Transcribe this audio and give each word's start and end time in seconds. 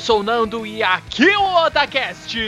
Eu 0.00 0.02
sou 0.02 0.20
o 0.20 0.22
Nando 0.22 0.66
e 0.66 0.82
aqui 0.82 1.28
é 1.28 1.36
o 1.36 1.66
Otacast. 1.66 2.38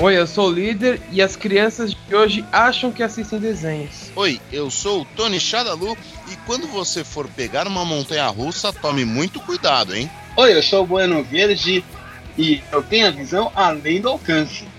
Oi, 0.00 0.16
eu 0.16 0.26
sou 0.26 0.48
o 0.48 0.50
líder 0.50 1.00
e 1.12 1.22
as 1.22 1.36
crianças 1.36 1.94
de 1.94 2.14
hoje 2.16 2.44
acham 2.50 2.90
que 2.90 3.04
assistem 3.04 3.38
desenhos. 3.38 4.10
Oi, 4.16 4.40
eu 4.50 4.68
sou 4.68 5.02
o 5.02 5.04
Tony 5.04 5.38
Shadalu 5.38 5.96
e 6.32 6.36
quando 6.46 6.66
você 6.66 7.04
for 7.04 7.28
pegar 7.28 7.68
uma 7.68 7.84
montanha 7.84 8.26
russa, 8.26 8.72
tome 8.72 9.04
muito 9.04 9.38
cuidado, 9.38 9.94
hein? 9.94 10.10
Oi, 10.36 10.56
eu 10.56 10.62
sou 10.64 10.82
o 10.82 10.86
Bueno 10.86 11.22
Verde 11.22 11.84
e 12.36 12.60
eu 12.72 12.82
tenho 12.82 13.06
a 13.06 13.10
visão 13.10 13.52
além 13.54 14.00
do 14.00 14.08
alcance. 14.08 14.66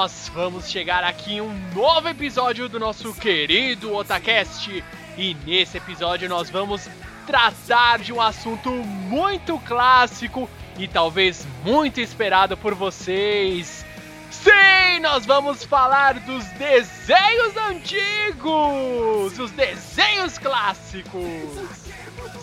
nós 0.00 0.30
vamos 0.32 0.70
chegar 0.70 1.04
aqui 1.04 1.34
em 1.34 1.40
um 1.42 1.52
novo 1.74 2.08
episódio 2.08 2.70
do 2.70 2.80
nosso 2.80 3.12
querido 3.12 3.94
Otacast. 3.94 4.82
E 5.18 5.36
nesse 5.44 5.76
episódio 5.76 6.26
nós 6.26 6.48
vamos 6.48 6.88
tratar 7.26 7.98
de 7.98 8.10
um 8.10 8.18
assunto 8.18 8.70
muito 8.70 9.58
clássico 9.58 10.48
e 10.78 10.88
talvez 10.88 11.46
muito 11.62 12.00
esperado 12.00 12.56
por 12.56 12.74
vocês. 12.74 13.84
Sim, 14.30 15.00
nós 15.02 15.26
vamos 15.26 15.64
falar 15.64 16.14
dos 16.20 16.46
desenhos 16.52 17.54
antigos, 17.68 19.38
os 19.38 19.50
desenhos 19.50 20.38
clássicos. 20.38 21.12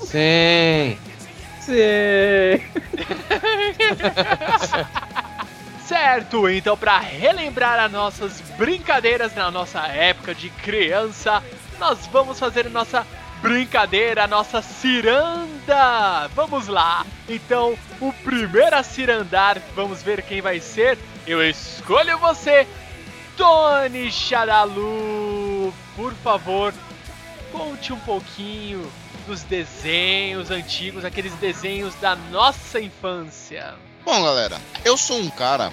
Sim. 0.03 0.95
Sim. 1.59 2.62
Certo, 5.88 6.50
então 6.50 6.75
para 6.75 7.00
relembrar 7.00 7.80
as 7.80 7.90
nossas 7.90 8.42
brincadeiras 8.58 9.34
na 9.34 9.50
nossa 9.50 9.88
época 9.88 10.36
de 10.36 10.50
criança, 10.50 11.42
nós 11.80 12.06
vamos 12.08 12.38
fazer 12.38 12.70
nossa 12.70 13.08
brincadeira, 13.42 14.25
a 14.25 14.28
nossa 14.28 14.62
ciranda. 14.62 16.28
Vamos 16.36 16.68
lá. 16.68 17.06
Então, 17.30 17.78
o 18.02 18.12
primeiro 18.12 18.75
a 18.75 18.84
cirandar, 18.84 19.62
vamos 19.74 20.03
ver 20.03 20.22
quem 20.24 20.42
vai 20.42 20.59
ser. 20.59 20.98
Eu 21.25 21.42
escolho 21.42 22.18
você, 22.18 22.68
Tony 23.38 24.12
Chadalu. 24.12 25.74
Por 25.96 26.14
favor, 26.16 26.74
conte 27.50 27.94
um 27.94 28.00
pouquinho 28.00 28.92
dos 29.25 29.42
desenhos 29.44 30.52
antigos, 30.52 31.06
aqueles 31.06 31.34
desenhos 31.36 31.96
da 31.96 32.14
nossa 32.14 32.81
infância. 32.81 33.87
Bom, 34.07 34.23
galera, 34.23 34.57
eu 34.85 34.95
sou 34.95 35.19
um 35.19 35.29
cara. 35.29 35.69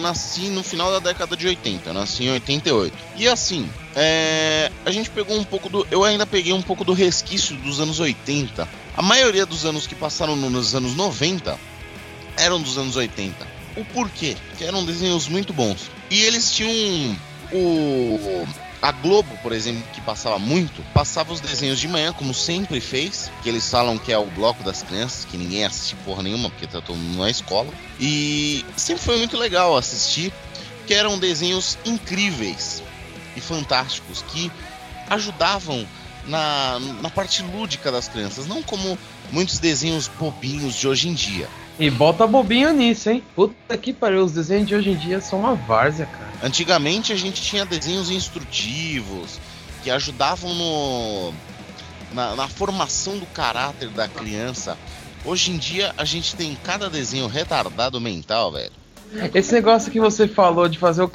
Nasci 0.00 0.48
no 0.48 0.62
final 0.62 0.90
da 0.90 1.00
década 1.00 1.36
de 1.36 1.46
80, 1.46 1.92
nasci 1.92 2.24
em 2.24 2.30
88. 2.30 2.96
E 3.14 3.28
assim, 3.28 3.68
é, 3.94 4.72
a 4.86 4.90
gente 4.90 5.10
pegou 5.10 5.36
um 5.36 5.44
pouco 5.44 5.68
do. 5.68 5.86
Eu 5.90 6.02
ainda 6.02 6.24
peguei 6.24 6.54
um 6.54 6.62
pouco 6.62 6.82
do 6.82 6.94
resquício 6.94 7.54
dos 7.56 7.80
anos 7.80 8.00
80. 8.00 8.66
A 8.96 9.02
maioria 9.02 9.44
dos 9.44 9.66
anos 9.66 9.86
que 9.86 9.94
passaram 9.94 10.34
no- 10.34 10.48
nos 10.48 10.74
anos 10.74 10.96
90 10.96 11.58
eram 12.38 12.58
dos 12.58 12.78
anos 12.78 12.96
80. 12.96 13.46
O 13.76 13.84
porquê? 13.84 14.34
Que 14.56 14.64
eram 14.64 14.82
desenhos 14.82 15.28
muito 15.28 15.52
bons. 15.52 15.90
E 16.10 16.22
eles 16.22 16.50
tinham 16.52 17.14
o. 17.52 18.48
A 18.84 18.92
Globo, 18.92 19.34
por 19.42 19.52
exemplo, 19.52 19.82
que 19.94 20.00
passava 20.02 20.38
muito, 20.38 20.82
passava 20.92 21.32
os 21.32 21.40
desenhos 21.40 21.80
de 21.80 21.88
manhã, 21.88 22.12
como 22.12 22.34
sempre 22.34 22.82
fez, 22.82 23.32
que 23.42 23.48
eles 23.48 23.66
falam 23.70 23.96
que 23.96 24.12
é 24.12 24.18
o 24.18 24.26
bloco 24.26 24.62
das 24.62 24.82
crianças, 24.82 25.24
que 25.24 25.38
ninguém 25.38 25.64
assiste 25.64 25.96
porra 26.04 26.22
nenhuma, 26.22 26.50
porque 26.50 26.66
tá 26.66 26.82
todo 26.82 26.94
mundo 26.94 27.18
na 27.18 27.30
escola. 27.30 27.72
E 27.98 28.62
sempre 28.76 29.02
foi 29.02 29.16
muito 29.16 29.38
legal 29.38 29.74
assistir, 29.74 30.30
que 30.86 30.92
eram 30.92 31.18
desenhos 31.18 31.78
incríveis 31.86 32.82
e 33.34 33.40
fantásticos, 33.40 34.20
que 34.28 34.52
ajudavam 35.08 35.86
na, 36.26 36.78
na 37.00 37.08
parte 37.08 37.42
lúdica 37.42 37.90
das 37.90 38.06
crianças, 38.06 38.46
não 38.46 38.62
como 38.62 38.98
muitos 39.32 39.58
desenhos 39.58 40.08
bobinhos 40.08 40.74
de 40.74 40.86
hoje 40.86 41.08
em 41.08 41.14
dia. 41.14 41.48
E 41.78 41.88
bota 41.88 42.26
bobinho 42.26 42.70
nisso, 42.74 43.08
hein? 43.08 43.24
Puta 43.34 43.78
que 43.78 43.94
pariu, 43.94 44.26
os 44.26 44.32
desenhos 44.32 44.68
de 44.68 44.74
hoje 44.74 44.90
em 44.90 44.96
dia 44.96 45.22
são 45.22 45.38
uma 45.38 45.54
várzea, 45.54 46.04
cara. 46.04 46.33
Antigamente 46.44 47.10
a 47.10 47.16
gente 47.16 47.40
tinha 47.40 47.64
desenhos 47.64 48.10
instrutivos 48.10 49.40
que 49.82 49.90
ajudavam 49.90 50.52
no 50.54 51.32
na, 52.12 52.36
na 52.36 52.48
formação 52.48 53.18
do 53.18 53.24
caráter 53.24 53.88
da 53.88 54.06
criança. 54.06 54.76
Hoje 55.24 55.52
em 55.52 55.56
dia 55.56 55.94
a 55.96 56.04
gente 56.04 56.36
tem 56.36 56.54
cada 56.62 56.90
desenho 56.90 57.26
retardado 57.28 57.98
mental, 57.98 58.52
velho. 58.52 58.72
Esse 59.32 59.54
negócio 59.54 59.90
que 59.90 59.98
você 59.98 60.28
falou 60.28 60.68
de 60.68 60.78
fazer 60.78 61.02
o 61.02 61.10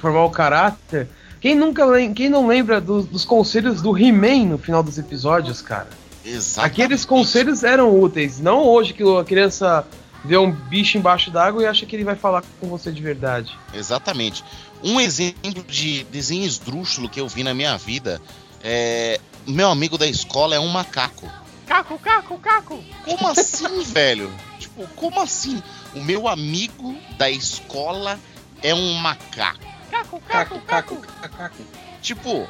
formar 0.00 0.24
o 0.24 0.30
caráter. 0.30 1.08
Quem 1.42 1.54
nunca 1.54 1.84
quem 2.14 2.30
não 2.30 2.46
lembra 2.46 2.80
dos, 2.80 3.04
dos 3.04 3.24
conselhos 3.26 3.82
do 3.82 3.96
He-Man 3.96 4.46
no 4.46 4.58
final 4.58 4.82
dos 4.82 4.96
episódios, 4.96 5.60
cara? 5.60 5.88
Exatamente. 6.24 6.72
Aqueles 6.72 7.04
conselhos 7.04 7.64
eram 7.64 7.98
úteis, 8.00 8.40
não 8.40 8.64
hoje 8.66 8.94
que 8.94 9.02
a 9.02 9.24
criança 9.24 9.86
vê 10.24 10.36
um 10.36 10.50
bicho 10.50 10.98
embaixo 10.98 11.30
d'água 11.30 11.62
e 11.62 11.66
acha 11.66 11.86
que 11.86 11.96
ele 11.96 12.04
vai 12.04 12.16
falar 12.16 12.42
com 12.60 12.68
você 12.68 12.92
de 12.92 13.02
verdade. 13.02 13.58
Exatamente. 13.74 14.44
Um 14.82 15.00
exemplo 15.00 15.62
de 15.64 16.04
desenho 16.04 16.44
esdrúxulo 16.44 17.08
que 17.08 17.20
eu 17.20 17.28
vi 17.28 17.42
na 17.42 17.54
minha 17.54 17.76
vida 17.76 18.20
é. 18.62 19.20
Meu 19.46 19.70
amigo 19.70 19.96
da 19.96 20.06
escola 20.06 20.54
é 20.54 20.60
um 20.60 20.68
macaco. 20.68 21.30
Caco, 21.66 21.98
caco, 21.98 22.38
caco. 22.38 22.84
Como 23.04 23.28
assim, 23.28 23.82
velho? 23.84 24.32
Tipo, 24.58 24.86
como 24.88 25.20
assim? 25.20 25.62
O 25.94 26.00
meu 26.02 26.28
amigo 26.28 26.94
da 27.16 27.30
escola 27.30 28.20
é 28.62 28.74
um 28.74 28.94
macaco. 28.94 29.60
Caco, 29.90 30.20
Caco, 30.20 30.60
caco, 30.60 30.96
caco. 31.36 31.62
Tipo, 32.02 32.48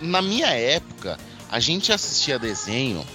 na 0.00 0.20
minha 0.20 0.48
época, 0.48 1.18
a 1.50 1.60
gente 1.60 1.92
assistia 1.92 2.38
desenho, 2.38 3.06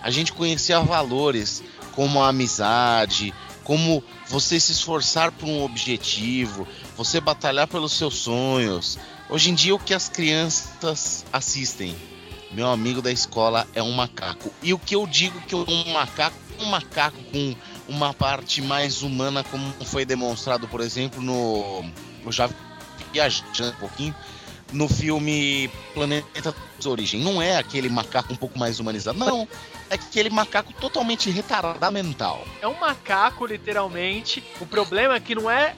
a 0.00 0.10
gente 0.10 0.32
conhecia 0.32 0.80
valores 0.80 1.62
como 1.92 2.22
a 2.22 2.28
amizade, 2.28 3.34
como 3.64 4.02
você 4.28 4.58
se 4.58 4.72
esforçar 4.72 5.32
por 5.32 5.48
um 5.48 5.62
objetivo, 5.62 6.66
você 6.98 7.20
batalhar 7.20 7.68
pelos 7.68 7.92
seus 7.92 8.16
sonhos. 8.16 8.98
Hoje 9.30 9.50
em 9.50 9.54
dia, 9.54 9.72
o 9.72 9.78
que 9.78 9.94
as 9.94 10.08
crianças 10.08 11.24
assistem? 11.32 11.94
Meu 12.50 12.66
amigo 12.66 13.00
da 13.00 13.12
escola 13.12 13.68
é 13.72 13.80
um 13.80 13.92
macaco. 13.92 14.52
E 14.60 14.74
o 14.74 14.78
que 14.80 14.96
eu 14.96 15.06
digo 15.06 15.40
que 15.42 15.54
um 15.54 15.92
macaco, 15.92 16.36
um 16.58 16.64
macaco 16.64 17.16
com 17.30 17.54
uma 17.86 18.12
parte 18.12 18.60
mais 18.60 19.02
humana, 19.02 19.44
como 19.44 19.72
foi 19.84 20.04
demonstrado, 20.04 20.66
por 20.66 20.80
exemplo, 20.80 21.22
no. 21.22 21.84
Eu 22.24 22.32
já 22.32 22.50
viajando 23.12 23.76
um 23.76 23.80
pouquinho 23.80 24.14
no 24.72 24.88
filme 24.88 25.70
Planeta 25.94 26.52
das 26.76 26.86
Origem. 26.86 27.20
Não 27.20 27.40
é 27.40 27.58
aquele 27.58 27.88
macaco 27.88 28.32
um 28.32 28.36
pouco 28.36 28.58
mais 28.58 28.80
humanizado, 28.80 29.16
não. 29.16 29.46
É 29.88 29.94
aquele 29.94 30.30
macaco 30.30 30.72
totalmente 30.72 31.30
retardado 31.30 31.92
mental. 31.92 32.44
É 32.60 32.66
um 32.66 32.78
macaco, 32.80 33.46
literalmente. 33.46 34.42
O 34.60 34.66
problema 34.66 35.14
é 35.14 35.20
que 35.20 35.36
não 35.36 35.48
é 35.48 35.76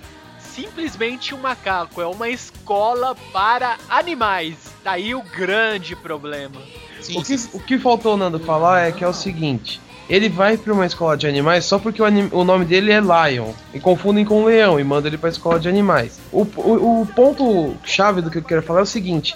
simplesmente 0.54 1.34
um 1.34 1.38
macaco, 1.38 2.00
é 2.00 2.06
uma 2.06 2.28
escola 2.28 3.14
para 3.32 3.76
animais. 3.88 4.54
Daí 4.84 5.14
o 5.14 5.22
grande 5.22 5.94
problema. 5.96 6.60
Sim, 7.00 7.18
O 7.18 7.22
que, 7.24 7.34
o 7.54 7.60
que 7.60 7.78
faltou 7.78 8.14
o 8.14 8.16
Nando 8.16 8.38
falar 8.40 8.82
é 8.88 8.92
que 8.92 9.02
é 9.04 9.08
o 9.08 9.12
seguinte: 9.14 9.80
ele 10.08 10.28
vai 10.28 10.56
pra 10.56 10.72
uma 10.72 10.84
escola 10.86 11.16
de 11.16 11.26
animais 11.26 11.64
só 11.64 11.78
porque 11.78 12.02
o, 12.02 12.04
anim- 12.04 12.28
o 12.32 12.44
nome 12.44 12.64
dele 12.64 12.92
é 12.92 13.00
Lion. 13.00 13.52
E 13.72 13.80
confundem 13.80 14.24
com 14.24 14.44
Leão 14.44 14.78
e 14.78 14.84
mandam 14.84 15.08
ele 15.08 15.18
pra 15.18 15.30
escola 15.30 15.58
de 15.58 15.68
animais. 15.68 16.18
O, 16.32 16.42
o, 16.42 17.02
o 17.02 17.06
ponto 17.06 17.74
chave 17.84 18.20
do 18.20 18.30
que 18.30 18.38
eu 18.38 18.42
quero 18.42 18.62
falar 18.62 18.80
é 18.80 18.82
o 18.82 18.86
seguinte. 18.86 19.34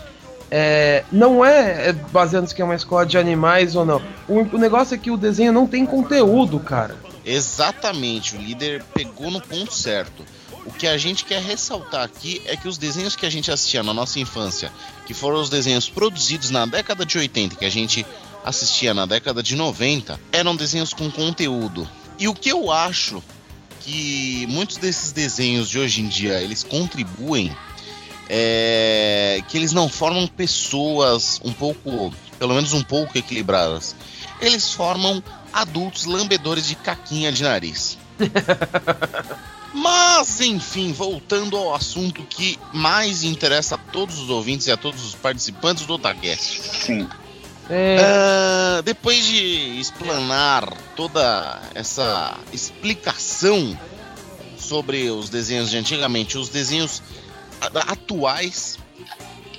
é, 0.50 1.04
não 1.10 1.44
é, 1.44 1.88
é 1.88 1.92
baseando 1.92 2.46
se 2.48 2.54
que 2.54 2.60
é 2.60 2.64
uma 2.64 2.74
escola 2.74 3.06
de 3.06 3.16
animais 3.16 3.74
ou 3.74 3.84
não. 3.86 4.02
O, 4.28 4.40
o 4.40 4.58
negócio 4.58 4.94
é 4.94 4.98
que 4.98 5.10
o 5.10 5.16
desenho 5.16 5.52
não 5.52 5.66
tem 5.66 5.86
conteúdo, 5.86 6.58
cara. 6.60 6.96
Exatamente, 7.24 8.36
o 8.36 8.38
líder 8.38 8.84
pegou 8.94 9.30
no 9.30 9.40
ponto 9.40 9.72
certo. 9.72 10.22
O 10.66 10.72
que 10.72 10.86
a 10.86 10.96
gente 10.96 11.24
quer 11.24 11.42
ressaltar 11.42 12.02
aqui 12.02 12.40
é 12.46 12.56
que 12.56 12.66
os 12.66 12.78
desenhos 12.78 13.14
que 13.14 13.26
a 13.26 13.30
gente 13.30 13.50
assistia 13.50 13.82
na 13.82 13.92
nossa 13.92 14.18
infância, 14.18 14.72
que 15.06 15.12
foram 15.12 15.40
os 15.40 15.50
desenhos 15.50 15.88
produzidos 15.88 16.50
na 16.50 16.64
década 16.64 17.04
de 17.04 17.18
80, 17.18 17.56
que 17.56 17.64
a 17.64 17.70
gente 17.70 18.04
assistia 18.44 18.94
na 18.94 19.04
década 19.04 19.42
de 19.42 19.56
90, 19.56 20.18
eram 20.32 20.56
desenhos 20.56 20.94
com 20.94 21.10
conteúdo. 21.10 21.88
E 22.18 22.28
o 22.28 22.34
que 22.34 22.48
eu 22.48 22.70
acho 22.70 23.22
que 23.80 24.46
muitos 24.48 24.78
desses 24.78 25.12
desenhos 25.12 25.68
de 25.68 25.78
hoje 25.78 26.00
em 26.00 26.08
dia 26.08 26.40
eles 26.40 26.62
contribuem 26.62 27.54
é 28.28 29.42
que 29.48 29.58
eles 29.58 29.72
não 29.72 29.88
formam 29.88 30.26
pessoas 30.26 31.40
um 31.44 31.52
pouco, 31.52 32.12
pelo 32.38 32.54
menos 32.54 32.72
um 32.72 32.82
pouco 32.82 33.18
equilibradas. 33.18 33.94
Eles 34.40 34.72
formam 34.72 35.22
adultos 35.52 36.06
lambedores 36.06 36.66
de 36.66 36.74
caquinha 36.74 37.30
de 37.30 37.42
nariz. 37.42 37.98
Mas, 39.74 40.40
enfim, 40.40 40.92
voltando 40.92 41.56
ao 41.56 41.74
assunto 41.74 42.22
que 42.22 42.56
mais 42.72 43.24
interessa 43.24 43.74
a 43.74 43.78
todos 43.78 44.20
os 44.20 44.30
ouvintes 44.30 44.68
e 44.68 44.72
a 44.72 44.76
todos 44.76 45.04
os 45.04 45.14
participantes 45.16 45.84
do 45.84 45.94
Otacast. 45.94 46.60
Sim. 46.86 47.08
É, 47.68 47.98
Ah, 48.00 48.82
depois 48.82 49.24
de 49.24 49.80
explanar 49.80 50.72
toda 50.94 51.60
essa 51.74 52.38
explicação 52.52 53.76
sobre 54.56 55.10
os 55.10 55.28
desenhos 55.28 55.70
de 55.70 55.76
antigamente, 55.76 56.38
os 56.38 56.48
desenhos 56.48 57.02
atuais, 57.88 58.78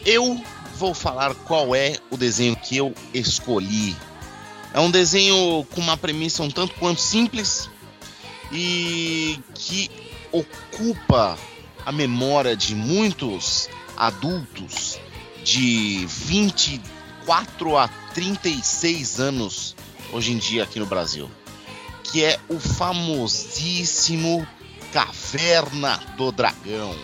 eu 0.06 0.42
vou 0.76 0.94
falar 0.94 1.36
qual 1.36 1.76
é 1.76 1.98
o 2.10 2.16
desenho 2.16 2.56
que 2.56 2.78
eu 2.78 2.94
escolhi. 3.14 3.96
É 4.74 4.80
um 4.80 4.92
desenho 4.92 5.66
com 5.74 5.82
uma 5.82 5.98
premissa 5.98 6.44
um 6.44 6.50
tanto 6.50 6.76
quanto 6.76 7.02
simples 7.02 7.70
e 8.52 9.40
que 9.54 9.90
ocupa 10.40 11.38
a 11.86 11.92
memória 11.92 12.56
de 12.56 12.76
muitos 12.76 13.70
adultos 13.96 15.00
de 15.44 16.06
24 16.08 17.78
a 17.78 17.88
36 18.14 19.20
anos 19.20 19.76
hoje 20.12 20.32
em 20.34 20.38
dia 20.38 20.64
aqui 20.64 20.80
no 20.80 20.86
Brasil, 20.86 21.30
que 22.04 22.24
é 22.24 22.40
o 22.50 22.60
famosíssimo 22.60 24.46
Caverna 24.92 26.00
do 26.18 26.32
Dragão. 26.32 26.96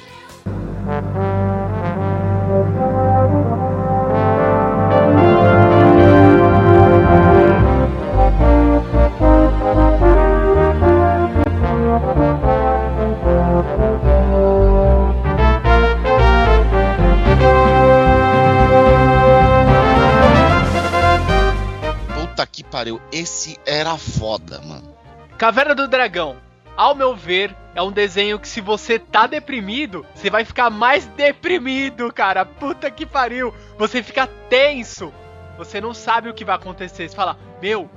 Esse 23.22 23.60
era 23.66 23.98
foda, 23.98 24.60
mano. 24.62 24.96
Caverna 25.38 25.74
do 25.74 25.88
Dragão, 25.88 26.38
ao 26.76 26.96
meu 26.96 27.16
ver, 27.16 27.56
é 27.76 27.82
um 27.82 27.92
desenho 27.92 28.40
que 28.40 28.48
se 28.48 28.62
você 28.62 28.98
tá 28.98 29.28
deprimido, 29.28 30.06
você 30.14 30.30
vai 30.30 30.44
ficar 30.44 30.70
mais 30.70 31.06
deprimido, 31.16 32.12
cara. 32.12 32.46
Puta 32.46 32.90
que 32.90 33.06
pariu. 33.06 33.54
Você 33.78 34.02
fica 34.02 34.28
tenso. 34.50 35.14
Você 35.58 35.80
não 35.80 35.94
sabe 35.94 36.30
o 36.30 36.34
que 36.34 36.46
vai 36.46 36.56
acontecer. 36.56 37.08
Você 37.08 37.16
fala, 37.16 37.38
meu, 37.62 37.90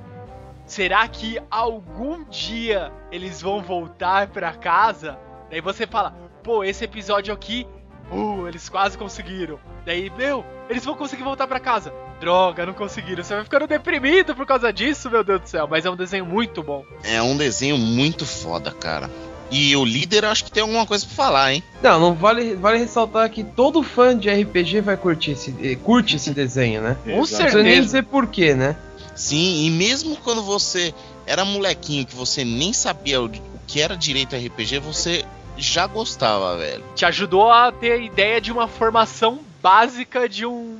será 0.65 1.07
que 1.07 1.39
algum 1.49 2.23
dia 2.25 2.91
eles 3.11 3.41
vão 3.41 3.61
voltar 3.61 4.27
pra 4.27 4.53
casa? 4.53 5.17
Daí 5.49 5.61
você 5.61 5.87
fala, 5.87 6.15
pô, 6.43 6.63
esse 6.63 6.83
episódio 6.83 7.33
aqui, 7.33 7.67
uh, 8.11 8.47
eles 8.47 8.69
quase 8.69 8.97
conseguiram. 8.97 9.59
Daí, 9.85 10.11
meu, 10.17 10.45
eles 10.69 10.83
vão 10.83 10.95
conseguir 10.95 11.23
voltar 11.23 11.47
pra 11.47 11.59
casa. 11.59 11.93
Droga, 12.19 12.65
não 12.65 12.73
conseguiram. 12.73 13.23
Você 13.23 13.35
vai 13.35 13.43
ficando 13.43 13.67
deprimido 13.67 14.35
por 14.35 14.45
causa 14.45 14.71
disso, 14.71 15.09
meu 15.09 15.23
Deus 15.23 15.41
do 15.41 15.47
céu. 15.49 15.67
Mas 15.69 15.85
é 15.85 15.89
um 15.89 15.95
desenho 15.95 16.25
muito 16.25 16.63
bom. 16.63 16.83
É 17.03 17.21
um 17.21 17.35
desenho 17.35 17.77
muito 17.77 18.25
foda, 18.25 18.71
cara. 18.71 19.09
E 19.51 19.75
o 19.75 19.85
líder 19.85 20.25
acho 20.25 20.43
que 20.43 20.51
tem 20.51 20.61
alguma 20.61 20.85
coisa 20.87 21.05
pra 21.05 21.15
falar, 21.15 21.53
hein? 21.53 21.63
não, 21.83 21.99
não 21.99 22.13
vale, 22.15 22.55
vale 22.55 22.79
ressaltar 22.79 23.29
que 23.29 23.43
todo 23.43 23.83
fã 23.83 24.17
de 24.17 24.27
RPG 24.27 24.81
vai 24.81 24.97
curtir 24.97 25.31
esse, 25.31 25.53
eh, 25.61 25.75
curte 25.75 26.15
esse 26.15 26.31
desenho, 26.33 26.81
né? 26.81 26.97
Com 27.03 27.11
Não 27.11 27.17
precisa 27.19 27.43
nem 27.43 27.51
certeza. 27.51 27.81
dizer 27.81 28.03
porquê, 28.05 28.55
né? 28.55 28.75
Sim, 29.13 29.65
e 29.65 29.69
mesmo 29.69 30.17
quando 30.17 30.41
você 30.41 30.93
era 31.27 31.45
molequinho, 31.45 32.05
que 32.07 32.15
você 32.15 32.43
nem 32.43 32.73
sabia 32.73 33.21
o 33.21 33.27
o 33.27 33.59
que 33.67 33.81
era 33.81 33.95
direito 33.95 34.35
RPG, 34.35 34.79
você 34.79 35.25
já 35.57 35.87
gostava, 35.87 36.57
velho. 36.57 36.83
Te 36.95 37.05
ajudou 37.05 37.51
a 37.51 37.71
ter 37.71 37.91
a 37.93 37.97
ideia 37.97 38.39
de 38.41 38.51
uma 38.51 38.67
formação 38.67 39.39
básica 39.61 40.27
de 40.29 40.45
um. 40.45 40.77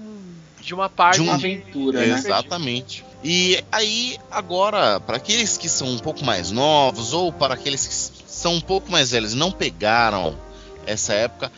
de 0.62 0.74
uma 0.74 0.90
parte. 0.90 1.16
De 1.18 1.22
um- 1.22 1.26
Uma 1.26 1.36
aventura, 1.36 2.00
né? 2.00 2.16
Exatamente. 2.18 3.06
E 3.24 3.64
aí, 3.72 4.18
agora, 4.32 5.00
para 5.00 5.18
aqueles 5.18 5.58
que 5.58 5.68
são 5.70 5.88
um 5.88 5.98
pouco 6.00 6.24
mais 6.24 6.52
novos, 6.52 7.14
ou 7.14 7.32
para 7.32 7.54
aqueles 7.56 7.86
que 7.88 8.32
são 8.32 8.56
um 8.56 8.62
pouco 8.62 8.92
mais 8.92 9.12
velhos 9.12 9.34
e 9.34 9.38
não 9.38 9.52
pegaram 9.52 10.36
essa 10.86 11.14
época, 11.14 11.52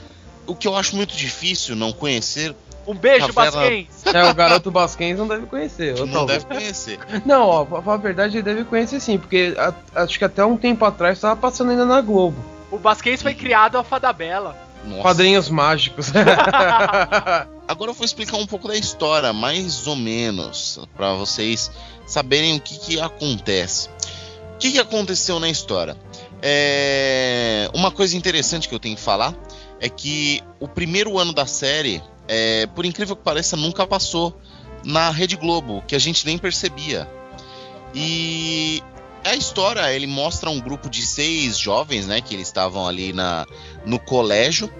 o 0.45 0.55
que 0.55 0.67
eu 0.67 0.75
acho 0.75 0.95
muito 0.95 1.15
difícil 1.15 1.75
não 1.75 1.91
conhecer, 1.91 2.55
Um 2.85 2.93
beijo, 2.95 3.33
Caverna- 3.33 3.59
Basquens! 3.59 3.87
É, 4.15 4.23
o 4.29 4.33
garoto 4.33 4.71
Basquens 4.71 5.17
não 5.17 5.27
deve 5.27 5.45
conhecer. 5.45 5.97
não 5.99 6.07
talvez. 6.07 6.43
deve 6.45 6.55
conhecer. 6.59 6.99
Não, 7.25 7.41
ó, 7.47 7.65
pra 7.65 7.81
falar 7.81 7.95
a 7.95 7.99
verdade, 7.99 8.37
ele 8.37 8.43
deve 8.43 8.63
conhecer 8.63 9.01
sim, 9.01 9.17
porque 9.17 9.53
a- 9.57 9.73
acho 10.03 10.17
que 10.17 10.23
até 10.23 10.45
um 10.45 10.55
tempo 10.55 10.85
atrás 10.85 11.19
tava 11.19 11.35
passando 11.35 11.71
ainda 11.71 11.85
na 11.85 11.99
Globo. 11.99 12.37
O 12.71 12.77
Basquens 12.77 13.21
foi 13.21 13.33
criado 13.33 13.77
a 13.77 13.83
Fada 13.83 14.11
Bela. 14.11 14.55
Nossa. 14.85 15.01
Quadrinhos 15.01 15.49
mágicos. 15.49 16.11
Agora 17.67 17.91
eu 17.91 17.93
vou 17.93 18.05
explicar 18.05 18.37
um 18.37 18.45
pouco 18.45 18.67
da 18.67 18.75
história, 18.75 19.33
mais 19.33 19.87
ou 19.87 19.95
menos, 19.95 20.79
para 20.95 21.13
vocês 21.13 21.69
saberem 22.05 22.55
o 22.55 22.61
que, 22.61 22.79
que 22.79 22.99
acontece. 22.99 23.89
O 24.55 24.57
que, 24.57 24.71
que 24.71 24.79
aconteceu 24.79 25.39
na 25.39 25.49
história? 25.49 25.97
É, 26.41 27.69
Uma 27.73 27.91
coisa 27.91 28.15
interessante 28.15 28.69
que 28.69 28.75
eu 28.75 28.79
tenho 28.79 28.95
que 28.95 29.01
falar 29.01 29.33
é 29.79 29.89
que 29.89 30.41
o 30.59 30.67
primeiro 30.67 31.17
ano 31.17 31.33
da 31.33 31.45
série, 31.45 32.01
é, 32.27 32.65
por 32.67 32.85
incrível 32.85 33.15
que 33.15 33.23
pareça, 33.23 33.55
nunca 33.57 33.85
passou 33.85 34.39
na 34.83 35.09
Rede 35.09 35.35
Globo, 35.35 35.83
que 35.85 35.95
a 35.95 35.99
gente 35.99 36.25
nem 36.25 36.37
percebia. 36.37 37.07
E 37.93 38.81
a 39.31 39.35
história, 39.35 39.93
ele 39.93 40.07
mostra 40.07 40.49
um 40.49 40.59
grupo 40.59 40.89
de 40.89 41.05
seis 41.05 41.57
jovens, 41.57 42.07
né, 42.07 42.21
que 42.21 42.33
eles 42.33 42.47
estavam 42.47 42.87
ali 42.87 43.13
na, 43.13 43.45
no 43.85 43.99
colégio. 43.99 44.71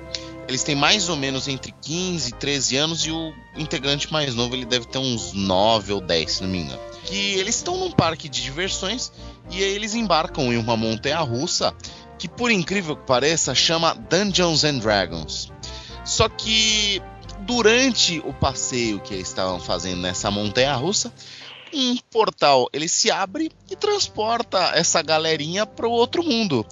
Eles 0.48 0.64
têm 0.64 0.76
mais 0.76 1.10
ou 1.10 1.18
menos 1.18 1.48
entre 1.48 1.74
15 1.82 2.30
e 2.30 2.34
13 2.34 2.78
anos 2.78 3.06
e 3.06 3.12
o 3.12 3.34
integrante 3.58 4.12
mais 4.12 4.34
novo 4.34 4.56
ele 4.56 4.66
deve 4.66 4.86
ter 4.86 4.98
uns 4.98 5.34
9 5.34 5.94
ou 5.94 6.02
10, 6.02 6.32
se 6.32 6.42
não 6.42 6.50
me 6.50 6.60
engano. 6.60 6.80
Que 7.04 7.34
eles 7.34 7.56
estão 7.56 7.78
num 7.78 7.92
parque 7.92 8.30
de 8.30 8.42
diversões 8.42 9.12
e 9.50 9.64
aí 9.64 9.76
eles 9.76 9.94
embarcam 9.94 10.54
em 10.54 10.58
uma 10.58 10.78
montanha 10.78 11.20
russa 11.20 11.74
que, 12.18 12.28
por 12.28 12.50
incrível 12.50 12.96
que 12.96 13.06
pareça, 13.06 13.54
chama 13.54 13.94
Dungeons 13.94 14.64
and 14.64 14.80
Dragons. 14.80 15.52
Só 16.06 16.30
que 16.30 17.02
durante 17.42 18.20
o 18.26 18.34
passeio 18.34 19.00
que 19.00 19.14
eles 19.14 19.28
estavam 19.28 19.60
fazendo 19.60 20.02
nessa 20.02 20.32
montanha 20.32 20.74
russa, 20.76 21.14
um 21.74 21.98
portal 22.12 22.68
ele 22.74 22.88
se 22.88 23.12
abre 23.12 23.52
e 23.70 23.76
transporta 23.76 24.72
essa 24.74 25.02
galerinha 25.02 25.66
para 25.66 25.88
o 25.88 25.92
outro 25.92 26.24
mundo, 26.24 26.66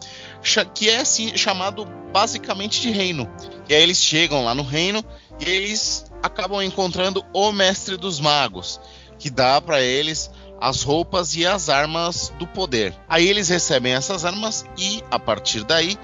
que 0.74 0.90
é 0.90 1.00
assim, 1.00 1.36
chamado 1.38 1.86
basicamente 2.14 2.82
de 2.82 2.92
reino. 2.92 3.30
E 3.68 3.74
aí 3.74 3.82
eles 3.82 3.98
chegam 3.98 4.46
lá 4.46 4.54
no 4.54 4.64
reino 4.64 5.04
e 5.40 5.50
eles 5.50 6.06
acabam 6.22 6.62
encontrando 6.62 7.26
o 7.34 7.52
mestre 7.52 7.98
dos 7.98 8.20
magos, 8.20 8.80
que 9.20 9.30
dá 9.30 9.60
para 9.62 9.82
eles 9.82 10.32
as 10.60 10.84
roupas 10.84 11.36
e 11.36 11.46
as 11.46 11.70
armas 11.70 12.34
do 12.40 12.48
poder. 12.48 12.96
Aí 13.08 13.28
eles 13.28 13.50
recebem 13.50 13.94
essas 13.94 14.26
armas 14.26 14.66
e 14.78 15.04
a 15.12 15.20
partir 15.20 15.64
daí 15.64 15.98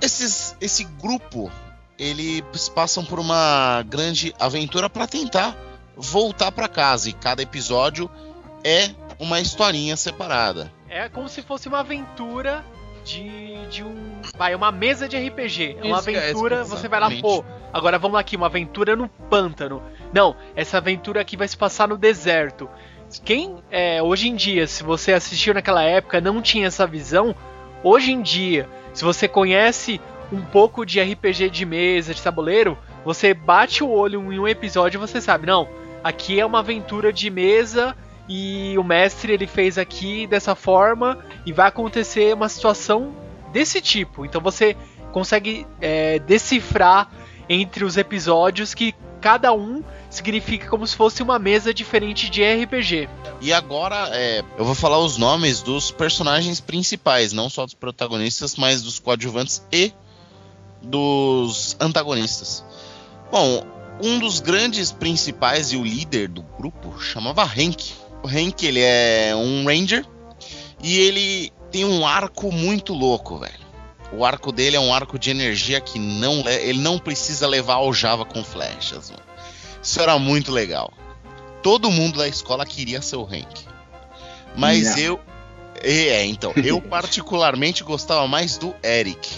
esses, 0.00 0.56
esse 0.60 0.84
grupo 0.84 1.50
eles 1.98 2.68
passam 2.68 3.04
por 3.04 3.20
uma 3.20 3.82
grande 3.88 4.34
aventura 4.38 4.88
para 4.90 5.06
tentar 5.06 5.56
voltar 5.96 6.52
para 6.52 6.68
casa 6.68 7.08
e 7.08 7.12
cada 7.12 7.42
episódio 7.42 8.10
é 8.64 8.90
uma 9.18 9.40
historinha 9.40 9.96
separada. 9.96 10.72
É 10.88 11.08
como 11.08 11.28
se 11.28 11.42
fosse 11.42 11.68
uma 11.68 11.80
aventura 11.80 12.64
de, 13.04 13.66
de 13.68 13.82
um. 13.82 14.20
Vai, 14.36 14.54
uma 14.54 14.70
mesa 14.70 15.08
de 15.08 15.16
RPG. 15.16 15.78
É 15.80 15.84
uma 15.84 15.98
Isso, 15.98 16.10
é, 16.10 16.18
aventura, 16.18 16.60
isso, 16.62 16.70
você 16.70 16.88
vai 16.88 17.00
lá, 17.00 17.10
pô, 17.20 17.44
agora 17.72 17.98
vamos 17.98 18.18
aqui, 18.18 18.36
uma 18.36 18.46
aventura 18.46 18.94
no 18.96 19.08
pântano. 19.08 19.82
Não, 20.12 20.36
essa 20.54 20.78
aventura 20.78 21.20
aqui 21.20 21.36
vai 21.36 21.48
se 21.48 21.56
passar 21.56 21.88
no 21.88 21.96
deserto. 21.96 22.68
Quem, 23.24 23.62
é, 23.70 24.02
hoje 24.02 24.28
em 24.28 24.34
dia, 24.34 24.66
se 24.66 24.82
você 24.82 25.12
assistiu 25.12 25.52
naquela 25.52 25.82
época, 25.82 26.20
não 26.20 26.40
tinha 26.40 26.66
essa 26.66 26.86
visão, 26.86 27.34
hoje 27.82 28.12
em 28.12 28.22
dia, 28.22 28.68
se 28.94 29.04
você 29.04 29.28
conhece 29.28 30.00
um 30.32 30.40
pouco 30.40 30.86
de 30.86 31.00
RPG 31.00 31.50
de 31.50 31.66
mesa, 31.66 32.14
de 32.14 32.22
tabuleiro, 32.22 32.78
você 33.04 33.34
bate 33.34 33.84
o 33.84 33.90
olho 33.90 34.32
em 34.32 34.38
um 34.38 34.48
episódio 34.48 34.96
e 34.96 35.00
você 35.00 35.20
sabe, 35.20 35.46
não, 35.46 35.68
aqui 36.02 36.40
é 36.40 36.46
uma 36.46 36.60
aventura 36.60 37.12
de 37.12 37.30
mesa 37.30 37.96
e 38.28 38.76
o 38.78 38.84
mestre 38.84 39.32
ele 39.32 39.46
fez 39.46 39.78
aqui 39.78 40.26
dessa 40.26 40.54
forma 40.54 41.18
e 41.44 41.52
vai 41.52 41.68
acontecer 41.68 42.34
uma 42.34 42.48
situação 42.48 43.14
desse 43.52 43.80
tipo. 43.80 44.24
Então 44.24 44.40
você 44.40 44.76
consegue 45.12 45.66
é, 45.80 46.18
decifrar 46.20 47.10
entre 47.48 47.84
os 47.84 47.96
episódios 47.96 48.74
que 48.74 48.94
cada 49.20 49.52
um 49.52 49.82
significa 50.10 50.68
como 50.68 50.86
se 50.86 50.96
fosse 50.96 51.22
uma 51.22 51.38
mesa 51.38 51.72
diferente 51.72 52.28
de 52.28 52.42
RPG. 52.42 53.08
E 53.40 53.52
agora 53.52 54.08
é, 54.12 54.42
eu 54.58 54.64
vou 54.64 54.74
falar 54.74 54.98
os 54.98 55.16
nomes 55.16 55.62
dos 55.62 55.90
personagens 55.90 56.60
principais, 56.60 57.32
não 57.32 57.48
só 57.48 57.64
dos 57.64 57.74
protagonistas, 57.74 58.56
mas 58.56 58.82
dos 58.82 58.98
coadjuvantes 58.98 59.66
e 59.72 59.92
dos 60.82 61.76
antagonistas. 61.80 62.64
Bom, 63.30 63.64
um 64.00 64.18
dos 64.18 64.40
grandes 64.40 64.92
principais 64.92 65.72
e 65.72 65.76
o 65.76 65.84
líder 65.84 66.28
do 66.28 66.42
grupo 66.42 67.00
chamava 67.00 67.42
Hank. 67.42 67.92
O 68.22 68.28
Hank 68.28 68.64
ele 68.64 68.80
é 68.80 69.34
um 69.34 69.64
ranger 69.64 70.06
e 70.82 70.98
ele 70.98 71.52
tem 71.70 71.84
um 71.84 72.06
arco 72.06 72.52
muito 72.52 72.92
louco, 72.92 73.38
velho. 73.38 73.62
O 74.12 74.24
arco 74.24 74.52
dele 74.52 74.76
é 74.76 74.80
um 74.80 74.92
arco 74.92 75.18
de 75.18 75.30
energia 75.30 75.80
que 75.80 75.98
não 75.98 76.46
ele 76.48 76.80
não 76.80 76.98
precisa 76.98 77.46
levar 77.46 77.74
aljava 77.74 78.24
com 78.24 78.44
flechas. 78.44 79.10
Mano. 79.10 79.22
Isso 79.82 80.00
era 80.00 80.18
muito 80.18 80.52
legal. 80.52 80.92
Todo 81.62 81.90
mundo 81.90 82.18
da 82.18 82.28
escola 82.28 82.66
queria 82.66 83.00
ser 83.00 83.16
o 83.16 83.24
Hank. 83.24 83.64
Mas 84.56 84.90
Não. 84.90 84.98
eu 84.98 85.20
é, 85.82 86.24
então, 86.26 86.52
eu 86.64 86.80
particularmente 86.82 87.82
gostava 87.82 88.28
mais 88.28 88.56
do 88.56 88.74
Eric. 88.84 89.28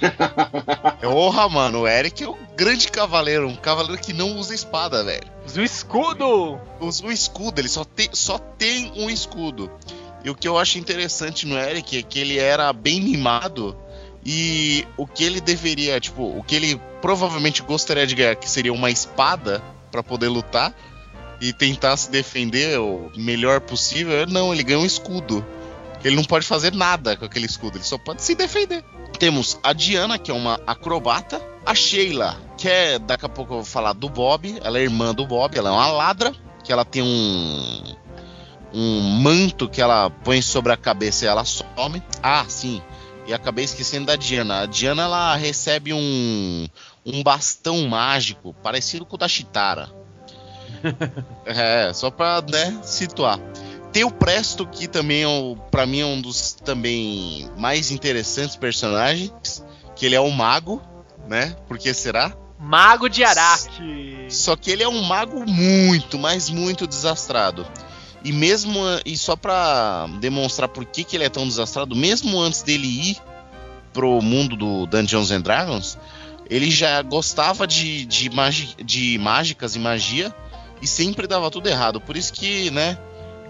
Porra, 1.00 1.48
mano, 1.48 1.80
o 1.80 1.88
Eric 1.88 2.22
é 2.22 2.28
um 2.28 2.36
grande 2.56 2.88
cavaleiro, 2.88 3.48
um 3.48 3.56
cavaleiro 3.56 4.00
que 4.00 4.12
não 4.12 4.36
usa 4.36 4.54
espada, 4.54 5.04
velho. 5.04 5.26
O 5.56 5.60
escudo! 5.60 6.60
Usa 6.80 7.06
um 7.06 7.10
escudo, 7.10 7.60
ele 7.60 7.68
só 7.68 7.84
tem, 7.84 8.08
só 8.12 8.38
tem 8.38 8.92
um 8.96 9.10
escudo. 9.10 9.70
E 10.24 10.30
o 10.30 10.34
que 10.34 10.46
eu 10.46 10.58
acho 10.58 10.78
interessante 10.78 11.46
no 11.46 11.58
Eric 11.58 11.98
é 11.98 12.02
que 12.02 12.18
ele 12.18 12.38
era 12.38 12.72
bem 12.72 13.00
mimado 13.00 13.76
e 14.24 14.86
o 14.96 15.06
que 15.06 15.24
ele 15.24 15.40
deveria, 15.40 15.98
tipo, 15.98 16.22
o 16.22 16.42
que 16.42 16.54
ele 16.54 16.80
provavelmente 17.00 17.62
gostaria 17.62 18.06
de 18.06 18.14
ganhar, 18.14 18.36
que 18.36 18.48
seria 18.48 18.72
uma 18.72 18.90
espada 18.90 19.62
pra 19.90 20.02
poder 20.02 20.28
lutar 20.28 20.74
e 21.40 21.52
tentar 21.52 21.96
se 21.96 22.10
defender 22.10 22.78
o 22.78 23.10
melhor 23.16 23.60
possível, 23.60 24.26
não, 24.26 24.52
ele 24.52 24.62
ganha 24.62 24.78
um 24.78 24.84
escudo. 24.84 25.44
Ele 26.04 26.16
não 26.16 26.24
pode 26.24 26.46
fazer 26.46 26.74
nada 26.74 27.16
com 27.16 27.24
aquele 27.24 27.46
escudo, 27.46 27.78
ele 27.78 27.84
só 27.84 27.96
pode 27.98 28.22
se 28.22 28.34
defender. 28.34 28.84
Temos 29.20 29.60
a 29.62 29.74
Diana, 29.74 30.18
que 30.18 30.30
é 30.30 30.34
uma 30.34 30.58
acrobata. 30.66 31.42
A 31.66 31.74
Sheila, 31.74 32.38
que 32.56 32.66
é, 32.66 32.98
daqui 32.98 33.26
a 33.26 33.28
pouco 33.28 33.52
eu 33.52 33.56
vou 33.58 33.66
falar 33.66 33.92
do 33.92 34.08
Bob. 34.08 34.58
Ela 34.64 34.78
é 34.78 34.82
irmã 34.82 35.14
do 35.14 35.26
Bob, 35.26 35.56
ela 35.58 35.68
é 35.68 35.72
uma 35.72 35.88
ladra. 35.88 36.32
Que 36.64 36.72
ela 36.72 36.86
tem 36.86 37.02
um. 37.02 37.96
Um 38.72 39.00
manto 39.20 39.68
que 39.68 39.82
ela 39.82 40.08
põe 40.08 40.40
sobre 40.40 40.72
a 40.72 40.76
cabeça 40.76 41.26
e 41.26 41.28
ela 41.28 41.44
some. 41.44 42.02
Ah, 42.22 42.46
sim. 42.48 42.80
E 43.26 43.34
acabei 43.34 43.66
esquecendo 43.66 44.06
da 44.06 44.16
Diana. 44.16 44.62
A 44.62 44.66
Diana 44.66 45.02
ela 45.02 45.36
recebe 45.36 45.92
um. 45.92 46.66
Um 47.04 47.22
bastão 47.22 47.86
mágico, 47.86 48.54
parecido 48.62 49.04
com 49.04 49.16
o 49.16 49.18
da 49.18 49.28
Chitara. 49.28 49.90
é, 51.44 51.92
só 51.92 52.10
pra 52.10 52.40
né, 52.40 52.80
situar. 52.82 53.38
Tem 53.92 54.04
o 54.04 54.10
Presto, 54.10 54.66
que 54.66 54.86
também 54.86 55.22
é, 55.22 55.26
o- 55.28 55.56
pra 55.70 55.84
mim, 55.86 56.00
é 56.00 56.06
um 56.06 56.20
dos 56.20 56.52
também 56.52 57.50
mais 57.58 57.90
interessantes 57.90 58.56
personagens. 58.56 59.64
Que 59.96 60.06
ele 60.06 60.14
é 60.14 60.20
um 60.20 60.30
mago, 60.30 60.80
né? 61.28 61.54
Por 61.68 61.76
que 61.78 61.92
será? 61.92 62.32
Mago 62.58 63.08
de 63.08 63.24
Araque! 63.24 64.26
Só 64.28 64.54
que 64.56 64.70
ele 64.70 64.82
é 64.82 64.88
um 64.88 65.02
mago 65.02 65.44
muito, 65.50 66.18
mas 66.18 66.48
muito 66.48 66.86
desastrado. 66.86 67.66
E 68.22 68.32
mesmo 68.32 68.80
e 69.04 69.16
só 69.16 69.34
pra 69.34 70.06
demonstrar 70.20 70.68
por 70.68 70.84
que, 70.84 71.04
que 71.04 71.16
ele 71.16 71.24
é 71.24 71.28
tão 71.30 71.46
desastrado, 71.48 71.96
mesmo 71.96 72.38
antes 72.38 72.62
dele 72.62 72.86
ir 72.86 73.16
pro 73.92 74.20
mundo 74.22 74.56
do 74.56 74.86
Dungeons 74.86 75.30
and 75.30 75.40
Dragons, 75.40 75.98
ele 76.48 76.70
já 76.70 77.00
gostava 77.02 77.66
de, 77.66 78.04
de, 78.04 78.28
magi, 78.30 78.74
de 78.84 79.18
mágicas 79.18 79.74
e 79.74 79.78
magia 79.78 80.34
e 80.82 80.86
sempre 80.86 81.26
dava 81.26 81.50
tudo 81.50 81.68
errado. 81.68 82.00
Por 82.00 82.16
isso 82.16 82.32
que, 82.32 82.70
né, 82.70 82.98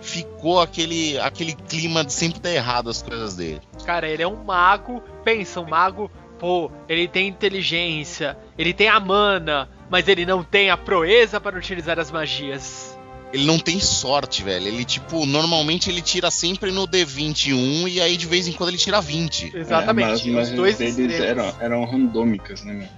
ficou 0.01 0.61
aquele, 0.61 1.19
aquele 1.19 1.55
clima 1.55 2.05
de 2.05 2.13
sempre 2.13 2.41
dar 2.41 2.53
errado 2.53 2.91
as 2.91 3.03
coisas 3.03 3.37
dele. 3.37 3.61
Cara, 3.85 4.09
ele 4.09 4.23
é 4.23 4.29
um 4.29 4.43
mago. 4.45 5.03
Pensa, 5.25 5.61
um 5.61 5.69
mago, 5.69 6.11
pô, 6.39 6.71
ele 6.89 7.07
tem 7.07 7.29
inteligência, 7.29 8.37
ele 8.57 8.73
tem 8.73 8.89
a 8.89 8.99
mana, 8.99 9.69
mas 9.91 10.09
ele 10.09 10.25
não 10.25 10.43
tem 10.43 10.71
a 10.71 10.77
proeza 10.77 11.41
para 11.41 11.57
utilizar 11.57 11.99
as 11.99 12.11
magias. 12.11 12.99
Ele 13.33 13.45
não 13.45 13.59
tem 13.59 13.79
sorte, 13.79 14.43
velho. 14.43 14.67
Ele, 14.67 14.85
tipo, 14.85 15.25
normalmente 15.25 15.89
ele 15.89 16.03
tira 16.03 16.31
sempre 16.31 16.73
no 16.73 16.89
D21 16.89 17.89
e 17.89 18.01
aí 18.01 18.17
de 18.17 18.27
vez 18.27 18.49
em 18.49 18.53
quando 18.53 18.71
ele 18.71 18.79
tira 18.79 19.01
20. 19.01 19.57
Exatamente. 19.57 20.29
É, 20.29 20.33
mas 20.33 20.49
os 20.49 20.51
as 20.51 20.57
dois 20.57 20.79
deles 20.79 21.21
eram, 21.21 21.55
eram 21.61 21.85
randômicas, 21.85 22.65
né, 22.65 22.73
meu? 22.73 22.89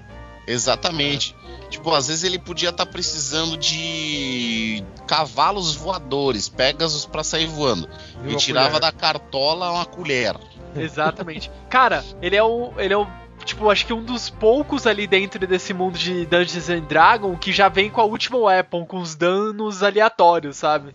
Exatamente. 0.46 1.36
Tipo, 1.70 1.94
às 1.94 2.08
vezes 2.08 2.24
ele 2.24 2.38
podia 2.38 2.68
estar 2.68 2.84
precisando 2.86 3.56
de 3.56 4.84
cavalos 5.06 5.74
voadores, 5.74 6.48
Pegasus 6.48 7.06
pra 7.06 7.24
sair 7.24 7.46
voando. 7.46 7.88
E 8.26 8.34
a 8.34 8.36
tirava 8.36 8.66
colher? 8.68 8.80
da 8.80 8.92
cartola 8.92 9.70
uma 9.70 9.86
colher. 9.86 10.36
Exatamente. 10.76 11.50
Cara, 11.70 12.04
ele 12.20 12.36
é 12.36 12.42
o. 12.42 12.72
Ele 12.76 12.92
é 12.92 12.96
o. 12.96 13.06
Tipo, 13.44 13.70
acho 13.70 13.86
que 13.86 13.92
um 13.92 14.04
dos 14.04 14.30
poucos 14.30 14.86
ali 14.86 15.06
dentro 15.06 15.44
desse 15.46 15.74
mundo 15.74 15.98
de 15.98 16.26
Dungeons 16.26 16.70
and 16.70 16.82
Dragons 16.82 17.38
que 17.40 17.50
já 17.52 17.68
vem 17.68 17.90
com 17.90 18.00
a 18.00 18.04
última 18.04 18.38
weapon, 18.38 18.84
com 18.84 18.98
os 18.98 19.16
danos 19.16 19.82
aleatórios, 19.82 20.58
sabe? 20.58 20.94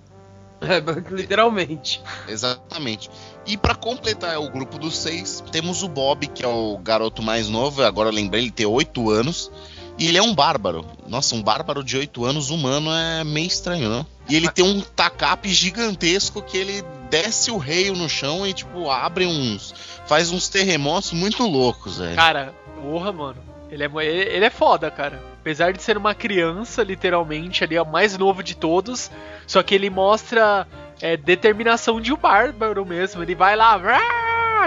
É, 0.62 0.80
literalmente. 1.12 2.02
Exatamente. 2.28 3.10
E 3.48 3.56
pra 3.56 3.74
completar 3.74 4.38
o 4.40 4.50
grupo 4.50 4.78
dos 4.78 4.98
seis, 4.98 5.42
temos 5.52 5.82
o 5.82 5.88
Bob, 5.88 6.28
que 6.28 6.44
é 6.44 6.48
o 6.48 6.78
garoto 6.78 7.24
mais 7.24 7.48
novo. 7.48 7.82
Agora 7.82 8.12
lembrei, 8.12 8.44
ele 8.44 8.52
tem 8.52 8.66
8 8.66 9.10
anos. 9.10 9.50
E 9.98 10.08
ele 10.08 10.18
é 10.18 10.22
um 10.22 10.36
bárbaro. 10.36 10.86
Nossa, 11.08 11.34
um 11.34 11.42
bárbaro 11.42 11.84
de 11.84 11.98
8 11.98 12.26
anos 12.26 12.50
humano 12.50 12.92
é 12.92 13.24
meio 13.24 13.48
estranho, 13.48 13.90
não? 13.90 14.06
E 14.30 14.36
ele 14.36 14.50
tem 14.50 14.64
um 14.64 14.82
tacape 14.82 15.50
gigantesco 15.50 16.42
que 16.42 16.58
ele 16.58 16.84
desce 17.10 17.50
o 17.50 17.58
reio 17.58 17.96
no 17.96 18.10
chão 18.10 18.46
e, 18.46 18.54
tipo, 18.54 18.92
abre 18.92 19.26
uns. 19.26 19.74
faz 20.06 20.30
uns 20.30 20.50
terremotos 20.50 21.14
muito 21.14 21.44
loucos, 21.48 21.98
velho. 21.98 22.16
Cara, 22.16 22.54
porra, 22.82 23.12
mano. 23.12 23.38
Ele 23.72 23.84
é, 23.84 23.90
ele, 24.06 24.46
é 24.46 24.50
foda, 24.50 24.92
cara. 24.92 25.22
Apesar 25.40 25.74
de 25.74 25.82
ser 25.82 25.98
uma 25.98 26.14
criança, 26.14 26.84
literalmente, 26.84 27.64
ele 27.64 27.76
é 27.76 27.82
o 27.82 27.86
mais 27.86 28.18
novo 28.18 28.44
de 28.44 28.56
todos. 28.56 29.10
Só 29.46 29.64
que 29.64 29.74
ele 29.74 29.90
mostra 29.90 30.68
é, 31.02 31.16
determinação 31.18 32.00
de 32.02 32.12
um 32.14 32.18
bárbaro 32.18 32.86
mesmo. 32.86 33.22
Ele 33.24 33.36
vai 33.36 33.56
lá 33.56 33.80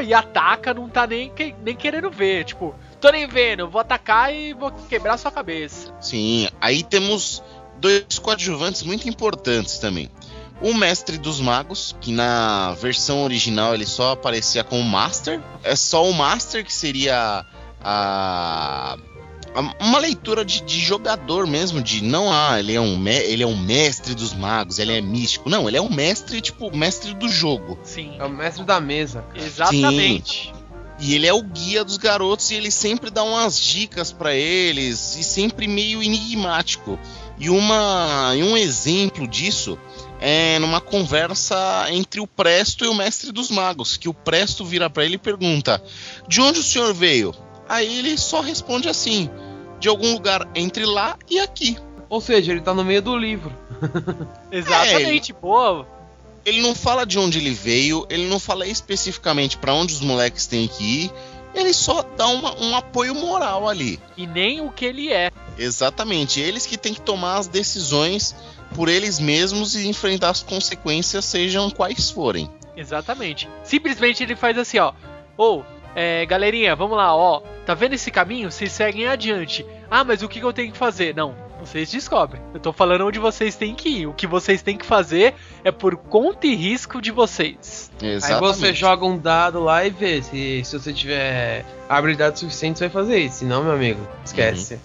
e 0.02 0.14
ataca, 0.14 0.72
não 0.72 0.88
tá 0.88 1.06
nem, 1.06 1.30
que- 1.30 1.54
nem 1.62 1.74
querendo 1.76 2.10
ver. 2.10 2.44
Tipo, 2.44 2.74
tô 3.00 3.10
nem 3.10 3.26
vendo, 3.26 3.68
vou 3.68 3.80
atacar 3.80 4.32
e 4.34 4.52
vou 4.54 4.70
quebrar 4.88 5.16
sua 5.18 5.30
cabeça. 5.30 5.92
Sim, 6.00 6.48
aí 6.60 6.82
temos 6.82 7.42
dois 7.78 8.18
coadjuvantes 8.20 8.82
muito 8.82 9.08
importantes 9.08 9.78
também. 9.78 10.10
O 10.62 10.74
Mestre 10.74 11.16
dos 11.16 11.40
Magos, 11.40 11.96
que 12.02 12.12
na 12.12 12.72
versão 12.74 13.24
original 13.24 13.72
ele 13.74 13.86
só 13.86 14.12
aparecia 14.12 14.62
como 14.62 14.82
Master. 14.82 15.40
É 15.64 15.74
só 15.74 16.04
o 16.04 16.12
Master 16.12 16.62
que 16.64 16.72
seria 16.72 17.44
a. 17.82 18.96
Uma 19.80 19.98
leitura 19.98 20.44
de, 20.44 20.62
de 20.62 20.78
jogador 20.78 21.46
mesmo, 21.46 21.82
de 21.82 22.02
não, 22.04 22.32
ah, 22.32 22.58
ele 22.58 22.74
é, 22.74 22.80
um 22.80 23.08
ele 23.08 23.42
é 23.42 23.46
um 23.46 23.56
mestre 23.56 24.14
dos 24.14 24.32
magos, 24.32 24.78
ele 24.78 24.96
é 24.96 25.00
místico. 25.00 25.50
Não, 25.50 25.66
ele 25.66 25.76
é 25.76 25.82
um 25.82 25.90
mestre, 25.92 26.40
tipo, 26.40 26.74
mestre 26.76 27.14
do 27.14 27.28
jogo. 27.28 27.78
Sim, 27.82 28.16
É 28.18 28.24
o 28.24 28.30
mestre 28.30 28.64
da 28.64 28.80
mesa. 28.80 29.24
exatamente. 29.34 30.52
E 31.00 31.14
ele 31.14 31.26
é 31.26 31.32
o 31.32 31.42
guia 31.42 31.82
dos 31.82 31.96
garotos 31.96 32.50
e 32.50 32.54
ele 32.54 32.70
sempre 32.70 33.10
dá 33.10 33.22
umas 33.22 33.58
dicas 33.58 34.12
pra 34.12 34.34
eles 34.34 35.16
e 35.16 35.24
sempre 35.24 35.66
meio 35.66 36.02
enigmático. 36.02 36.98
E 37.38 37.48
uma 37.48 38.34
e 38.36 38.42
um 38.42 38.54
exemplo 38.54 39.26
disso 39.26 39.78
é 40.20 40.58
numa 40.58 40.78
conversa 40.80 41.86
entre 41.90 42.20
o 42.20 42.26
Presto 42.26 42.84
e 42.84 42.88
o 42.88 42.94
Mestre 42.94 43.32
dos 43.32 43.50
Magos, 43.50 43.96
que 43.96 44.10
o 44.10 44.14
Presto 44.14 44.62
vira 44.62 44.90
pra 44.90 45.02
ele 45.02 45.14
e 45.14 45.18
pergunta: 45.18 45.82
"De 46.28 46.40
onde 46.42 46.60
o 46.60 46.62
senhor 46.62 46.92
veio?" 46.92 47.34
Aí 47.70 47.98
ele 48.00 48.18
só 48.18 48.40
responde 48.40 48.88
assim: 48.88 49.30
"De 49.78 49.88
algum 49.88 50.12
lugar 50.12 50.46
entre 50.54 50.84
lá 50.84 51.16
e 51.30 51.38
aqui". 51.40 51.78
Ou 52.08 52.20
seja, 52.20 52.50
ele 52.50 52.60
tá 52.60 52.74
no 52.74 52.84
meio 52.84 53.00
do 53.00 53.16
livro. 53.16 53.52
Exatamente, 54.50 55.32
pô. 55.32 55.84
ele 56.44 56.60
não 56.60 56.74
fala 56.74 57.04
de 57.06 57.18
onde 57.18 57.38
ele 57.38 57.50
veio, 57.52 58.06
ele 58.10 58.26
não 58.28 58.40
fala 58.40 58.66
especificamente 58.66 59.56
pra 59.56 59.72
onde 59.74 59.94
os 59.94 60.00
moleques 60.00 60.46
têm 60.46 60.66
que 60.66 61.04
ir, 61.04 61.12
ele 61.54 61.72
só 61.72 62.02
dá 62.02 62.26
uma- 62.28 62.58
um 62.60 62.74
apoio 62.76 63.14
moral 63.14 63.68
ali. 63.68 64.00
E 64.16 64.26
nem 64.26 64.60
o 64.60 64.70
que 64.72 64.84
ele 64.86 65.12
é. 65.12 65.30
Exatamente, 65.58 66.40
eles 66.40 66.66
que 66.66 66.76
têm 66.78 66.94
que 66.94 67.00
tomar 67.02 67.36
as 67.38 67.46
decisões 67.46 68.34
por 68.74 68.88
eles 68.88 69.18
mesmos 69.20 69.74
e 69.76 69.86
enfrentar 69.86 70.30
as 70.30 70.42
consequências, 70.42 71.24
sejam 71.24 71.70
quais 71.70 72.10
forem. 72.10 72.50
Exatamente. 72.76 73.48
Simplesmente 73.62 74.22
ele 74.22 74.34
faz 74.34 74.56
assim, 74.56 74.78
ó. 74.78 74.92
Ou, 75.36 75.64
é, 75.94 76.24
galerinha, 76.26 76.74
vamos 76.76 76.96
lá, 76.96 77.14
ó. 77.14 77.42
Tá 77.66 77.74
vendo 77.74 77.94
esse 77.94 78.10
caminho? 78.10 78.50
Vocês 78.50 78.72
seguem 78.72 79.06
adiante. 79.06 79.64
Ah, 79.90 80.04
mas 80.04 80.22
o 80.22 80.28
que 80.28 80.40
que 80.40 80.46
eu 80.46 80.52
tenho 80.52 80.72
que 80.72 80.78
fazer? 80.78 81.14
Não, 81.14 81.34
vocês 81.60 81.90
descobrem. 81.90 82.40
Eu 82.54 82.60
tô 82.60 82.72
falando 82.72 83.06
onde 83.06 83.18
vocês 83.18 83.54
têm 83.54 83.74
que 83.74 83.88
ir. 83.88 84.06
O 84.06 84.14
que 84.14 84.26
vocês 84.26 84.62
têm 84.62 84.76
que 84.76 84.86
fazer 84.86 85.34
é 85.62 85.70
por 85.70 85.96
conta 85.96 86.46
e 86.46 86.54
risco 86.54 87.00
de 87.00 87.10
vocês. 87.10 87.90
Aí 88.00 88.10
Exatamente. 88.10 88.56
você 88.56 88.72
joga 88.72 89.04
um 89.04 89.18
dado 89.18 89.60
lá 89.60 89.84
e 89.84 89.90
vê 89.90 90.22
se, 90.22 90.62
se 90.64 90.78
você 90.78 90.92
tiver 90.92 91.64
habilidade 91.88 92.38
suficiente, 92.38 92.78
você 92.78 92.88
vai 92.88 93.04
fazer 93.04 93.18
isso. 93.18 93.38
Senão, 93.40 93.62
meu 93.62 93.72
amigo, 93.72 94.00
esquece. 94.24 94.78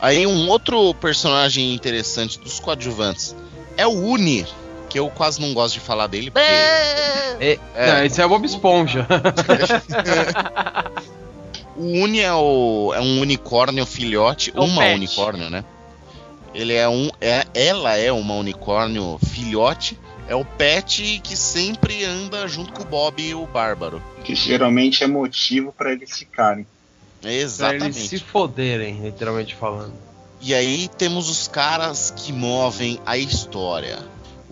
Aí 0.00 0.26
um 0.26 0.48
outro 0.48 0.94
personagem 0.94 1.74
interessante 1.74 2.38
dos 2.40 2.58
coadjuvantes 2.58 3.36
é 3.76 3.86
o 3.86 3.90
Uni, 3.90 4.46
que 4.92 4.98
eu 4.98 5.08
quase 5.08 5.40
não 5.40 5.54
gosto 5.54 5.74
de 5.74 5.80
falar 5.80 6.06
dele, 6.06 6.30
porque 6.30 6.46
É, 6.46 7.58
É. 7.74 7.92
Não, 7.94 8.04
esse 8.04 8.20
é 8.20 8.26
o 8.26 8.28
Bob 8.28 8.44
Esponja. 8.44 9.06
o 11.74 11.82
Uni 12.02 12.20
é, 12.20 12.32
o, 12.34 12.92
é 12.94 13.00
um 13.00 13.20
unicórnio 13.20 13.86
filhote, 13.86 14.52
É 14.54 14.60
um 14.60 14.64
uma 14.64 14.82
pet. 14.82 14.96
unicórnio, 14.96 15.48
né? 15.50 15.64
Ele 16.54 16.74
é 16.74 16.86
um, 16.86 17.08
é, 17.20 17.46
ela 17.54 17.96
é 17.96 18.12
uma 18.12 18.34
unicórnio 18.34 19.18
filhote, 19.26 19.98
é 20.28 20.36
o 20.36 20.44
pet 20.44 21.20
que 21.24 21.34
sempre 21.34 22.04
anda 22.04 22.46
junto 22.46 22.72
com 22.74 22.82
o 22.82 22.86
Bob 22.86 23.22
e 23.22 23.34
o 23.34 23.46
Bárbaro. 23.46 24.02
Que 24.22 24.34
geralmente 24.34 25.02
é 25.02 25.06
motivo 25.06 25.72
pra 25.72 25.92
eles 25.92 26.18
ficarem. 26.18 26.66
pra 27.22 27.30
eles 27.30 27.44
Exatamente. 27.44 28.08
se 28.08 28.18
foderem, 28.18 29.00
literalmente 29.00 29.54
falando. 29.54 29.94
E 30.42 30.52
aí 30.52 30.88
temos 30.98 31.30
os 31.30 31.48
caras 31.48 32.12
que 32.14 32.32
movem 32.32 33.00
a 33.06 33.16
história, 33.16 33.98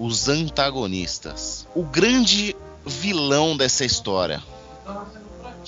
os 0.03 0.29
antagonistas. 0.29 1.67
O 1.75 1.83
grande 1.83 2.57
vilão 2.87 3.57
dessa 3.57 3.85
história, 3.85 4.43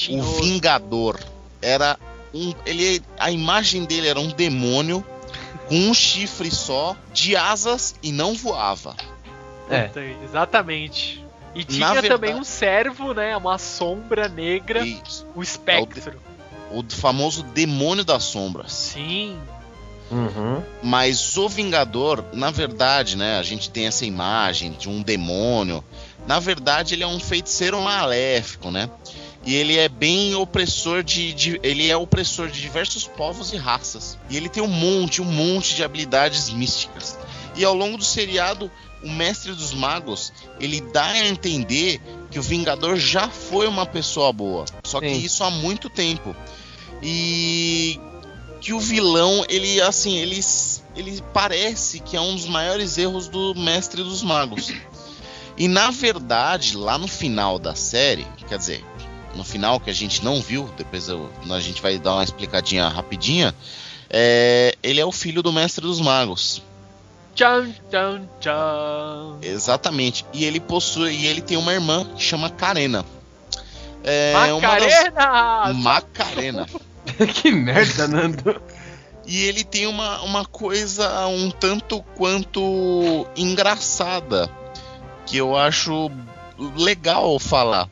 o 0.09 0.19
o- 0.19 0.23
Vingador, 0.41 1.21
era 1.61 1.99
um, 2.33 2.55
ele, 2.65 3.03
a 3.19 3.31
imagem 3.31 3.85
dele 3.85 4.09
era 4.09 4.19
um 4.19 4.29
demônio 4.29 5.05
com 5.69 5.75
um 5.77 5.93
chifre 5.95 6.51
só, 6.51 6.97
de 7.13 7.37
asas 7.37 7.95
e 8.03 8.11
não 8.11 8.35
voava. 8.35 8.97
É. 9.69 9.91
Exatamente. 10.25 11.23
E 11.55 11.63
tinha 11.65 11.93
verdade- 11.93 12.09
também 12.09 12.35
um 12.35 12.45
servo, 12.45 13.13
né? 13.13 13.37
Uma 13.37 13.59
sombra 13.59 14.27
negra, 14.29 14.83
o 15.35 15.43
espectro. 15.43 16.19
o 16.71 16.83
famoso 16.89 17.43
demônio 17.43 18.03
das 18.05 18.25
sombras. 18.25 18.73
Sim. 18.73 19.39
Uhum. 20.13 20.63
Mas 20.83 21.37
o 21.39 21.49
Vingador, 21.49 22.25
na 22.33 22.51
verdade, 22.51 23.17
né, 23.17 23.39
a 23.39 23.43
gente 23.43 23.71
tem 23.71 23.87
essa 23.87 24.05
imagem 24.05 24.73
de 24.73 24.89
um 24.89 25.03
demônio. 25.03 25.83
Na 26.27 26.39
verdade, 26.39 26.95
ele 26.95 27.03
é 27.03 27.07
um 27.07 27.19
feiticeiro 27.19 27.81
maléfico, 27.81 28.71
né? 28.71 28.91
E 29.45 29.55
ele 29.57 29.77
é 29.77 29.89
bem 29.89 30.35
opressor 30.37 31.03
de, 31.03 31.33
de- 31.33 31.61
ele 31.65 31.91
é 31.91 31.97
opressor 31.97 32.49
de 32.49 32.61
diversos 32.61 33.09
povos 33.09 33.53
e 33.53 33.57
raças. 33.57 34.17
E 34.31 34.37
ele 34.37 34.49
tem 34.49 34.63
um 34.63 34.69
monte, 34.69 35.21
um 35.21 35.25
monte 35.25 35.75
de 35.75 35.83
habilidades 35.83 36.49
místicas. 36.51 37.19
E 37.57 37.65
ao 37.65 37.75
longo 37.75 37.97
do 37.99 38.05
seriado, 38.05 38.71
o 39.03 39.11
mestre 39.11 39.53
dos 39.53 39.73
magos, 39.75 40.33
ele 40.61 40.81
dá 40.81 41.07
a 41.07 41.27
entender 41.27 42.01
que 42.31 42.39
o 42.39 42.43
Vingador 42.43 42.97
já 42.97 43.29
foi 43.29 43.67
uma 43.67 43.85
pessoa 43.85 44.33
boa. 44.33 44.65
Só 44.85 45.01
que 45.01 45.09
Sim. 45.09 45.21
isso 45.25 45.43
há 45.43 45.51
muito 45.51 45.91
tempo. 45.91 46.37
E 47.03 47.99
que 48.63 48.73
o 48.73 48.79
vilão, 48.81 49.45
ele 49.49 49.81
assim, 49.83 50.17
ele, 50.19 50.41
ele 50.97 51.23
parece 51.35 51.99
que 52.01 52.17
é 52.17 52.21
um 52.21 52.35
dos 52.37 52.47
maiores 52.47 52.97
erros 52.97 53.29
do 53.29 53.55
mestre 53.57 54.03
dos 54.03 54.23
magos. 54.23 54.73
E 55.59 55.67
na 55.69 55.91
verdade, 55.91 56.77
lá 56.77 56.97
no 56.97 57.09
final 57.09 57.59
da 57.59 57.75
série, 57.75 58.27
quer 58.49 58.57
dizer, 58.57 58.85
no 59.35 59.43
final 59.45 59.81
que 59.81 59.91
a 59.91 59.93
gente 59.93 60.25
não 60.25 60.41
viu, 60.41 60.71
depois 60.77 61.09
eu- 61.09 61.29
a 61.51 61.61
gente 61.61 61.83
vai 61.83 61.99
dar 61.99 62.15
uma 62.15 62.25
explicadinha 62.25 62.87
rapidinha, 62.89 63.55
é, 64.09 64.75
ele 64.83 65.01
é 65.01 65.05
o 65.05 65.13
filho 65.13 65.43
do 65.43 65.53
mestre 65.53 65.83
dos 65.83 66.01
magos. 66.01 66.63
Tchan, 67.35 67.71
tchan, 67.91 68.29
tchan. 68.41 69.39
Exatamente. 69.43 70.25
E 70.33 70.45
ele 70.45 70.61
possui, 70.61 71.15
e 71.15 71.27
ele 71.27 71.41
tem 71.41 71.57
uma 71.57 71.73
irmã 71.73 72.05
que 72.15 72.23
chama 72.23 72.49
Karena. 72.51 73.05
É 74.05 74.35
uma 74.53 74.61
das- 74.79 75.75
Macarena! 75.75 76.67
Que 77.35 77.51
merda, 77.51 78.07
Nando. 78.09 78.61
E 79.27 79.45
ele 79.45 79.65
tem 79.65 79.87
uma, 79.87 80.21
uma 80.23 80.45
coisa 80.45 81.27
um 81.27 81.51
tanto 81.51 82.03
quanto 82.17 83.27
engraçada 83.37 84.51
que 85.27 85.37
eu 85.37 85.57
acho 85.57 86.11
legal 86.77 87.39
falar. 87.39 87.89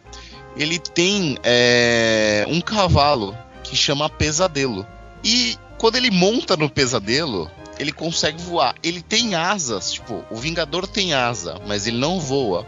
Ele 0.57 0.79
tem 0.79 1.39
é, 1.45 2.45
um 2.49 2.61
cavalo 2.61 3.37
que 3.63 3.77
chama 3.77 4.11
Pesadelo. 4.11 4.87
E 5.23 5.57
quando 5.79 5.97
ele 5.97 6.11
monta 6.11 6.57
no 6.57 6.69
Pesadelo, 6.69 7.51
ele 7.79 7.93
consegue 7.93 8.43
voar. 8.43 8.75
Ele 8.83 9.01
tem 9.01 9.35
asas, 9.35 9.93
tipo, 9.93 10.25
o 10.31 10.37
Vingador 10.37 10.87
tem 10.87 11.15
asa, 11.15 11.61
mas 11.67 11.87
ele 11.87 11.99
não 11.99 12.19
voa. 12.19 12.67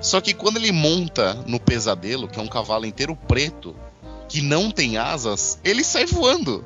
Só 0.00 0.20
que 0.20 0.32
quando 0.32 0.56
ele 0.56 0.72
monta 0.72 1.34
no 1.46 1.60
Pesadelo, 1.60 2.28
que 2.28 2.38
é 2.38 2.42
um 2.42 2.48
cavalo 2.48 2.86
inteiro 2.86 3.14
preto, 3.14 3.76
que 4.28 4.40
não 4.42 4.70
tem 4.70 4.96
asas, 4.98 5.58
ele 5.64 5.82
sai 5.82 6.06
voando. 6.06 6.64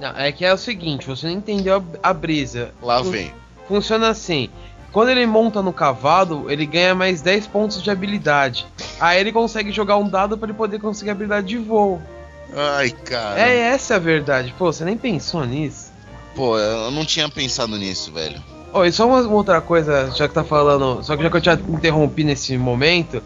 Não, 0.00 0.10
é 0.16 0.30
que 0.32 0.44
é 0.44 0.52
o 0.52 0.58
seguinte, 0.58 1.06
você 1.06 1.26
não 1.26 1.34
entendeu 1.34 1.82
a, 2.02 2.10
a 2.10 2.12
brisa. 2.12 2.72
Lá 2.82 3.02
Fun- 3.02 3.10
vem. 3.10 3.32
Funciona 3.66 4.08
assim. 4.08 4.48
Quando 4.92 5.10
ele 5.10 5.26
monta 5.26 5.60
no 5.62 5.72
cavalo, 5.72 6.50
ele 6.50 6.64
ganha 6.64 6.94
mais 6.94 7.20
10 7.20 7.46
pontos 7.48 7.82
de 7.82 7.90
habilidade. 7.90 8.66
Aí 8.98 9.20
ele 9.20 9.32
consegue 9.32 9.70
jogar 9.70 9.96
um 9.98 10.08
dado 10.08 10.38
pra 10.38 10.48
ele 10.48 10.56
poder 10.56 10.80
conseguir 10.80 11.10
habilidade 11.10 11.46
de 11.48 11.58
voo. 11.58 12.00
Ai, 12.56 12.90
cara. 12.90 13.38
É 13.38 13.58
essa 13.58 13.96
a 13.96 13.98
verdade. 13.98 14.54
Pô, 14.56 14.72
você 14.72 14.84
nem 14.84 14.96
pensou 14.96 15.44
nisso? 15.44 15.92
Pô, 16.34 16.58
eu 16.58 16.90
não 16.90 17.04
tinha 17.04 17.28
pensado 17.28 17.76
nisso, 17.76 18.10
velho. 18.12 18.42
Oh, 18.72 18.84
e 18.84 18.92
só 18.92 19.06
uma, 19.06 19.20
uma 19.20 19.34
outra 19.34 19.60
coisa, 19.60 20.10
já 20.14 20.26
que 20.28 20.34
tá 20.34 20.44
falando, 20.44 21.02
só 21.02 21.16
que 21.16 21.22
já 21.22 21.30
que 21.30 21.36
eu 21.36 21.40
te 21.40 21.50
interrompi 21.70 22.22
nesse 22.24 22.56
momento, 22.56 23.22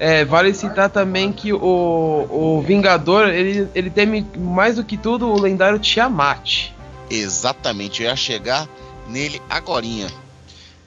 é, 0.00 0.24
vale 0.24 0.54
citar 0.54 0.88
também 0.88 1.30
que 1.30 1.52
o, 1.52 1.58
o 1.60 2.62
Vingador, 2.62 3.28
ele, 3.28 3.68
ele 3.74 3.90
teme 3.90 4.26
mais 4.34 4.76
do 4.76 4.84
que 4.84 4.96
tudo 4.96 5.28
o 5.28 5.38
lendário 5.38 5.78
Tiamat. 5.78 6.70
Exatamente, 7.10 8.02
eu 8.02 8.08
ia 8.08 8.16
chegar 8.16 8.66
nele 9.06 9.42
agorinha. 9.50 10.10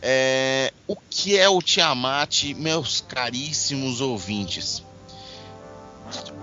É, 0.01 0.73
o 0.87 0.95
que 1.09 1.37
é 1.37 1.47
o 1.47 1.61
Tiamat, 1.61 2.55
meus 2.55 3.01
caríssimos 3.07 4.01
ouvintes? 4.01 4.83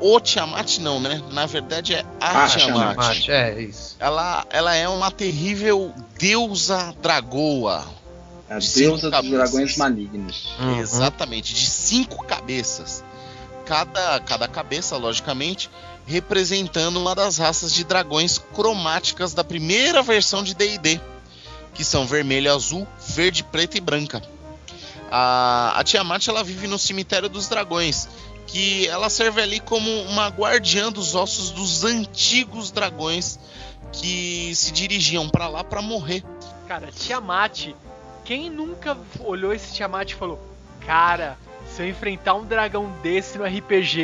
O 0.01 0.21
Tiamat 0.21 0.79
não, 0.79 1.01
né? 1.01 1.21
Na 1.33 1.47
verdade 1.47 1.95
é 1.95 2.05
a 2.21 2.45
Ah, 2.45 2.47
Tiamat. 2.49 2.95
Tiamat, 2.95 3.29
é 3.29 3.61
isso. 3.63 3.97
Ela, 3.99 4.47
ela 4.49 4.75
é 4.75 4.89
uma 4.89 5.11
terrível 5.11 5.93
deusa 6.19 6.95
dragoa. 7.03 7.85
A 8.51 8.59
De 8.59 8.67
cinco 8.67 8.89
deusa 8.89 9.11
dos 9.11 9.11
cabeças. 9.11 9.31
dragões 9.51 9.77
malignos. 9.77 10.49
Uhum. 10.59 10.81
Exatamente, 10.81 11.55
de 11.55 11.67
cinco 11.67 12.25
cabeças. 12.27 13.05
Cada, 13.65 14.19
cada 14.21 14.49
cabeça, 14.49 14.97
logicamente, 14.97 15.71
representando 16.05 16.99
uma 16.99 17.15
das 17.15 17.39
raças 17.39 17.73
de 17.73 17.85
dragões 17.85 18.39
cromáticas 18.39 19.33
da 19.33 19.45
primeira 19.45 20.03
versão 20.03 20.43
de 20.43 20.55
DD, 20.55 21.01
que 21.73 21.85
são 21.85 22.07
vermelho, 22.07 22.53
azul, 22.53 22.87
verde, 23.07 23.45
preta 23.45 23.79
e 23.79 23.81
branca. 23.81 24.21
A, 25.13 25.73
a 25.77 25.85
Tiamat 25.85 26.27
ela 26.27 26.43
vive 26.43 26.67
no 26.67 26.79
cemitério 26.79 27.29
dos 27.29 27.49
dragões, 27.49 28.09
que 28.49 28.89
ela 28.89 29.09
serve 29.09 29.41
ali 29.41 29.61
como 29.61 29.89
uma 30.03 30.27
guardiã 30.27 30.91
dos 30.91 31.15
ossos 31.15 31.51
dos 31.51 31.85
antigos 31.85 32.73
dragões 32.73 33.39
que 33.93 34.53
se 34.57 34.73
dirigiam 34.73 35.29
para 35.29 35.47
lá 35.47 35.63
para 35.63 35.81
morrer. 35.81 36.25
Cara, 36.67 36.91
Tiamat. 36.91 37.69
Quem 38.31 38.49
nunca 38.49 38.97
olhou 39.25 39.53
esse 39.53 39.75
Tiamat 39.75 40.13
e 40.13 40.15
falou: 40.15 40.39
Cara, 40.87 41.37
se 41.67 41.83
eu 41.83 41.89
enfrentar 41.89 42.35
um 42.35 42.45
dragão 42.45 42.89
desse 43.03 43.37
no 43.37 43.45
RPG, 43.45 44.01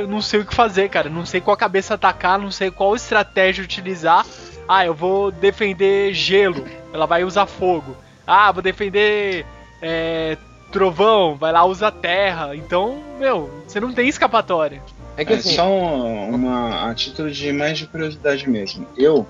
eu 0.00 0.08
não 0.08 0.22
sei 0.22 0.40
o 0.40 0.46
que 0.46 0.54
fazer, 0.54 0.88
cara. 0.88 1.10
Não 1.10 1.26
sei 1.26 1.38
qual 1.38 1.54
cabeça 1.54 1.92
atacar, 1.92 2.38
não 2.38 2.50
sei 2.50 2.70
qual 2.70 2.96
estratégia 2.96 3.62
utilizar. 3.62 4.24
Ah, 4.66 4.86
eu 4.86 4.94
vou 4.94 5.30
defender 5.30 6.14
gelo, 6.14 6.64
ela 6.94 7.04
vai 7.04 7.24
usar 7.24 7.44
fogo. 7.44 7.94
Ah, 8.26 8.50
vou 8.50 8.62
defender 8.62 9.44
é, 9.82 10.38
trovão, 10.72 11.36
vai 11.36 11.52
lá 11.52 11.62
usar 11.66 11.90
terra. 11.90 12.56
Então, 12.56 13.02
meu, 13.20 13.50
você 13.66 13.78
não 13.78 13.92
tem 13.92 14.08
escapatória. 14.08 14.82
É 15.14 15.26
que 15.26 15.34
É 15.34 15.36
assim, 15.36 15.54
só 15.54 15.68
um- 15.68 16.34
uma 16.34 16.88
a 16.88 16.94
título 16.94 17.30
de 17.30 17.52
mais 17.52 17.76
de 17.76 17.86
curiosidade 17.86 18.48
mesmo. 18.48 18.86
Eu 18.96 19.26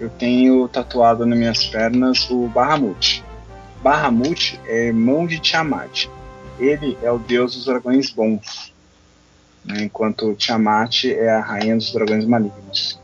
eu 0.00 0.10
tenho 0.10 0.66
tatuado 0.66 1.24
nas 1.24 1.38
minhas 1.38 1.64
pernas 1.66 2.28
o 2.28 2.48
Bahamut. 2.48 3.24
Bahamut 3.82 4.58
é 4.66 4.86
irmão 4.88 5.26
de 5.26 5.38
Tiamat. 5.38 6.08
ele 6.58 6.96
é 7.02 7.10
o 7.12 7.18
deus 7.18 7.54
dos 7.54 7.66
dragões 7.66 8.10
bons, 8.10 8.72
né, 9.64 9.82
enquanto 9.82 10.34
Tiamat 10.34 11.04
é 11.04 11.28
a 11.30 11.40
rainha 11.40 11.76
dos 11.76 11.92
dragões 11.92 12.24
malignos. 12.24 12.98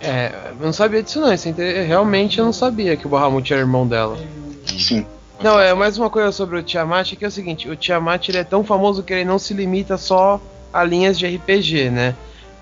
É, 0.00 0.32
eu 0.58 0.66
não 0.66 0.72
sabia 0.72 1.02
disso 1.02 1.20
não. 1.20 1.30
É 1.30 1.34
inter- 1.34 1.86
realmente 1.86 2.38
eu 2.38 2.44
não 2.44 2.52
sabia 2.52 2.96
que 2.96 3.06
o 3.06 3.10
Bahamut 3.10 3.50
era 3.52 3.62
irmão 3.62 3.86
dela. 3.86 4.18
Sim. 4.66 5.06
Não, 5.40 5.58
é 5.58 5.72
mais 5.74 5.96
uma 5.96 6.10
coisa 6.10 6.30
sobre 6.32 6.58
o 6.58 6.62
Tiamat 6.62 7.14
que 7.16 7.24
é 7.24 7.28
o 7.28 7.30
seguinte, 7.30 7.68
o 7.68 7.74
Tiamat 7.76 8.28
ele 8.28 8.38
é 8.38 8.44
tão 8.44 8.62
famoso 8.64 9.02
que 9.02 9.12
ele 9.12 9.24
não 9.24 9.38
se 9.38 9.54
limita 9.54 9.96
só 9.96 10.40
a 10.72 10.84
linhas 10.84 11.18
de 11.18 11.26
RPG, 11.26 11.90
né? 11.90 12.14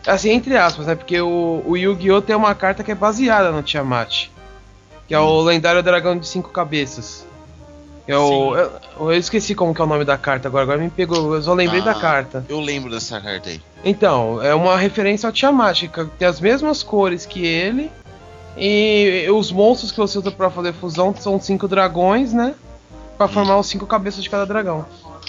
Assim, 0.07 0.31
entre 0.31 0.57
aspas, 0.57 0.87
né? 0.87 0.95
Porque 0.95 1.21
o, 1.21 1.63
o 1.67 1.77
Yu-Gi-Oh! 1.77 2.23
tem 2.23 2.35
uma 2.35 2.55
carta 2.55 2.83
que 2.83 2.91
é 2.91 2.95
baseada 2.95 3.51
no 3.51 3.63
Tiamat. 3.63 4.29
Que 5.07 5.15
é 5.15 5.19
o 5.19 5.41
lendário 5.43 5.83
dragão 5.83 6.17
de 6.17 6.27
cinco 6.27 6.51
cabeças. 6.51 7.27
O. 8.09 8.57
Eu, 8.57 8.71
eu 9.01 9.13
esqueci 9.13 9.55
como 9.55 9.75
que 9.75 9.81
é 9.81 9.85
o 9.85 9.87
nome 9.87 10.05
da 10.05 10.19
carta 10.19 10.49
agora, 10.49 10.65
agora 10.65 10.79
me 10.79 10.91
pegou, 10.91 11.35
eu 11.35 11.43
só 11.43 11.55
lembrei 11.55 11.81
da 11.83 11.93
Ah. 11.93 12.01
carta. 12.01 12.45
Eu 12.49 12.61
lembro 12.61 12.91
dessa 12.91 13.21
carta 13.21 13.51
aí. 13.51 13.61
Então, 13.85 14.43
é 14.43 14.55
uma 14.55 14.77
referência 14.77 15.27
ao 15.29 15.33
Tiamat, 15.33 15.83
que 15.89 16.05
tem 16.19 16.27
as 16.29 16.41
mesmas 16.41 16.83
cores 16.83 17.25
que 17.27 17.45
ele. 17.47 17.91
E 18.57 19.27
os 19.33 19.53
monstros 19.53 19.93
que 19.93 19.99
você 19.99 20.19
usa 20.19 20.31
pra 20.31 20.51
fazer 20.51 20.73
fusão 20.75 21.15
são 21.19 21.41
cinco 21.41 21.69
dragões, 21.69 22.33
né? 22.33 22.55
Pra 23.17 23.29
formar 23.29 23.59
os 23.59 23.67
cinco 23.69 23.87
cabeças 23.87 24.23
de 24.23 24.29
cada 24.31 24.45
dragão. 24.45 24.85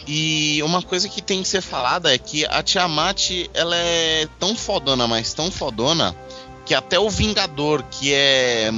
E 0.08 0.62
uma 0.64 0.82
coisa 0.82 1.08
que 1.08 1.22
tem 1.22 1.42
que 1.44 1.48
ser 1.48 1.62
falada 1.62 2.14
é 2.14 2.18
que 2.18 2.44
a 2.46 2.64
Tiamat, 2.64 3.30
ela 3.54 3.76
é 3.76 4.28
tão 4.40 4.56
fodona, 4.56 5.08
mas 5.08 5.34
tão 5.34 5.52
fodona, 5.52 6.16
que 6.66 6.74
até 6.74 7.00
o 7.00 7.10
Vingador, 7.10 7.84
que 7.92 8.12
é. 8.14 8.72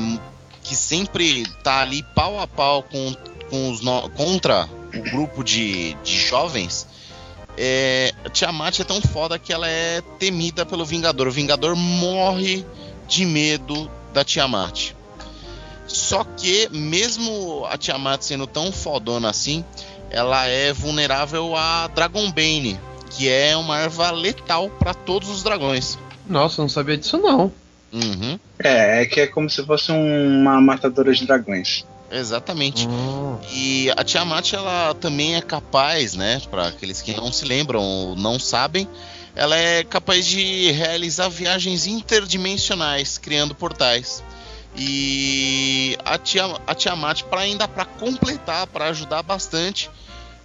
que 0.62 0.76
sempre 0.76 1.46
tá 1.64 1.82
ali 1.82 2.04
pau 2.16 2.40
a 2.40 2.46
pau 2.48 2.84
com, 2.84 3.16
com 3.50 3.70
os 3.72 3.82
no- 3.82 4.10
contra 4.12 4.68
o 4.96 5.02
grupo 5.12 5.44
de, 5.44 5.94
de 6.04 6.18
jovens. 6.18 6.88
É, 7.58 8.14
a 8.26 8.30
Tiamat 8.30 8.80
é 8.80 8.84
tão 8.84 9.00
foda 9.02 9.38
que 9.38 9.54
ela 9.54 9.68
é 9.68 10.02
temida 10.18 10.66
pelo 10.66 10.86
Vingador. 10.86 11.28
O 11.28 11.32
Vingador 11.32 11.76
morre 11.76 12.66
de 13.08 13.26
medo 13.26 13.90
da 14.14 14.24
Tiamat. 14.24 14.92
Só 15.88 16.24
que, 16.24 16.68
mesmo 16.72 17.66
a 17.70 17.78
Tiamat 17.78 18.22
sendo 18.24 18.48
tão 18.48 18.72
fodona 18.72 19.30
assim, 19.30 19.64
ela 20.10 20.46
é 20.48 20.74
vulnerável 20.74 21.56
a 21.56 21.88
Dragonbane, 21.88 22.80
que 23.12 23.30
é 23.30 23.56
uma 23.56 23.78
erva 23.80 24.10
letal 24.12 24.70
para 24.80 24.94
todos 24.94 25.30
os 25.30 25.44
dragões. 25.44 25.98
Nossa, 26.28 26.62
eu 26.62 26.64
não 26.64 26.70
sabia 26.70 26.98
disso 26.98 27.18
não. 27.18 27.52
Uhum, 27.92 28.40
É, 28.58 29.04
é 29.04 29.06
que 29.06 29.20
é 29.20 29.28
como 29.28 29.48
se 29.50 29.64
fosse 29.64 29.92
um- 29.92 30.42
uma 30.42 30.60
matadora 30.60 31.14
de 31.14 31.28
dragões. 31.28 31.86
Exatamente. 32.14 32.88
Hum. 32.88 33.40
E 33.52 33.92
a 33.96 34.04
Tiamat 34.04 34.54
ela 34.54 34.94
também 34.94 35.36
é 35.36 35.42
capaz, 35.42 36.14
né, 36.14 36.42
para 36.50 36.68
aqueles 36.68 37.02
que 37.02 37.14
não 37.16 37.32
se 37.32 37.46
lembram 37.46 37.82
ou 37.82 38.16
não 38.16 38.40
sabem, 38.40 38.88
ela 39.36 39.58
é 39.58 39.84
capaz 39.84 40.26
de 40.26 40.72
realizar 40.72 41.28
viagens 41.30 41.88
interdimensionais, 41.88 43.18
criando 43.18 43.56
portais. 43.56 44.24
E 44.76 45.96
a, 46.04 46.18
Tia, 46.18 46.46
a 46.66 46.74
Tiamat, 46.74 47.24
para 47.24 47.42
ainda 47.42 47.68
para 47.68 47.86
completar, 47.86 48.66
para 48.68 48.86
ajudar 48.86 49.22
bastante, 49.22 49.90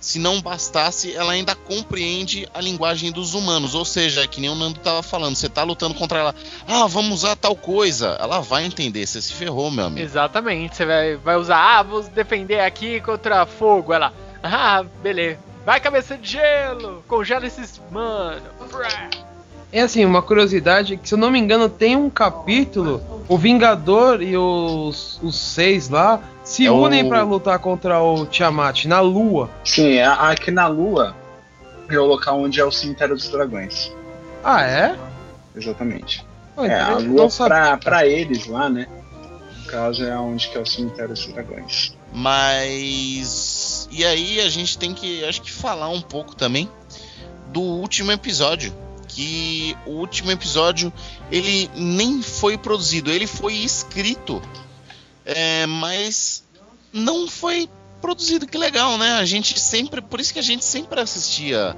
se 0.01 0.19
não 0.19 0.41
bastasse, 0.41 1.15
ela 1.15 1.33
ainda 1.33 1.55
compreende 1.55 2.49
a 2.55 2.61
linguagem 2.61 3.11
dos 3.11 3.35
humanos. 3.35 3.75
Ou 3.75 3.85
seja, 3.85 4.23
é 4.23 4.27
que 4.27 4.41
nem 4.41 4.51
o 4.51 4.55
Nando 4.55 4.79
tava 4.81 5.03
falando, 5.03 5.37
você 5.37 5.49
tá 5.49 5.63
lutando 5.63 5.95
contra 5.95 6.19
ela, 6.19 6.35
ah, 6.67 6.87
vamos 6.87 7.13
usar 7.13 7.37
tal 7.37 7.57
coisa. 7.57 8.17
Ela 8.21 8.41
vai 8.41 8.65
entender, 8.65 9.07
você 9.07 9.21
se 9.21 9.33
ferrou, 9.33 9.71
meu 9.71 9.87
amigo. 9.87 10.05
Exatamente, 10.05 10.77
você 10.77 10.87
vai, 10.87 11.17
vai 11.17 11.37
usar, 11.37 11.79
ah, 11.79 11.83
vou 11.83 12.03
defender 12.03 12.61
aqui 12.61 13.01
contra 13.01 13.47
fogo. 13.47 13.93
Ela, 13.93 14.13
ah, 14.43 14.85
beleza. 15.03 15.39
Vai, 15.65 15.81
cabeça 15.81 16.17
de 16.17 16.31
gelo, 16.33 17.05
congela 17.07 17.47
esses 17.47 17.81
mano. 17.91 18.41
É 19.71 19.83
assim, 19.83 20.03
uma 20.05 20.23
curiosidade 20.23 20.97
que 20.97 21.07
se 21.07 21.15
eu 21.15 21.19
não 21.19 21.31
me 21.31 21.39
engano 21.39 21.69
tem 21.69 21.95
um 21.95 22.09
capítulo, 22.09 23.03
o 23.29 23.37
Vingador 23.37 24.23
e 24.23 24.35
os, 24.35 25.21
os 25.23 25.39
seis 25.39 25.91
lá 25.91 26.21
se 26.49 26.65
É 26.67 26.71
o- 26.71 26.77
unem 26.83 27.07
pra 27.09 27.23
lutar 27.23 27.59
contra 27.59 28.01
o 28.03 28.25
Tiamat 28.27 28.87
na 28.87 29.01
Lua. 29.01 29.51
Sim, 29.65 29.99
a- 30.01 30.31
aqui 30.31 30.51
na 30.51 30.67
Lua 30.67 31.15
é 31.91 31.99
o 31.99 32.07
local 32.07 32.41
onde 32.41 32.59
é 32.61 32.65
o 32.65 32.73
cemitério 32.73 33.15
dos 33.15 33.29
dragões. 33.29 33.93
Ah, 34.43 34.63
é? 34.63 34.97
Exatamente. 35.55 36.25
É, 36.57 36.75
a 36.81 36.97
Lua 36.99 37.29
pra, 37.31 37.77
pra 37.77 38.07
eles 38.07 38.47
lá, 38.47 38.69
né? 38.69 38.87
No 39.59 39.65
caso 39.71 40.03
é 40.05 40.19
onde 40.19 40.49
que 40.49 40.57
é 40.57 40.61
o 40.61 40.67
cemitério 40.67 41.11
dos 41.15 41.27
dragões. 41.27 41.95
Mas 42.13 43.89
e 43.91 44.05
aí 44.05 44.41
a 44.41 44.49
gente 44.49 44.79
tem 44.79 44.95
que, 44.95 45.25
acho 45.25 45.43
que 45.43 45.51
falar 45.53 45.89
um 45.91 46.01
pouco 46.01 46.35
também 46.35 46.69
do 47.49 47.61
último 47.61 48.11
episódio, 48.13 48.73
que 49.07 49.77
o 49.87 49.91
último 49.93 50.31
episódio 50.31 50.93
ele 51.31 51.71
nem 51.75 52.23
foi 52.23 52.57
produzido, 52.57 53.11
ele 53.11 53.27
foi 53.27 53.55
escrito, 53.55 54.41
é, 55.29 55.67
mas 55.67 56.43
não 56.93 57.29
foi 57.29 57.69
produzido. 58.01 58.47
Que 58.47 58.57
legal, 58.57 58.97
né? 58.97 59.13
A 59.13 59.25
gente 59.25 59.61
sempre, 59.61 60.01
por 60.01 60.19
isso 60.19 60.33
que 60.33 60.39
a 60.39 60.43
gente 60.43 60.65
sempre 60.65 61.01
assistia 61.01 61.77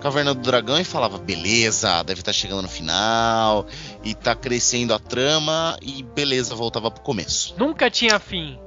Caverna 0.00 0.34
do 0.34 0.40
Dragão 0.40 0.78
e 0.78 0.84
falava, 0.84 1.18
beleza, 1.18 2.02
deve 2.02 2.20
estar 2.20 2.32
chegando 2.32 2.62
no 2.62 2.68
final 2.68 3.66
e 4.04 4.14
tá 4.14 4.34
crescendo 4.34 4.94
a 4.94 4.98
trama 4.98 5.78
e 5.80 6.02
beleza, 6.02 6.54
voltava 6.54 6.90
pro 6.90 7.02
começo. 7.02 7.54
Nunca 7.58 7.90
tinha 7.90 8.18
fim. 8.18 8.58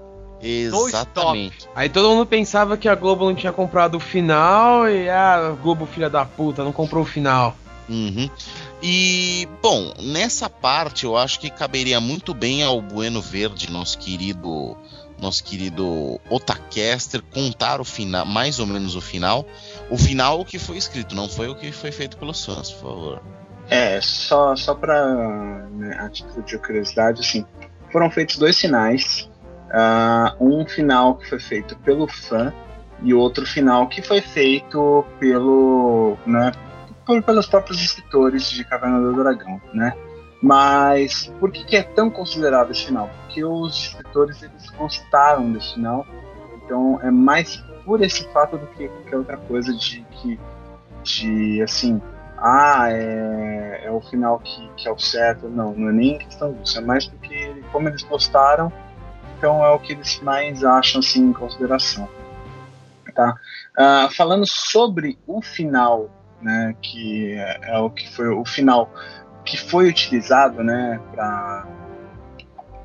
Exatamente. 0.41 1.69
Aí 1.74 1.88
todo 1.88 2.10
mundo 2.10 2.26
pensava 2.26 2.76
que 2.76 2.89
a 2.89 2.96
Globo 2.96 3.26
não 3.26 3.36
tinha 3.36 3.54
comprado 3.54 3.96
o 3.96 4.00
final 4.00 4.89
e 4.89 5.10
ah, 5.10 5.48
a 5.48 5.50
Globo 5.52 5.86
filha 5.86 6.10
da 6.10 6.26
puta 6.26 6.63
não 6.63 6.72
comprou 6.72 7.04
o 7.04 7.08
final. 7.08 7.56
Uhum. 7.89 8.30
E, 8.86 9.48
bom, 9.62 9.93
nessa 9.98 10.50
parte 10.50 11.06
eu 11.06 11.15
acho 11.15 11.39
que 11.39 11.50
caberia 11.50 12.02
muito 12.02 12.34
bem 12.34 12.63
ao 12.63 12.82
Bueno 12.82 13.22
Verde, 13.22 13.72
nosso 13.72 13.98
querido 13.98 14.76
nosso 15.22 15.41
querido 15.41 16.19
Otacaster, 16.30 17.22
contar 17.34 17.80
o 17.80 17.86
final, 17.86 18.26
mais 18.26 18.60
ou 18.60 18.67
menos 18.67 18.93
o 18.93 19.00
final. 19.00 19.46
O 19.89 19.98
final 19.98 20.43
que 20.43 20.60
foi 20.60 20.76
escrito, 20.76 21.15
não 21.15 21.30
foi 21.30 21.48
o 21.48 21.56
que 21.56 21.72
foi 21.72 21.93
feito 21.93 22.17
pelos 22.17 22.43
fãs, 22.46 22.72
por 22.72 22.89
favor. 22.89 23.24
É, 23.69 24.02
só, 24.02 24.54
só 24.58 24.76
pra 24.76 25.65
né, 25.72 25.96
a 25.98 26.10
título 26.10 26.43
de 26.43 26.58
curiosidade, 26.58 27.22
assim, 27.22 27.46
foram 27.89 28.12
feitos 28.12 28.38
dois 28.38 28.60
finais. 28.60 29.30
ah, 29.72 30.36
um 30.41 30.65
final 30.65 31.15
que 31.15 31.30
foi 31.30 31.39
feito 31.39 31.78
pelo 31.78 32.06
fã 32.06 32.54
e 33.02 33.13
outro 33.13 33.46
final 33.46 33.88
que 33.88 34.02
foi 34.02 34.19
feito 34.19 35.06
pelo, 35.19 36.17
né, 36.26 36.52
pelos 37.06 37.48
próprios 37.48 37.82
escritores 37.82 38.50
de 38.50 38.63
Caverna 38.63 39.00
do 39.00 39.13
Dragão, 39.13 39.62
né? 39.74 39.96
Mas 40.42 41.32
por 41.39 41.52
que, 41.52 41.63
que 41.63 41.76
é 41.76 41.84
tão 41.84 42.10
considerado 42.10 42.72
esse 42.72 42.86
final? 42.86 43.10
Porque 43.22 43.44
os 43.44 43.88
escritores 43.88 44.44
eles 44.44 44.70
gostaram 44.72 45.52
desse 45.52 45.74
final, 45.74 46.06
então 46.58 47.00
é 47.02 47.10
mais 47.10 47.58
por 47.86 48.02
esse 48.02 48.28
fato 48.30 48.58
do 48.58 48.68
que 48.68 48.88
qualquer 48.88 49.18
outra 49.18 49.38
coisa 49.38 49.74
de 49.74 50.02
que 50.12 50.39
de 51.04 51.62
assim 51.62 52.02
ah, 52.46 52.92
é, 52.92 53.84
é 53.86 53.92
o 53.92 54.02
final 54.02 54.38
que, 54.39 54.70
que 54.76 54.86
é 54.86 54.92
o 54.92 55.00
certo. 55.00 55.48
Não, 55.48 55.74
não 55.74 55.89
é 55.89 55.94
nem 55.94 56.18
questão 56.18 56.52
disso. 56.52 56.78
É 56.78 56.82
mais 56.82 57.08
porque, 57.08 57.63
como 57.72 57.88
eles 57.88 58.04
gostaram, 58.04 58.72
então 59.38 59.63
é 59.63 59.70
o 59.70 59.80
que 59.80 59.94
eles 59.94 60.20
mais 60.20 60.62
acham 60.62 61.00
assim, 61.00 61.22
em 61.22 61.34
consideração. 61.34 62.10
Tá? 63.16 63.34
Ah, 63.78 64.10
falando 64.12 64.46
sobre 64.46 65.18
o 65.26 65.42
final, 65.42 66.10
né, 66.43 66.75
que 66.82 67.34
é, 67.34 67.60
é 67.63 67.77
o 67.79 67.89
que 67.89 68.10
foi 68.13 68.27
o 68.27 68.45
final 68.45 68.91
que 69.45 69.58
foi 69.58 69.89
utilizado 69.89 70.63
né, 70.63 70.99
pra, 71.12 71.67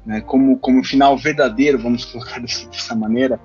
né, 0.05 0.21
como, 0.23 0.59
como 0.59 0.85
final 0.85 1.16
verdadeiro, 1.16 1.79
vamos 1.79 2.05
colocar 2.05 2.40
dessa, 2.40 2.94
maneira. 2.94 3.40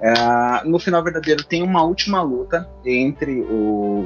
É, 0.00 0.64
no 0.64 0.78
final 0.78 1.02
verdadeiro 1.02 1.44
tem 1.44 1.62
uma 1.62 1.82
última 1.82 2.22
luta 2.22 2.68
entre 2.84 3.40
o 3.42 4.04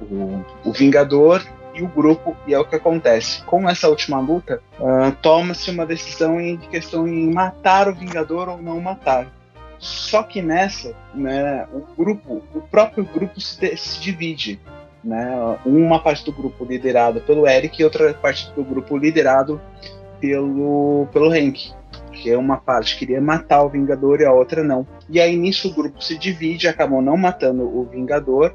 o, 0.00 0.44
o 0.64 0.72
Vingador 0.72 1.44
e 1.74 1.82
o 1.82 1.88
grupo, 1.88 2.36
e 2.46 2.54
é 2.54 2.58
o 2.58 2.64
que 2.64 2.76
acontece. 2.76 3.42
Com 3.44 3.68
essa 3.68 3.88
última 3.88 4.20
luta, 4.20 4.60
ah, 4.80 5.12
toma-se 5.22 5.70
uma 5.70 5.86
decisão 5.86 6.40
em 6.40 6.56
questão 6.56 7.06
em 7.06 7.32
matar 7.32 7.88
o 7.88 7.94
Vingador 7.94 8.48
ou 8.48 8.60
não 8.60 8.80
matar. 8.80 9.26
Só 9.78 10.22
que 10.22 10.42
nessa, 10.42 10.94
né, 11.14 11.66
o 11.72 11.80
grupo, 11.96 12.42
o 12.54 12.60
próprio 12.60 13.04
grupo 13.04 13.40
se, 13.40 13.60
de- 13.60 13.76
se 13.76 14.00
divide. 14.00 14.60
Né? 15.02 15.30
Uma 15.64 16.02
parte 16.02 16.24
do 16.24 16.32
grupo 16.32 16.64
liderada 16.64 17.20
pelo 17.20 17.46
Eric 17.46 17.80
e 17.80 17.84
outra 17.84 18.12
parte 18.14 18.50
do 18.52 18.64
grupo 18.64 18.96
liderado 18.96 19.60
pelo, 20.20 21.06
pelo 21.12 21.30
Hank. 21.32 21.72
Que 22.12 22.30
é 22.30 22.36
uma 22.36 22.56
parte 22.56 22.98
queria 22.98 23.20
matar 23.20 23.62
o 23.62 23.68
Vingador 23.68 24.20
e 24.20 24.24
a 24.24 24.32
outra 24.32 24.64
não. 24.64 24.86
E 25.08 25.20
aí 25.20 25.36
nisso 25.36 25.68
o 25.68 25.74
grupo 25.74 26.02
se 26.02 26.18
divide, 26.18 26.66
acabam 26.66 27.00
não 27.00 27.16
matando 27.16 27.62
o 27.62 27.84
Vingador 27.84 28.52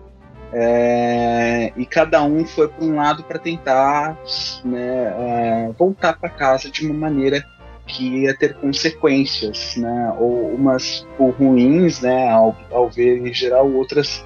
é, 0.56 1.74
e 1.76 1.84
cada 1.84 2.22
um 2.22 2.46
foi 2.46 2.68
para 2.68 2.86
um 2.86 2.96
lado 2.96 3.24
para 3.24 3.40
tentar 3.40 4.16
né, 4.64 5.14
é, 5.18 5.72
voltar 5.76 6.20
para 6.20 6.30
casa 6.30 6.70
de 6.70 6.86
uma 6.86 6.94
maneira 6.94 7.44
que 7.86 8.22
ia 8.24 8.38
ter 8.38 8.56
consequências, 8.56 9.76
né, 9.76 10.16
ou 10.18 10.54
umas 10.54 11.06
por 11.18 11.32
ruins, 11.32 12.02
né, 12.02 12.30
ao, 12.30 12.56
ao 12.72 12.90
ver 12.90 13.18
em 13.18 13.34
geral, 13.34 13.70
outras 13.72 14.26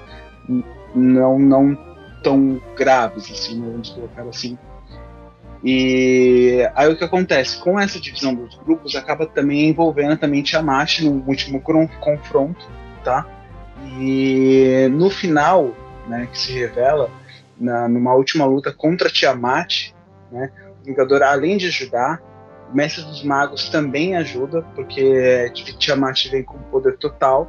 não, 0.94 1.38
não 1.38 1.76
tão 2.22 2.60
graves, 2.76 3.30
assim, 3.30 3.60
né, 3.60 3.68
vamos 3.70 3.90
colocar 3.90 4.22
assim. 4.22 4.56
E 5.62 6.68
aí 6.74 6.88
o 6.88 6.96
que 6.96 7.02
acontece? 7.02 7.58
Com 7.58 7.78
essa 7.80 7.98
divisão 7.98 8.32
dos 8.32 8.54
grupos, 8.56 8.94
acaba 8.94 9.26
também 9.26 9.68
envolvendo 9.68 10.16
também 10.16 10.42
Tiamat 10.42 11.00
no 11.00 11.24
último 11.26 11.60
confronto, 12.00 12.64
tá? 13.02 13.26
E 13.98 14.88
no 14.92 15.10
final, 15.10 15.74
né, 16.06 16.28
que 16.30 16.38
se 16.38 16.52
revela, 16.52 17.10
na, 17.58 17.88
numa 17.88 18.14
última 18.14 18.44
luta 18.44 18.72
contra 18.72 19.10
Tiamat, 19.10 19.92
né, 20.30 20.50
o 20.80 20.84
Vingador, 20.84 21.22
além 21.24 21.56
de 21.56 21.66
ajudar, 21.66 22.22
Mestre 22.72 23.04
dos 23.04 23.22
Magos 23.22 23.68
também 23.68 24.16
ajuda, 24.16 24.62
porque 24.74 25.50
Tiamat 25.78 26.28
vem 26.30 26.42
com 26.42 26.58
poder 26.70 26.96
total, 26.98 27.48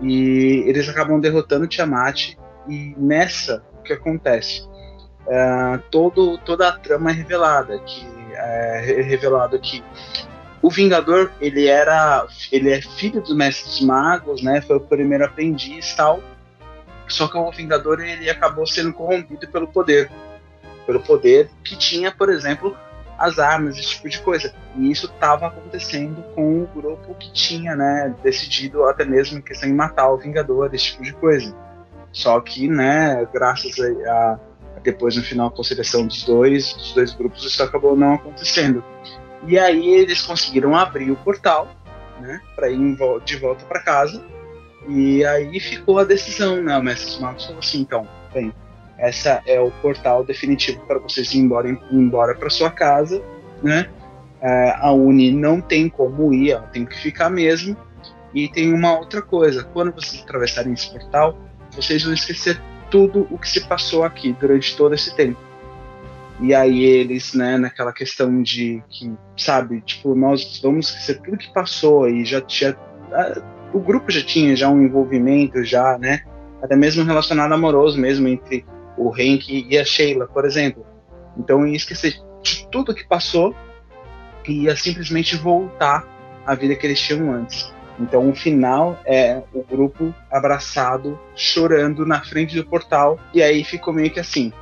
e 0.00 0.64
eles 0.66 0.88
acabam 0.88 1.20
derrotando 1.20 1.66
Tiamat, 1.66 2.34
e 2.68 2.94
nessa, 2.96 3.64
o 3.78 3.82
que 3.82 3.92
acontece? 3.92 4.62
Uh, 5.26 5.78
todo, 5.90 6.38
toda 6.38 6.68
a 6.68 6.72
trama 6.72 7.10
é 7.10 7.14
revelada, 7.14 7.78
que 7.78 8.06
é 8.34 9.02
revelado 9.02 9.58
que 9.60 9.82
o 10.60 10.70
Vingador 10.70 11.32
ele 11.40 11.66
era 11.66 12.26
ele 12.50 12.70
é 12.70 12.80
filho 12.80 13.20
dos 13.20 13.34
mestres 13.34 13.80
magos, 13.80 14.42
né? 14.42 14.60
Foi 14.60 14.76
o 14.76 14.80
primeiro 14.80 15.24
aprendiz 15.24 15.92
tal. 15.94 16.22
Só 17.08 17.26
que 17.26 17.36
o 17.36 17.50
Vingador 17.50 18.00
ele 18.00 18.30
acabou 18.30 18.66
sendo 18.66 18.92
corrompido 18.92 19.46
pelo 19.48 19.66
poder, 19.66 20.10
pelo 20.86 21.00
poder 21.00 21.50
que 21.64 21.76
tinha, 21.76 22.12
por 22.12 22.30
exemplo, 22.30 22.76
as 23.18 23.38
armas, 23.38 23.78
esse 23.78 23.90
tipo 23.90 24.08
de 24.08 24.20
coisa. 24.20 24.54
E 24.76 24.90
isso 24.90 25.06
estava 25.06 25.46
acontecendo 25.46 26.22
com 26.34 26.62
o 26.62 26.66
grupo 26.66 27.14
que 27.14 27.32
tinha, 27.32 27.76
né, 27.76 28.14
decidido 28.22 28.84
até 28.84 29.04
mesmo 29.04 29.38
em 29.38 29.42
questão 29.42 29.68
de 29.68 29.74
matar 29.74 30.10
o 30.10 30.18
Vingador, 30.18 30.74
esse 30.74 30.86
tipo 30.86 31.02
de 31.02 31.12
coisa. 31.12 31.54
Só 32.12 32.40
que, 32.40 32.68
né, 32.68 33.26
graças 33.32 33.78
a, 33.78 34.38
a 34.76 34.80
depois 34.82 35.16
no 35.16 35.22
final 35.22 35.48
a 35.48 35.50
conciliação 35.50 36.06
dos 36.06 36.24
dois, 36.24 36.72
dos 36.74 36.92
dois 36.94 37.14
grupos, 37.14 37.44
isso 37.44 37.62
acabou 37.62 37.96
não 37.96 38.14
acontecendo. 38.14 38.84
E 39.46 39.58
aí 39.58 39.88
eles 39.88 40.22
conseguiram 40.22 40.74
abrir 40.76 41.10
o 41.10 41.16
portal, 41.16 41.68
né, 42.20 42.40
para 42.54 42.68
ir 42.70 42.96
de 43.24 43.36
volta 43.36 43.64
para 43.64 43.82
casa. 43.82 44.22
E 44.88 45.24
aí 45.24 45.60
ficou 45.60 45.98
a 45.98 46.04
decisão, 46.04 46.60
né? 46.60 46.76
O 46.76 46.82
Mestre 46.82 47.20
Marcos 47.20 47.46
falou 47.46 47.60
assim, 47.60 47.80
então, 47.80 48.08
bem, 48.34 48.52
essa 49.02 49.42
é 49.46 49.60
o 49.60 49.68
portal 49.82 50.24
definitivo 50.24 50.80
para 50.86 51.00
vocês 51.00 51.34
ir 51.34 51.38
embora, 51.38 51.68
ir 51.68 51.78
embora 51.90 52.36
para 52.36 52.48
sua 52.48 52.70
casa, 52.70 53.20
né? 53.60 53.90
É, 54.40 54.76
a 54.78 54.92
Uni 54.92 55.32
não 55.32 55.60
tem 55.60 55.88
como 55.88 56.32
ir, 56.32 56.52
ela 56.52 56.68
tem 56.68 56.86
que 56.86 56.96
ficar 56.96 57.28
mesmo. 57.28 57.76
E 58.32 58.48
tem 58.48 58.72
uma 58.72 58.96
outra 58.96 59.20
coisa, 59.20 59.64
quando 59.64 59.92
vocês 59.92 60.22
atravessarem 60.22 60.72
esse 60.72 60.88
portal, 60.88 61.36
vocês 61.72 62.04
vão 62.04 62.14
esquecer 62.14 62.62
tudo 62.92 63.26
o 63.28 63.38
que 63.38 63.48
se 63.48 63.66
passou 63.66 64.04
aqui 64.04 64.36
durante 64.40 64.76
todo 64.76 64.94
esse 64.94 65.14
tempo. 65.16 65.40
E 66.40 66.54
aí 66.54 66.84
eles, 66.84 67.34
né, 67.34 67.58
naquela 67.58 67.92
questão 67.92 68.40
de 68.40 68.84
que, 68.88 69.12
sabe, 69.36 69.80
tipo, 69.80 70.14
nós 70.14 70.60
vamos 70.62 70.88
esquecer 70.88 71.20
tudo 71.22 71.36
que 71.36 71.52
passou 71.52 72.08
e 72.08 72.24
já 72.24 72.40
tinha. 72.40 72.76
O 73.74 73.80
grupo 73.80 74.12
já 74.12 74.22
tinha 74.22 74.54
já 74.54 74.68
um 74.68 74.80
envolvimento, 74.80 75.64
já, 75.64 75.98
né? 75.98 76.22
Até 76.62 76.76
mesmo 76.76 77.04
relacionado 77.04 77.52
amoroso 77.52 77.98
mesmo 77.98 78.28
entre 78.28 78.64
o 79.06 79.12
Hank 79.12 79.66
e 79.68 79.78
a 79.78 79.84
Sheila, 79.84 80.26
por 80.26 80.44
exemplo. 80.44 80.84
Então 81.36 81.66
ia 81.66 81.76
esquecer 81.76 82.14
de 82.42 82.66
tudo 82.68 82.94
que 82.94 83.06
passou 83.06 83.54
e 84.46 84.64
ia 84.64 84.76
simplesmente 84.76 85.36
voltar 85.36 86.06
à 86.46 86.54
vida 86.54 86.74
que 86.74 86.86
eles 86.86 87.00
tinham 87.00 87.32
antes. 87.32 87.72
Então 87.98 88.28
o 88.28 88.34
final 88.34 88.98
é 89.04 89.42
o 89.52 89.62
grupo 89.62 90.14
abraçado, 90.30 91.18
chorando 91.36 92.06
na 92.06 92.22
frente 92.22 92.56
do 92.56 92.64
portal, 92.64 93.18
e 93.32 93.42
aí 93.42 93.62
ficou 93.62 93.92
meio 93.92 94.10
que 94.10 94.20
assim. 94.20 94.52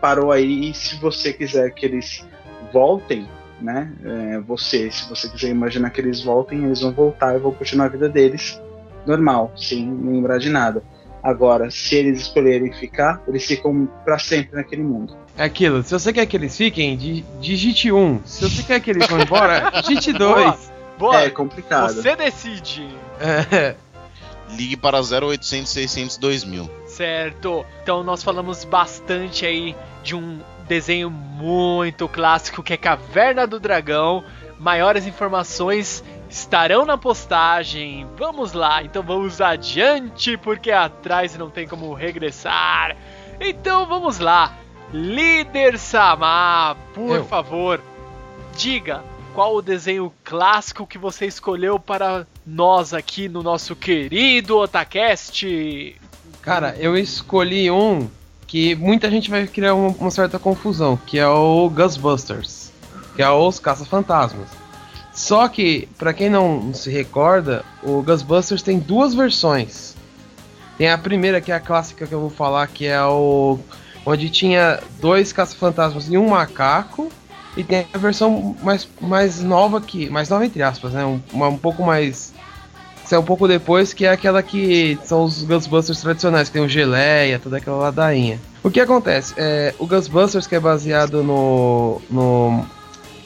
Parou 0.00 0.30
aí, 0.30 0.70
e 0.70 0.74
se 0.74 0.96
você 0.96 1.32
quiser 1.32 1.72
que 1.72 1.84
eles 1.84 2.26
voltem, 2.72 3.26
né? 3.60 3.92
É, 4.04 4.40
você, 4.40 4.90
se 4.90 5.08
você 5.08 5.28
quiser 5.28 5.48
imaginar 5.48 5.90
que 5.90 6.00
eles 6.00 6.22
voltem, 6.22 6.64
eles 6.64 6.82
vão 6.82 6.92
voltar 6.92 7.34
e 7.34 7.38
vão 7.38 7.52
continuar 7.52 7.86
a 7.86 7.88
vida 7.88 8.08
deles 8.08 8.60
normal, 9.06 9.52
sem 9.56 9.88
lembrar 9.88 10.38
de 10.38 10.50
nada. 10.50 10.82
Agora, 11.26 11.72
se 11.72 11.96
eles 11.96 12.20
escolherem 12.20 12.72
ficar, 12.72 13.20
eles 13.26 13.44
ficam 13.44 13.88
para 14.04 14.16
sempre 14.16 14.54
naquele 14.54 14.84
mundo. 14.84 15.16
É 15.36 15.42
aquilo, 15.42 15.82
se 15.82 15.92
você 15.92 16.12
quer 16.12 16.24
que 16.24 16.36
eles 16.36 16.56
fiquem, 16.56 16.96
digite 17.40 17.90
1. 17.90 17.98
Um. 17.98 18.20
Se 18.24 18.48
você 18.48 18.62
quer 18.62 18.78
que 18.78 18.92
eles 18.92 19.08
vão 19.08 19.20
embora, 19.20 19.72
digite 19.82 20.12
2. 20.12 20.70
Boa, 20.96 21.22
é 21.22 21.30
complicado. 21.30 21.94
Você 21.94 22.14
decide. 22.14 22.88
É. 23.20 23.74
Ligue 24.50 24.76
para 24.76 25.00
0800 25.00 25.68
600 25.68 26.16
2000. 26.16 26.70
Certo. 26.86 27.66
Então 27.82 28.04
nós 28.04 28.22
falamos 28.22 28.64
bastante 28.64 29.44
aí 29.44 29.74
de 30.04 30.14
um 30.14 30.38
desenho 30.68 31.10
muito 31.10 32.06
clássico 32.08 32.62
que 32.62 32.72
é 32.72 32.76
Caverna 32.76 33.48
do 33.48 33.58
Dragão. 33.58 34.22
Maiores 34.60 35.08
informações 35.08 36.04
estarão 36.28 36.84
na 36.84 36.98
postagem. 36.98 38.06
Vamos 38.16 38.52
lá, 38.52 38.82
então 38.82 39.02
vamos 39.02 39.40
adiante, 39.40 40.36
porque 40.36 40.70
atrás 40.70 41.36
não 41.36 41.50
tem 41.50 41.66
como 41.66 41.92
regressar. 41.94 42.96
Então 43.40 43.86
vamos 43.86 44.18
lá. 44.18 44.56
Líder 44.92 45.78
Samar, 45.78 46.76
por 46.94 47.16
Eu. 47.16 47.24
favor, 47.24 47.80
diga 48.56 49.02
qual 49.36 49.54
o 49.54 49.60
desenho 49.60 50.10
clássico 50.24 50.86
que 50.86 50.96
você 50.96 51.26
escolheu 51.26 51.78
para 51.78 52.26
nós 52.46 52.94
aqui 52.94 53.28
no 53.28 53.42
nosso 53.42 53.76
querido 53.76 54.56
Otacast? 54.56 55.94
Cara, 56.40 56.74
eu 56.78 56.96
escolhi 56.96 57.70
um 57.70 58.08
que 58.46 58.74
muita 58.76 59.10
gente 59.10 59.28
vai 59.28 59.46
criar 59.46 59.74
uma, 59.74 60.10
certa 60.10 60.38
confusão, 60.38 60.96
que 60.96 61.18
é 61.18 61.28
o 61.28 61.68
Ghostbusters, 61.68 62.72
que 63.14 63.22
é 63.22 63.28
os 63.28 63.58
Caça-Fantasmas. 63.58 64.48
Só 65.16 65.48
que, 65.48 65.88
para 65.96 66.12
quem 66.12 66.28
não 66.28 66.74
se 66.74 66.90
recorda, 66.90 67.64
o 67.82 68.02
Ghostbusters 68.02 68.62
tem 68.62 68.78
duas 68.78 69.14
versões. 69.14 69.96
Tem 70.76 70.90
a 70.90 70.98
primeira, 70.98 71.40
que 71.40 71.50
é 71.50 71.54
a 71.54 71.60
clássica 71.60 72.06
que 72.06 72.12
eu 72.12 72.20
vou 72.20 72.28
falar, 72.28 72.66
que 72.66 72.84
é 72.84 73.02
o. 73.02 73.58
onde 74.04 74.28
tinha 74.28 74.78
dois 75.00 75.32
caça-fantasmas 75.32 76.10
e 76.10 76.18
um 76.18 76.28
macaco. 76.28 77.10
E 77.56 77.64
tem 77.64 77.86
a 77.94 77.96
versão 77.96 78.54
mais, 78.62 78.86
mais 79.00 79.40
nova 79.42 79.80
que. 79.80 80.10
Mais 80.10 80.28
nova 80.28 80.44
entre 80.44 80.62
aspas, 80.62 80.92
né? 80.92 81.02
Um, 81.06 81.18
um 81.32 81.56
pouco 81.56 81.82
mais. 81.82 82.34
é 83.10 83.18
um 83.18 83.24
pouco 83.24 83.48
depois, 83.48 83.94
que 83.94 84.04
é 84.04 84.10
aquela 84.10 84.42
que 84.42 84.98
são 85.02 85.24
os 85.24 85.42
Ghostbusters 85.44 86.02
tradicionais, 86.02 86.50
que 86.50 86.52
tem 86.52 86.62
o 86.62 86.68
geleia, 86.68 87.38
toda 87.38 87.56
aquela 87.56 87.78
ladainha. 87.78 88.38
O 88.62 88.70
que 88.70 88.80
acontece? 88.80 89.32
É, 89.38 89.74
o 89.78 89.86
Ghostbusters, 89.86 90.46
que 90.46 90.56
é 90.56 90.60
baseado 90.60 91.22
no. 91.22 92.02
no, 92.10 92.66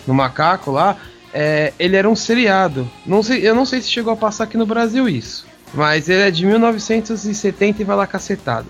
no 0.07 0.14
macaco 0.14 0.70
lá, 0.70 0.96
é, 1.32 1.72
ele 1.78 1.96
era 1.96 2.08
um 2.08 2.16
seriado. 2.16 2.90
Não 3.06 3.22
sei, 3.22 3.46
eu 3.46 3.54
não 3.54 3.64
sei 3.64 3.80
se 3.80 3.90
chegou 3.90 4.12
a 4.12 4.16
passar 4.16 4.44
aqui 4.44 4.56
no 4.56 4.66
Brasil 4.66 5.08
isso. 5.08 5.46
Mas 5.72 6.08
ele 6.08 6.22
é 6.22 6.30
de 6.30 6.44
1970 6.44 7.80
e 7.80 7.84
vai 7.84 7.96
lá 7.96 8.06
cacetado. 8.06 8.68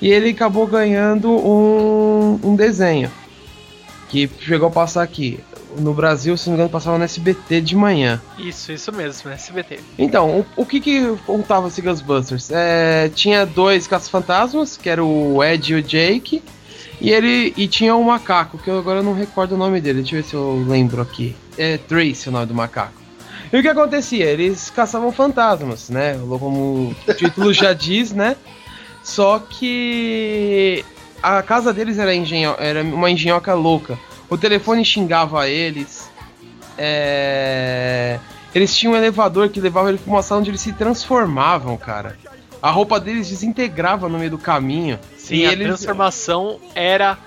E 0.00 0.10
ele 0.10 0.30
acabou 0.30 0.66
ganhando 0.66 1.30
um, 1.30 2.38
um 2.42 2.56
desenho 2.56 3.10
que 4.08 4.30
chegou 4.40 4.68
a 4.68 4.70
passar 4.70 5.02
aqui. 5.02 5.40
No 5.76 5.92
Brasil, 5.92 6.36
se 6.36 6.46
não 6.46 6.54
me 6.54 6.56
engano, 6.56 6.70
passava 6.70 6.96
no 6.96 7.04
SBT 7.04 7.60
de 7.60 7.76
manhã. 7.76 8.20
Isso, 8.38 8.72
isso 8.72 8.90
mesmo, 8.90 9.30
SBT. 9.30 9.80
Então, 9.98 10.40
o, 10.40 10.62
o 10.62 10.66
que 10.66 10.80
que 10.80 11.14
contava 11.26 11.68
esse 11.68 11.82
Ghostbusters? 11.82 12.50
É, 12.50 13.10
tinha 13.14 13.44
dois 13.44 13.86
caça-fantasmas, 13.86 14.76
que 14.76 14.88
era 14.88 15.04
o 15.04 15.44
Ed 15.44 15.72
e 15.72 15.76
o 15.76 15.82
Jake, 15.82 16.42
e 17.00 17.10
ele 17.10 17.54
e 17.56 17.68
tinha 17.68 17.94
um 17.94 18.02
macaco, 18.02 18.58
que 18.58 18.68
eu 18.68 18.78
agora 18.78 19.02
não 19.02 19.14
recordo 19.14 19.54
o 19.54 19.58
nome 19.58 19.80
dele, 19.80 20.02
deixa 20.02 20.16
eu 20.16 20.22
ver 20.22 20.28
se 20.28 20.34
eu 20.34 20.64
lembro 20.66 21.00
aqui. 21.00 21.34
É 21.56 21.76
Trace 21.76 22.28
o 22.28 22.32
nome 22.32 22.46
do 22.46 22.54
macaco. 22.54 22.92
E 23.52 23.58
o 23.58 23.62
que 23.62 23.68
acontecia? 23.68 24.26
Eles 24.26 24.68
caçavam 24.70 25.10
fantasmas, 25.10 25.88
né? 25.88 26.18
Como 26.38 26.94
o 27.06 27.14
título 27.14 27.52
já 27.52 27.72
diz, 27.74 28.12
né? 28.12 28.36
Só 29.02 29.38
que 29.38 30.84
a 31.22 31.42
casa 31.42 31.72
deles 31.72 31.98
era, 31.98 32.14
engenho, 32.14 32.54
era 32.58 32.82
uma 32.82 33.10
engenhoca 33.10 33.54
louca. 33.54 33.98
O 34.28 34.36
telefone 34.36 34.84
xingava 34.84 35.48
eles. 35.48 36.10
É... 36.76 38.18
Eles 38.54 38.76
tinham 38.76 38.92
um 38.92 38.96
elevador 38.96 39.48
que 39.48 39.60
levava 39.60 39.88
eles 39.88 40.00
pra 40.00 40.12
uma 40.12 40.22
sala 40.22 40.40
onde 40.40 40.50
eles 40.50 40.60
se 40.60 40.72
transformavam, 40.72 41.76
cara. 41.76 42.18
A 42.60 42.70
roupa 42.70 43.00
deles 43.00 43.28
desintegrava 43.28 44.08
no 44.08 44.18
meio 44.18 44.32
do 44.32 44.38
caminho. 44.38 44.98
Sim, 45.28 45.36
e 45.36 45.46
a 45.46 45.52
eles... 45.52 45.66
transformação 45.66 46.58
era 46.74 47.18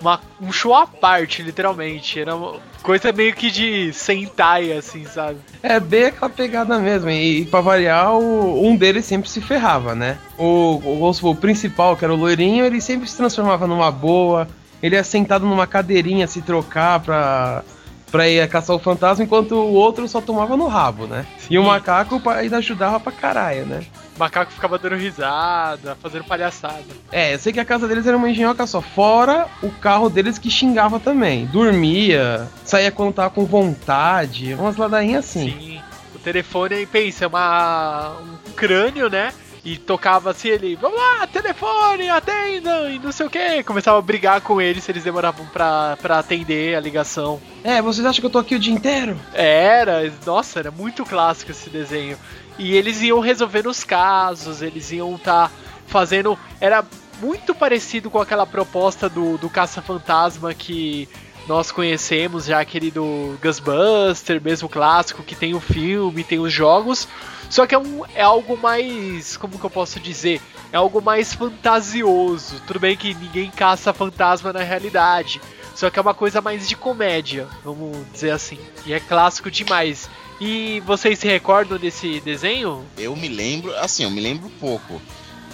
uma, 0.00 0.20
um 0.40 0.52
show 0.52 0.74
à 0.74 0.86
parte, 0.86 1.42
literalmente. 1.42 2.20
Era 2.20 2.34
uma 2.34 2.60
coisa 2.82 3.12
meio 3.12 3.34
que 3.34 3.50
de 3.50 3.92
Sentai, 3.92 4.72
assim, 4.72 5.04
sabe? 5.06 5.38
É 5.62 5.78
bem 5.80 6.06
aquela 6.06 6.30
pegada 6.30 6.78
mesmo. 6.78 7.10
E, 7.10 7.42
e 7.42 7.44
pra 7.46 7.60
variar, 7.60 8.12
o, 8.14 8.66
um 8.66 8.76
deles 8.76 9.04
sempre 9.04 9.28
se 9.30 9.40
ferrava, 9.40 9.94
né? 9.94 10.18
O, 10.36 10.80
o, 10.84 11.10
o 11.10 11.34
principal, 11.34 11.96
que 11.96 12.04
era 12.04 12.12
o 12.12 12.16
loirinho, 12.16 12.64
ele 12.64 12.80
sempre 12.80 13.08
se 13.08 13.16
transformava 13.16 13.66
numa 13.66 13.90
boa. 13.90 14.48
Ele 14.82 14.96
ia 14.96 15.04
sentado 15.04 15.46
numa 15.46 15.66
cadeirinha 15.66 16.26
se 16.26 16.42
trocar 16.42 17.00
pra, 17.00 17.62
pra 18.10 18.28
ir 18.28 18.46
caçar 18.48 18.76
o 18.76 18.78
fantasma, 18.78 19.24
enquanto 19.24 19.52
o 19.52 19.72
outro 19.72 20.06
só 20.06 20.20
tomava 20.20 20.56
no 20.56 20.66
rabo, 20.66 21.06
né? 21.06 21.24
E 21.48 21.58
o 21.58 21.64
macaco 21.64 22.20
ainda 22.28 22.58
ajudava 22.58 23.00
pra 23.00 23.12
caralho, 23.12 23.64
né? 23.64 23.84
O 24.14 24.18
macaco 24.18 24.52
ficava 24.52 24.78
dando 24.78 24.94
risada, 24.94 25.96
fazendo 26.00 26.24
palhaçada. 26.24 26.84
É, 27.10 27.34
eu 27.34 27.38
sei 27.38 27.52
que 27.52 27.60
a 27.60 27.64
casa 27.64 27.88
deles 27.88 28.06
era 28.06 28.16
uma 28.16 28.30
engenhoca 28.30 28.66
só. 28.66 28.80
Fora 28.80 29.48
o 29.62 29.70
carro 29.70 30.08
deles 30.08 30.38
que 30.38 30.50
xingava 30.50 31.00
também. 31.00 31.46
Dormia, 31.46 32.48
saía 32.64 32.92
quando 32.92 33.14
tava 33.14 33.30
com 33.30 33.44
vontade. 33.44 34.54
Umas 34.54 34.76
ladainhas 34.76 35.24
assim. 35.24 35.50
Sim. 35.50 35.80
O 36.14 36.18
telefone 36.18 36.76
aí, 36.76 36.86
pensa, 36.86 37.24
é 37.24 37.28
uma, 37.28 38.16
um 38.20 38.52
crânio, 38.52 39.10
né? 39.10 39.32
E 39.64 39.78
tocava 39.78 40.30
assim, 40.30 40.48
ele, 40.48 40.76
vamos 40.76 40.98
lá, 40.98 41.26
telefone, 41.26 42.10
atendam, 42.10 42.90
e 42.90 42.98
não 42.98 43.10
sei 43.10 43.24
o 43.24 43.30
que. 43.30 43.62
Começava 43.62 43.98
a 43.98 44.02
brigar 44.02 44.42
com 44.42 44.60
eles 44.60 44.84
se 44.84 44.92
eles 44.92 45.02
demoravam 45.02 45.46
pra, 45.46 45.96
pra 46.02 46.18
atender 46.18 46.76
a 46.76 46.80
ligação. 46.80 47.40
É, 47.64 47.80
vocês 47.80 48.04
acham 48.04 48.20
que 48.20 48.26
eu 48.26 48.30
tô 48.30 48.38
aqui 48.38 48.54
o 48.54 48.58
dia 48.58 48.74
inteiro? 48.74 49.18
Era, 49.32 50.12
nossa, 50.26 50.58
era 50.58 50.70
muito 50.70 51.02
clássico 51.06 51.50
esse 51.50 51.70
desenho. 51.70 52.18
E 52.58 52.74
eles 52.74 53.02
iam 53.02 53.20
resolvendo 53.20 53.66
os 53.66 53.82
casos, 53.82 54.62
eles 54.62 54.92
iam 54.92 55.14
estar 55.16 55.48
tá 55.48 55.54
fazendo. 55.86 56.38
Era 56.60 56.84
muito 57.20 57.54
parecido 57.54 58.10
com 58.10 58.18
aquela 58.18 58.46
proposta 58.46 59.08
do, 59.08 59.36
do 59.38 59.48
Caça-Fantasma 59.50 60.54
que 60.54 61.08
nós 61.46 61.70
conhecemos, 61.70 62.46
já 62.46 62.60
aquele 62.60 62.90
do 62.90 63.36
Ghostbuster, 63.42 64.40
mesmo 64.42 64.68
clássico, 64.68 65.22
que 65.22 65.34
tem 65.34 65.54
o 65.54 65.60
filme, 65.60 66.24
tem 66.24 66.38
os 66.38 66.52
jogos. 66.52 67.06
Só 67.50 67.66
que 67.66 67.74
é, 67.74 67.78
um, 67.78 68.02
é 68.14 68.22
algo 68.22 68.56
mais. 68.56 69.36
Como 69.36 69.58
que 69.58 69.64
eu 69.64 69.70
posso 69.70 70.00
dizer? 70.00 70.40
É 70.72 70.76
algo 70.76 71.02
mais 71.02 71.34
fantasioso. 71.34 72.60
Tudo 72.66 72.80
bem 72.80 72.96
que 72.96 73.14
ninguém 73.14 73.50
caça 73.50 73.92
fantasma 73.92 74.52
na 74.52 74.62
realidade. 74.62 75.40
Só 75.74 75.90
que 75.90 75.98
é 75.98 76.02
uma 76.02 76.14
coisa 76.14 76.40
mais 76.40 76.68
de 76.68 76.76
comédia, 76.76 77.46
vamos 77.62 77.96
dizer 78.12 78.30
assim. 78.30 78.58
E 78.86 78.92
é 78.92 79.00
clássico 79.00 79.50
demais. 79.50 80.08
E 80.40 80.80
vocês 80.80 81.18
se 81.18 81.26
recordam 81.26 81.78
desse 81.78 82.20
desenho? 82.20 82.84
Eu 82.98 83.14
me 83.14 83.28
lembro, 83.28 83.74
assim, 83.76 84.04
eu 84.04 84.10
me 84.10 84.20
lembro 84.20 84.50
pouco. 84.60 85.00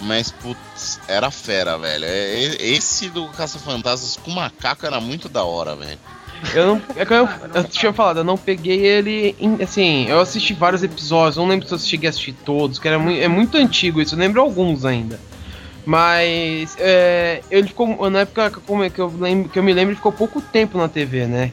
Mas, 0.01 0.31
putz, 0.31 0.99
era 1.07 1.29
fera, 1.29 1.77
velho. 1.77 2.05
É, 2.05 2.55
esse 2.59 3.09
do 3.09 3.27
Caça-Fantasmas 3.27 4.17
com 4.17 4.31
macaco 4.31 4.85
era 4.85 4.99
muito 4.99 5.29
da 5.29 5.43
hora, 5.43 5.75
velho. 5.75 5.99
Eu 6.55 6.65
não. 6.65 6.81
É 6.95 7.05
que 7.05 7.13
eu, 7.13 7.29
eu 7.53 7.63
tinha 7.65 7.93
falado, 7.93 8.17
eu 8.17 8.23
não 8.23 8.35
peguei 8.35 8.83
ele. 8.83 9.35
Em, 9.39 9.61
assim, 9.61 10.07
eu 10.09 10.19
assisti 10.19 10.53
vários 10.53 10.81
episódios, 10.81 11.37
não 11.37 11.47
lembro 11.47 11.67
se 11.67 11.73
eu 11.73 11.77
cheguei 11.77 12.07
a 12.07 12.09
assistir 12.09 12.33
todos, 12.33 12.79
que 12.79 12.87
era 12.87 12.97
muito, 12.97 13.21
é 13.21 13.27
muito 13.27 13.57
antigo 13.57 14.01
isso, 14.01 14.15
eu 14.15 14.19
lembro 14.19 14.41
alguns 14.41 14.83
ainda. 14.83 15.19
Mas 15.85 16.75
é, 16.79 17.41
ele 17.49 17.67
ficou. 17.67 18.09
Na 18.09 18.21
época 18.21 18.51
que 18.51 18.99
eu, 18.99 19.13
lembro, 19.19 19.49
que 19.49 19.59
eu 19.59 19.63
me 19.63 19.73
lembro, 19.73 19.91
ele 19.91 19.97
ficou 19.97 20.11
pouco 20.11 20.41
tempo 20.41 20.77
na 20.77 20.87
TV, 20.87 21.27
né? 21.27 21.51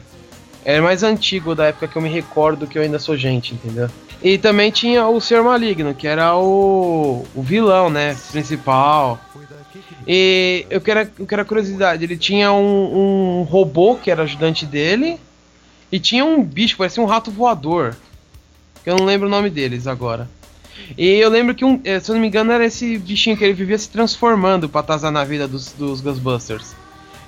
Era 0.65 0.81
mais 0.81 1.03
antigo 1.03 1.55
da 1.55 1.65
época 1.65 1.87
que 1.87 1.95
eu 1.95 2.01
me 2.01 2.09
recordo 2.09 2.67
que 2.67 2.77
eu 2.77 2.81
ainda 2.81 2.99
sou 2.99 3.15
gente, 3.15 3.53
entendeu? 3.53 3.89
E 4.21 4.37
também 4.37 4.69
tinha 4.69 5.07
o 5.07 5.21
Senhor 5.21 5.43
Maligno, 5.43 5.93
que 5.93 6.05
era 6.05 6.35
o, 6.35 7.25
o 7.33 7.41
vilão, 7.41 7.89
né? 7.89 8.17
Principal. 8.31 9.19
E 10.05 10.65
eu 10.69 10.81
quero, 10.81 11.09
eu 11.17 11.25
quero 11.25 11.41
a 11.41 11.45
curiosidade: 11.45 12.03
ele 12.03 12.17
tinha 12.17 12.51
um, 12.51 13.39
um 13.39 13.43
robô 13.43 13.95
que 13.95 14.11
era 14.11 14.23
ajudante 14.23 14.65
dele, 14.65 15.17
e 15.91 15.99
tinha 15.99 16.25
um 16.25 16.43
bicho, 16.43 16.75
parecia 16.77 17.01
um 17.01 17.05
rato 17.05 17.31
voador. 17.31 17.95
Que 18.83 18.89
eu 18.89 18.97
não 18.97 19.05
lembro 19.05 19.27
o 19.27 19.31
nome 19.31 19.49
deles 19.49 19.87
agora. 19.87 20.29
E 20.97 21.05
eu 21.05 21.29
lembro 21.29 21.53
que, 21.53 21.63
um, 21.63 21.79
eh, 21.83 21.99
se 21.99 22.09
eu 22.09 22.15
não 22.15 22.21
me 22.21 22.27
engano, 22.27 22.51
era 22.51 22.65
esse 22.65 22.97
bichinho 22.97 23.37
que 23.37 23.43
ele 23.43 23.53
vivia 23.53 23.77
se 23.77 23.89
transformando 23.89 24.67
pra 24.67 24.81
atazar 24.81 25.11
na 25.11 25.23
vida 25.23 25.47
dos, 25.47 25.73
dos 25.73 26.01
Ghostbusters. 26.01 26.73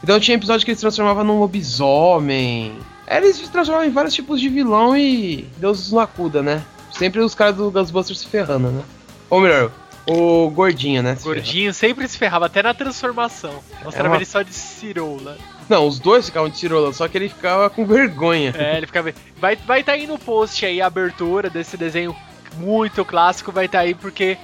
Então 0.04 0.20
tinha 0.20 0.36
episódio 0.36 0.66
que 0.66 0.72
ele 0.72 0.78
se 0.78 0.82
transformava 0.82 1.24
num 1.24 1.40
lobisomem. 1.40 2.74
Eles 3.18 3.36
se 3.36 3.50
transformavam 3.50 3.90
em 3.90 3.92
vários 3.92 4.14
tipos 4.14 4.40
de 4.40 4.48
vilão 4.48 4.96
e 4.96 5.48
Deus 5.58 5.92
não 5.92 6.00
acuda, 6.00 6.42
né? 6.42 6.64
Sempre 6.92 7.20
os 7.20 7.36
caras 7.36 7.58
do 7.58 7.70
Ghostbusters 7.70 8.20
se 8.20 8.28
ferrando, 8.28 8.70
né? 8.70 8.84
Ou 9.30 9.42
melhor, 9.42 9.72
o 10.08 10.50
gordinho, 10.50 11.04
né? 11.04 11.16
Se 11.16 11.24
gordinho 11.24 11.74
ferrava. 11.74 11.74
sempre 11.74 12.08
se 12.08 12.18
ferrava, 12.18 12.46
até 12.46 12.64
na 12.64 12.74
transformação. 12.74 13.62
Mostrava 13.84 14.10
uma... 14.10 14.16
ele 14.16 14.26
só 14.26 14.42
de 14.42 14.54
cirola. 14.54 15.38
Não, 15.68 15.86
os 15.86 16.00
dois 16.00 16.26
ficavam 16.26 16.50
de 16.50 16.58
cirola, 16.58 16.94
só 16.94 17.08
que 17.08 17.18
ele 17.18 17.30
ficava 17.30 17.70
com 17.70 17.86
vergonha. 17.86 18.54
É, 18.58 18.78
ele 18.78 18.88
ficava. 18.88 19.14
Vai 19.38 19.54
estar 19.54 19.66
vai 19.66 19.84
tá 19.84 19.92
aí 19.92 20.08
no 20.08 20.18
post 20.18 20.66
aí 20.66 20.82
a 20.82 20.88
abertura 20.88 21.50
desse 21.50 21.76
desenho 21.76 22.16
muito 22.58 23.04
clássico, 23.06 23.52
vai 23.52 23.66
estar 23.66 23.80
tá 23.80 23.84
aí 23.84 23.94
porque 23.94 24.38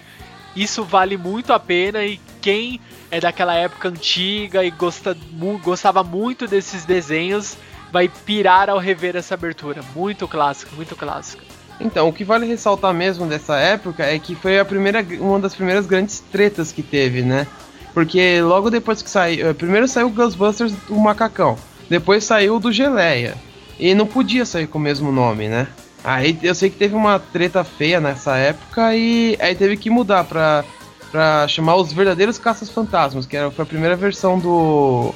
isso 0.56 0.84
vale 0.84 1.18
muito 1.18 1.54
a 1.54 1.60
pena 1.60 2.04
e 2.04 2.20
quem 2.42 2.80
é 3.12 3.20
daquela 3.20 3.54
época 3.56 3.90
antiga 3.90 4.64
e 4.64 4.72
gosta, 4.72 5.16
mu 5.32 5.58
gostava 5.58 6.04
muito 6.04 6.48
desses 6.48 6.86
desenhos 6.86 7.58
vai 7.92 8.08
pirar 8.08 8.70
ao 8.70 8.78
rever 8.78 9.16
essa 9.16 9.34
abertura. 9.34 9.82
Muito 9.96 10.28
clássico, 10.28 10.76
muito 10.76 10.96
clássico. 10.96 11.44
Então, 11.80 12.08
o 12.08 12.14
que 12.14 12.24
vale 12.24 12.46
ressaltar 12.46 12.94
mesmo 12.94 13.26
dessa 13.28 13.58
época 13.58 14.04
é 14.04 14.18
que 14.18 14.36
foi 14.36 14.60
a 14.60 14.66
primeira, 14.66 15.06
uma 15.20 15.40
das 15.40 15.54
primeiras 15.54 15.86
grandes 15.86 16.20
tretas 16.20 16.72
que 16.72 16.82
teve, 16.82 17.22
né? 17.22 17.46
Porque 17.94 18.42
logo 18.42 18.70
depois 18.70 19.02
que 19.02 19.10
saiu. 19.10 19.48
Eh, 19.48 19.54
primeiro 19.54 19.88
saiu 19.88 20.08
o 20.08 20.12
Ghostbusters 20.12 20.74
do 20.88 20.96
Macacão, 20.96 21.58
depois 21.90 22.24
saiu 22.24 22.56
o 22.56 22.60
do 22.60 22.72
Geleia. 22.72 23.36
E 23.80 23.94
não 23.94 24.08
podia 24.08 24.44
sair 24.44 24.66
com 24.66 24.80
o 24.80 24.82
mesmo 24.82 25.12
nome, 25.12 25.48
né? 25.48 25.68
Aí 26.04 26.38
eu 26.42 26.56
sei 26.56 26.70
que 26.70 26.78
teve 26.78 26.96
uma 26.96 27.20
treta 27.20 27.64
feia 27.64 28.00
nessa 28.00 28.38
época 28.38 28.96
e 28.96 29.38
aí 29.40 29.54
teve 29.54 29.78
que 29.78 29.90
mudar 29.90 30.24
pra, 30.24 30.64
pra 31.12 31.48
chamar 31.48 31.76
os 31.76 31.94
verdadeiros 31.94 32.40
Caças 32.40 32.70
Fantasmas, 32.70 33.26
que 33.26 33.38
era, 33.38 33.52
foi 33.52 33.64
a 33.64 33.68
primeira 33.68 33.96
versão 33.96 34.40
do, 34.40 35.14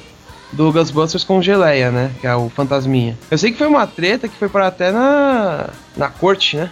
do 0.52 0.70
Ghostbusters 0.72 1.24
com 1.24 1.42
Geleia, 1.42 1.90
né? 1.90 2.12
Que 2.20 2.26
é 2.26 2.34
o 2.34 2.48
Fantasminha. 2.50 3.18
Eu 3.30 3.38
sei 3.38 3.50
que 3.50 3.58
foi 3.58 3.66
uma 3.66 3.86
treta 3.86 4.28
que 4.28 4.36
foi 4.36 4.48
para 4.48 4.66
até 4.66 4.92
na, 4.92 5.70
na 5.96 6.08
corte, 6.08 6.56
né? 6.56 6.70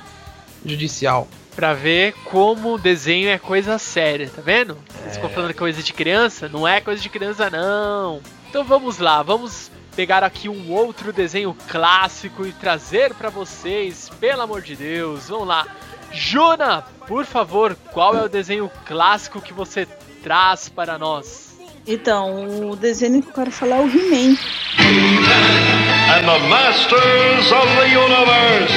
Judicial. 0.65 1.27
Pra 1.57 1.75
ver 1.75 2.15
como 2.25 2.75
o 2.75 2.79
desenho 2.79 3.29
é 3.29 3.39
coisa 3.39 3.79
séria, 3.79 4.31
tá 4.35 4.41
vendo? 4.41 4.77
Vocês 5.01 5.17
ficam 5.17 5.31
falando 5.31 5.51
é 5.51 5.55
coisa 5.55 5.83
de 5.83 5.93
criança? 5.93 6.49
Não 6.49 6.67
é 6.67 6.81
coisa 6.81 7.03
de 7.03 7.09
criança, 7.09 7.51
não. 7.51 8.21
Então 8.49 8.65
vamos 8.65 8.99
lá, 8.99 9.23
vamos 9.23 9.71
pegar 9.97 10.23
aqui 10.23 10.49
um 10.49 10.71
outro 10.73 11.13
desenho 11.13 11.57
clássico 11.69 12.47
e 12.47 12.53
trazer 12.53 13.15
para 13.15 13.31
vocês, 13.31 14.11
pelo 14.21 14.43
amor 14.43 14.63
de 14.63 14.77
Deus. 14.77 15.29
Vamos 15.29 15.49
lá. 15.49 15.67
Juna, 16.13 16.83
por 17.07 17.25
favor, 17.25 17.77
qual 17.93 18.17
é 18.17 18.23
o 18.23 18.29
desenho 18.29 18.71
clássico 18.87 19.41
que 19.41 19.53
você 19.53 19.87
traz 20.23 20.69
para 20.69 20.99
nós? 20.99 21.50
Então, 21.93 22.71
o 22.71 22.77
desenho 22.77 23.21
que 23.21 23.31
eu 23.31 23.33
quero 23.33 23.51
falar 23.51 23.79
é 23.79 23.81
o 23.81 23.89
He-Man. 23.89 24.39
And 24.79 26.25
the 26.25 26.39
Masters 26.49 27.51
of 27.51 27.67
the 27.75 27.89
Universe. 27.89 28.75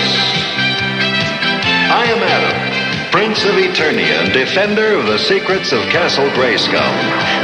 I 1.92 2.06
am 2.10 2.24
Adam, 2.24 3.12
Prince 3.12 3.46
of 3.46 3.56
Eternia 3.56 4.34
defender 4.34 4.98
of 4.98 5.06
the 5.06 5.20
secrets 5.20 5.72
of 5.72 5.88
Castle 5.92 6.28
Grayskull. 6.32 6.82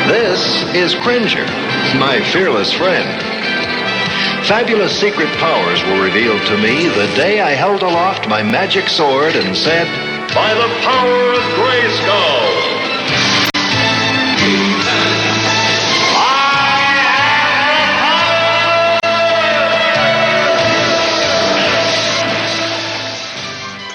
This 0.07 0.63
is 0.73 0.95
Cringer, 1.03 1.45
my 1.99 2.19
fearless 2.33 2.73
friend. 2.73 3.07
Fabulous 4.47 4.99
secret 4.99 5.29
powers 5.37 5.83
were 5.83 6.01
revealed 6.01 6.41
to 6.47 6.57
me 6.57 6.87
the 6.87 7.13
day 7.15 7.41
I 7.41 7.51
held 7.51 7.83
aloft 7.83 8.27
my 8.27 8.41
magic 8.41 8.89
sword 8.89 9.35
and 9.35 9.55
said, 9.55 9.85
By 10.33 10.51
the 10.51 10.69
power 10.81 11.33
of 11.33 11.43
Grayskull! 11.53 12.58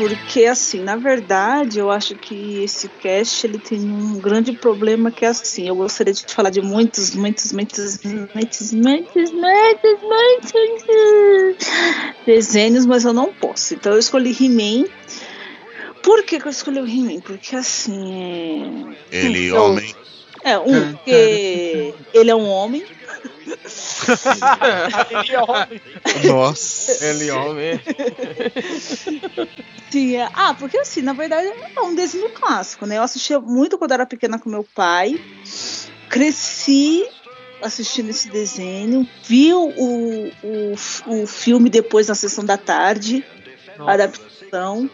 Porque 0.06 0.44
assim, 0.44 0.80
na 0.80 0.96
verdade, 0.96 1.78
eu 1.78 1.90
acho 1.90 2.14
que 2.14 2.62
esse 2.62 2.88
cast 2.88 3.46
ele 3.46 3.58
tem 3.58 3.80
um 3.80 4.20
grande 4.20 4.52
problema 4.52 5.10
que 5.10 5.24
é 5.24 5.28
assim, 5.28 5.66
eu 5.66 5.74
gostaria 5.74 6.12
de 6.12 6.26
falar 6.26 6.50
de 6.50 6.60
muitos, 6.60 7.14
muitos, 7.14 7.52
muitos, 7.52 8.00
muitos, 8.04 8.70
muitos, 8.72 9.32
muitos, 9.32 10.02
muitos 10.02 11.68
desenhos, 12.26 12.84
mas 12.84 13.06
eu 13.06 13.14
não 13.14 13.32
posso. 13.32 13.72
Então 13.72 13.94
eu 13.94 13.98
escolhi 13.98 14.36
He-Man. 14.38 14.86
Por 16.02 16.22
que, 16.22 16.38
que 16.38 16.46
eu 16.46 16.50
escolhi 16.50 16.80
o 16.80 16.86
He-Man? 16.86 17.20
Porque 17.20 17.56
assim. 17.56 18.94
É... 19.10 19.24
Ele, 19.24 19.46
eu, 19.46 19.56
homem. 19.56 19.94
É, 20.42 20.58
um, 20.58 20.92
porque 20.92 21.94
ele 22.12 22.30
é 22.30 22.36
um 22.36 22.46
homem. 22.46 22.84
Ele 25.10 25.32
é 25.32 25.40
homem. 25.40 25.80
Nossa. 26.24 27.04
Ele 27.04 27.28
é 27.28 27.34
homem. 27.34 27.80
Sim, 29.90 30.16
é. 30.16 30.28
Ah, 30.34 30.54
porque 30.54 30.78
assim, 30.78 31.02
na 31.02 31.12
verdade 31.12 31.46
é 31.74 31.80
um 31.80 31.94
desenho 31.94 32.30
clássico, 32.30 32.86
né? 32.86 32.98
Eu 32.98 33.02
assistia 33.02 33.40
muito 33.40 33.78
quando 33.78 33.92
era 33.92 34.06
pequena 34.06 34.38
com 34.38 34.50
meu 34.50 34.66
pai. 34.74 35.20
Cresci 36.08 37.06
assistindo 37.62 38.10
esse 38.10 38.28
desenho. 38.28 39.08
Vi 39.24 39.52
o, 39.54 39.68
o, 39.68 40.74
o 41.06 41.26
filme 41.26 41.70
depois 41.70 42.08
na 42.08 42.14
sessão 42.14 42.44
da 42.44 42.56
tarde. 42.56 43.24
Nossa. 43.78 43.90
A 43.90 43.94
adaptação. 43.94 44.90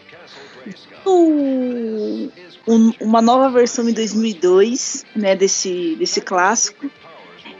O, 1.05 2.29
um, 2.67 2.93
uma 2.99 3.21
nova 3.21 3.49
versão 3.49 3.87
em 3.89 3.93
2002, 3.93 5.05
né, 5.15 5.35
desse, 5.35 5.95
desse 5.95 6.21
clássico. 6.21 6.89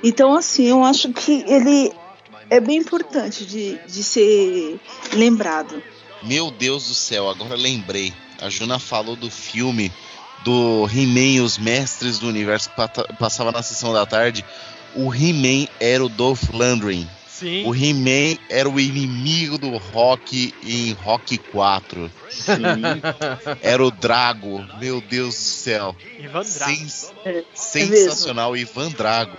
Então, 0.04 0.36
assim, 0.36 0.66
eu 0.68 0.84
acho 0.84 1.12
que 1.14 1.44
ele 1.48 1.92
é 2.50 2.60
bem 2.60 2.78
importante 2.78 3.46
de, 3.46 3.78
de 3.88 4.04
ser 4.04 4.80
lembrado. 5.14 5.82
Meu 6.24 6.52
Deus 6.52 6.88
do 6.88 6.94
céu, 6.94 7.30
agora 7.30 7.56
lembrei. 7.56 8.14
A 8.42 8.50
Juna 8.50 8.80
falou 8.80 9.16
do 9.16 9.30
filme 9.30 9.92
do 10.44 10.88
He-Man 10.92 11.36
e 11.36 11.42
os 11.42 11.58
Mestres 11.58 12.18
do 12.20 12.28
Universo 12.28 12.70
que 12.70 13.14
passava 13.18 13.52
na 13.52 13.62
sessão 13.62 13.94
da 13.94 14.06
tarde, 14.06 14.44
o 14.96 15.14
He-Man 15.14 15.68
era 15.80 16.04
o 16.04 16.10
Dolph 16.10 16.50
Lundgren. 16.52 17.08
Sim. 17.28 17.64
O 17.66 17.74
He-Man 17.76 18.38
era 18.50 18.70
o 18.70 18.80
inimigo 18.80 19.58
do 19.58 19.76
Rock 19.78 20.54
em 20.64 20.94
Rock 20.94 21.38
4. 21.40 22.12
Sim. 22.30 22.54
Era 23.64 23.84
o 23.84 23.90
Drago, 23.90 24.64
meu 24.80 25.02
Deus 25.02 25.34
do 25.36 25.42
céu. 25.42 25.96
Ivan 26.20 26.44
Drago. 26.44 26.76
Sens- 26.76 27.12
É, 27.26 27.44
sensacional, 27.56 28.56
Ivan 28.56 28.90
Drago. 28.92 29.38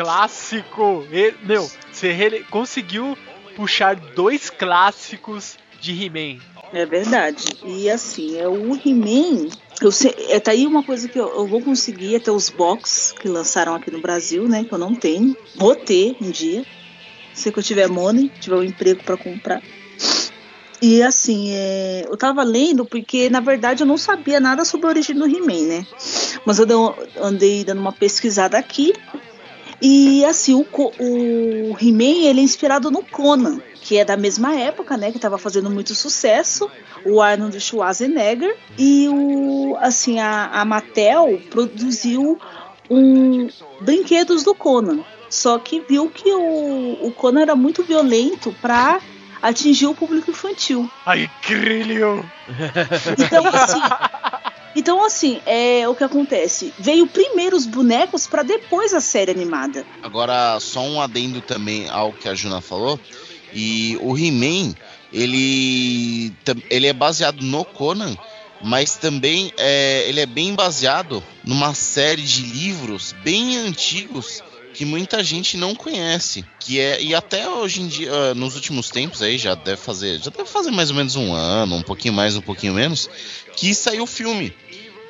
Clássico. 0.00 1.06
E, 1.12 1.34
meu, 1.44 1.70
você 1.92 2.44
conseguiu 2.50 3.16
puxar 3.54 3.94
dois 3.96 4.48
clássicos 4.48 5.58
de 5.78 5.92
He-Man. 5.92 6.40
É 6.72 6.86
verdade. 6.86 7.44
E 7.62 7.90
assim, 7.90 8.38
é 8.38 8.48
o 8.48 8.74
He-Man. 8.74 9.48
Eu 9.78 9.92
sei, 9.92 10.14
é, 10.30 10.40
tá 10.40 10.52
aí 10.52 10.66
uma 10.66 10.82
coisa 10.82 11.06
que 11.06 11.18
eu, 11.20 11.28
eu 11.28 11.46
vou 11.46 11.60
conseguir 11.60 12.16
até 12.16 12.30
os 12.30 12.48
box 12.48 13.14
que 13.20 13.28
lançaram 13.28 13.74
aqui 13.74 13.90
no 13.90 14.00
Brasil, 14.00 14.48
né? 14.48 14.64
Que 14.64 14.72
eu 14.72 14.78
não 14.78 14.94
tenho. 14.94 15.36
Vou 15.56 15.74
ter 15.76 16.16
um 16.20 16.30
dia. 16.30 16.64
Se 17.34 17.52
eu 17.54 17.62
tiver 17.62 17.88
money, 17.88 18.30
tiver 18.40 18.56
um 18.56 18.62
emprego 18.64 19.02
para 19.04 19.18
comprar. 19.18 19.62
E 20.80 21.02
assim, 21.02 21.50
é, 21.52 22.06
eu 22.08 22.16
tava 22.16 22.42
lendo 22.42 22.86
porque 22.86 23.28
na 23.28 23.40
verdade 23.40 23.82
eu 23.82 23.86
não 23.86 23.98
sabia 23.98 24.40
nada 24.40 24.64
sobre 24.64 24.86
a 24.86 24.90
origem 24.90 25.14
do 25.14 25.26
He-Man, 25.26 25.66
né? 25.66 25.86
Mas 26.46 26.58
eu 26.58 26.64
dei- 26.64 26.76
andei 27.18 27.64
dando 27.64 27.80
uma 27.82 27.92
pesquisada 27.92 28.56
aqui. 28.56 28.94
E 29.80 30.24
assim, 30.24 30.54
o, 30.54 30.66
o 30.98 31.76
He-Man 31.80 32.26
ele 32.26 32.40
é 32.40 32.44
inspirado 32.44 32.90
no 32.90 33.02
Conan, 33.02 33.60
que 33.80 33.96
é 33.96 34.04
da 34.04 34.16
mesma 34.16 34.54
época, 34.54 34.96
né? 34.96 35.10
Que 35.10 35.18
tava 35.18 35.38
fazendo 35.38 35.70
muito 35.70 35.94
sucesso. 35.94 36.70
O 37.04 37.20
Arnold 37.20 37.58
Schwarzenegger. 37.60 38.56
E 38.78 39.08
o, 39.08 39.76
assim, 39.80 40.20
a, 40.20 40.48
a 40.48 40.64
Mattel 40.64 41.40
produziu 41.50 42.38
um 42.90 43.48
brinquedos 43.80 44.42
do 44.42 44.54
Conan. 44.54 45.00
Só 45.30 45.58
que 45.58 45.80
viu 45.80 46.10
que 46.10 46.30
o, 46.32 47.06
o 47.06 47.12
Conan 47.12 47.42
era 47.42 47.56
muito 47.56 47.82
violento 47.82 48.54
para 48.60 49.00
atingir 49.40 49.86
o 49.86 49.94
público 49.94 50.30
infantil. 50.30 50.90
Ai, 51.06 51.30
Crilho! 51.42 52.24
Então, 53.18 53.46
assim, 53.46 53.80
então, 54.74 55.04
assim 55.04 55.40
é 55.46 55.88
o 55.88 55.94
que 55.94 56.04
acontece. 56.04 56.72
Veio 56.78 57.06
primeiro 57.06 57.56
os 57.56 57.66
bonecos 57.66 58.26
para 58.26 58.42
depois 58.42 58.94
a 58.94 59.00
série 59.00 59.30
animada. 59.30 59.84
Agora, 60.02 60.58
só 60.60 60.80
um 60.80 61.00
adendo 61.00 61.40
também 61.40 61.88
ao 61.88 62.12
que 62.12 62.28
a 62.28 62.34
Juna 62.34 62.60
falou. 62.60 62.98
E 63.52 63.98
o 64.00 64.16
He-Man, 64.16 64.74
ele, 65.12 66.32
ele 66.70 66.86
é 66.86 66.92
baseado 66.92 67.42
no 67.42 67.64
Conan, 67.64 68.16
mas 68.62 68.96
também 68.96 69.52
é, 69.56 70.04
ele 70.08 70.20
é 70.20 70.26
bem 70.26 70.54
baseado 70.54 71.22
numa 71.44 71.74
série 71.74 72.22
de 72.22 72.42
livros 72.42 73.12
bem 73.24 73.56
antigos 73.56 74.42
que 74.74 74.84
muita 74.84 75.22
gente 75.24 75.56
não 75.56 75.74
conhece, 75.74 76.44
que 76.58 76.78
é 76.78 77.02
e 77.02 77.14
até 77.14 77.48
hoje 77.48 77.82
em 77.82 77.88
dia, 77.88 78.12
ah, 78.12 78.34
nos 78.34 78.54
últimos 78.54 78.88
tempos 78.88 79.20
aí 79.22 79.36
já 79.36 79.54
deve 79.54 79.76
fazer, 79.80 80.18
já 80.20 80.30
deve 80.30 80.48
fazer 80.48 80.70
mais 80.70 80.90
ou 80.90 80.96
menos 80.96 81.16
um 81.16 81.32
ano, 81.34 81.76
um 81.76 81.82
pouquinho 81.82 82.14
mais, 82.14 82.36
um 82.36 82.40
pouquinho 82.40 82.74
menos, 82.74 83.08
que 83.56 83.74
saiu 83.74 84.04
o 84.04 84.06
filme, 84.06 84.52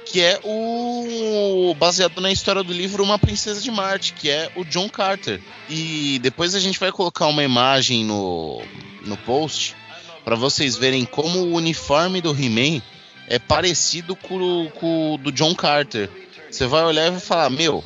que 0.07 0.21
é 0.21 0.41
o 0.45 1.75
baseado 1.79 2.21
na 2.21 2.33
história 2.33 2.63
do 2.63 2.73
livro 2.73 3.05
Uma 3.05 3.19
Princesa 3.19 3.61
de 3.61 3.71
Marte, 3.71 4.13
que 4.15 4.29
é 4.29 4.51
o 4.57 4.65
John 4.65 4.89
Carter. 4.89 5.41
E 5.69 6.19
depois 6.21 6.55
a 6.55 6.61
gente 6.61 6.79
vai 6.81 6.91
colocar 6.91 7.27
uma 7.27 7.45
imagem 7.45 8.05
no, 8.05 8.61
no 9.05 9.17
post 9.19 9.77
para 10.25 10.35
vocês 10.35 10.77
verem 10.77 11.05
como 11.05 11.39
o 11.39 11.55
uniforme 11.55 12.21
do 12.21 12.31
He-Man 12.33 12.83
é 13.29 13.39
parecido 13.39 14.17
com, 14.17 14.37
o- 14.37 14.71
com 14.71 15.15
o 15.15 15.19
do 15.19 15.31
John 15.31 15.55
Carter. 15.55 16.11
Você 16.51 16.67
vai 16.67 16.83
olhar 16.85 17.07
e 17.07 17.11
vai 17.13 17.21
falar: 17.21 17.49
Meu, 17.49 17.85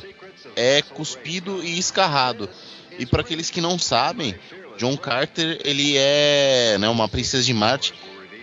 é 0.55 0.81
cuspido 0.81 1.63
e 1.63 1.77
escarrado. 1.77 2.49
E 2.97 3.05
para 3.05 3.21
aqueles 3.21 3.49
que 3.49 3.61
não 3.61 3.77
sabem, 3.77 4.35
John 4.77 4.95
Carter 4.97 5.59
ele 5.63 5.95
é 5.97 6.77
né, 6.79 6.87
uma 6.89 7.07
princesa 7.07 7.43
de 7.43 7.53
Marte. 7.53 7.93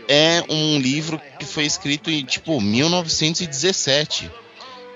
É 0.08 0.42
um 0.48 0.78
livro 0.78 1.20
que 1.38 1.44
foi 1.46 1.64
escrito 1.64 2.10
em 2.10 2.24
tipo 2.24 2.60
1917 2.60 4.30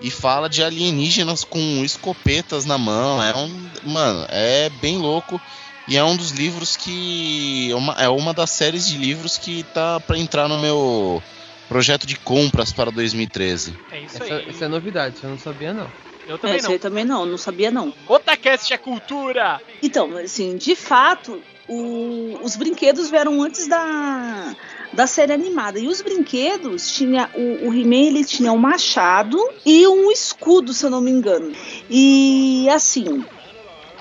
e 0.01 0.11
fala 0.11 0.49
de 0.49 0.63
alienígenas 0.63 1.45
com 1.45 1.83
escopetas 1.85 2.65
na 2.65 2.77
mão. 2.77 3.23
É 3.23 3.35
um, 3.37 3.71
mano, 3.85 4.27
é 4.29 4.69
bem 4.81 4.99
louco 4.99 5.41
e 5.89 5.97
é 5.97 6.05
um 6.05 6.17
dos 6.17 6.33
livros 6.33 6.77
que 6.77 7.71
é 7.71 7.75
uma, 7.75 7.93
é 7.95 8.09
uma 8.09 8.35
das 8.35 8.51
séries 8.51 8.87
de 8.87 8.99
livros 8.99 9.39
que 9.39 9.63
tá 9.63 10.01
para 10.01 10.19
entrar 10.19 10.49
no 10.49 10.59
meu 10.59 11.23
projeto 11.69 12.07
de 12.07 12.17
compras 12.17 12.73
para 12.73 12.91
2013. 12.91 13.75
É 13.91 14.01
isso 14.01 14.23
Essa, 14.23 14.35
aí. 14.35 14.49
essa 14.49 14.65
é 14.65 14.69
novidade, 14.69 15.19
você 15.19 15.27
não 15.27 15.39
sabia 15.39 15.73
não. 15.73 15.91
Eu 16.29 16.35
É, 16.35 16.39
também 16.39 16.63
não. 16.63 16.71
aí 16.71 16.79
também 16.79 17.05
não, 17.05 17.27
não 17.27 17.39
sabia 17.39 17.71
não. 17.71 17.93
Otacast 18.09 18.73
é 18.73 18.79
cultura! 18.79 19.61
Então, 19.83 20.17
assim, 20.17 20.57
de 20.57 20.75
fato, 20.75 21.41
o- 21.69 22.39
os 22.43 22.57
brinquedos 22.57 23.09
vieram 23.11 23.41
antes 23.43 23.67
da, 23.69 24.55
da 24.93 25.07
série 25.07 25.33
animada. 25.33 25.79
E 25.79 25.87
os 25.87 26.01
brinquedos 26.03 26.91
tinha 26.91 27.31
o, 27.35 27.69
o 27.69 27.75
He-Man 27.75 28.07
ele 28.09 28.25
tinha 28.25 28.53
um 28.53 28.57
machado 28.59 29.39
e 29.65 29.87
um 29.87 30.11
escudo, 30.11 30.73
se 30.73 30.85
eu 30.85 30.91
não 30.91 31.01
me 31.01 31.11
engano. 31.11 31.53
E 31.89 32.69
assim, 32.71 33.25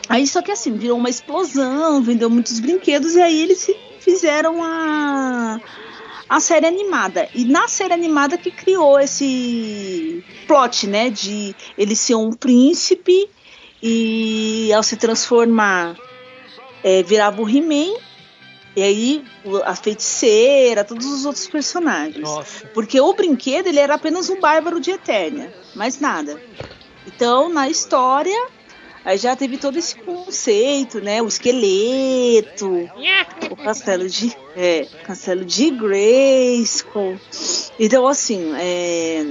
aí 0.10 0.26
só 0.26 0.42
que 0.42 0.52
assim 0.52 0.76
virou 0.76 0.98
uma 0.98 1.10
explosão, 1.10 2.02
vendeu 2.02 2.30
muitos 2.30 2.60
brinquedos 2.60 3.16
e 3.16 3.22
aí 3.22 3.40
eles 3.42 3.66
fi- 3.66 3.76
fizeram 4.00 4.64
a 4.64 5.60
a 6.28 6.40
série 6.40 6.66
animada. 6.66 7.30
E 7.34 7.46
na 7.46 7.68
série 7.68 7.94
animada 7.94 8.38
que 8.38 8.52
criou 8.52 9.00
esse 9.00 10.24
plot, 10.48 10.88
né, 10.88 11.10
de 11.10 11.56
ele 11.78 11.96
ser 11.96 12.16
um 12.16 12.32
príncipe 12.32 13.30
e 13.82 14.72
ao 14.74 14.84
se 14.84 14.98
transformar 14.98 15.96
é, 16.84 17.04
virava 17.04 17.42
o 17.42 17.50
He-Man 17.50 17.94
e 18.76 18.84
aí 18.84 19.26
a 19.64 19.76
feiticeira, 19.76 20.84
todos 20.84 21.06
os 21.06 21.26
outros 21.26 21.48
personagens. 21.48 22.22
Nossa. 22.22 22.68
Porque 22.68 23.00
o 23.00 23.14
brinquedo 23.14 23.68
ele 23.68 23.80
era 23.80 23.96
apenas 23.96 24.30
um 24.30 24.40
bárbaro 24.40 24.80
de 24.80 24.92
Eternia, 24.92 25.54
mais 25.74 26.00
nada. 26.00 26.42
Então, 27.08 27.48
na 27.48 27.70
história, 27.70 28.48
aí 29.06 29.18
já 29.18 29.36
teve 29.36 29.58
todo 29.58 29.78
esse 29.78 29.96
conceito, 29.96 31.00
né? 31.00 31.22
O 31.22 31.28
esqueleto, 31.28 32.90
o 33.52 33.56
castelo 33.56 34.10
de, 34.10 34.36
é, 34.56 34.88
castelo 35.04 35.46
de 35.46 35.70
Grayskull. 35.70 37.20
Então, 37.80 38.08
assim, 38.08 38.54
é, 38.58 39.24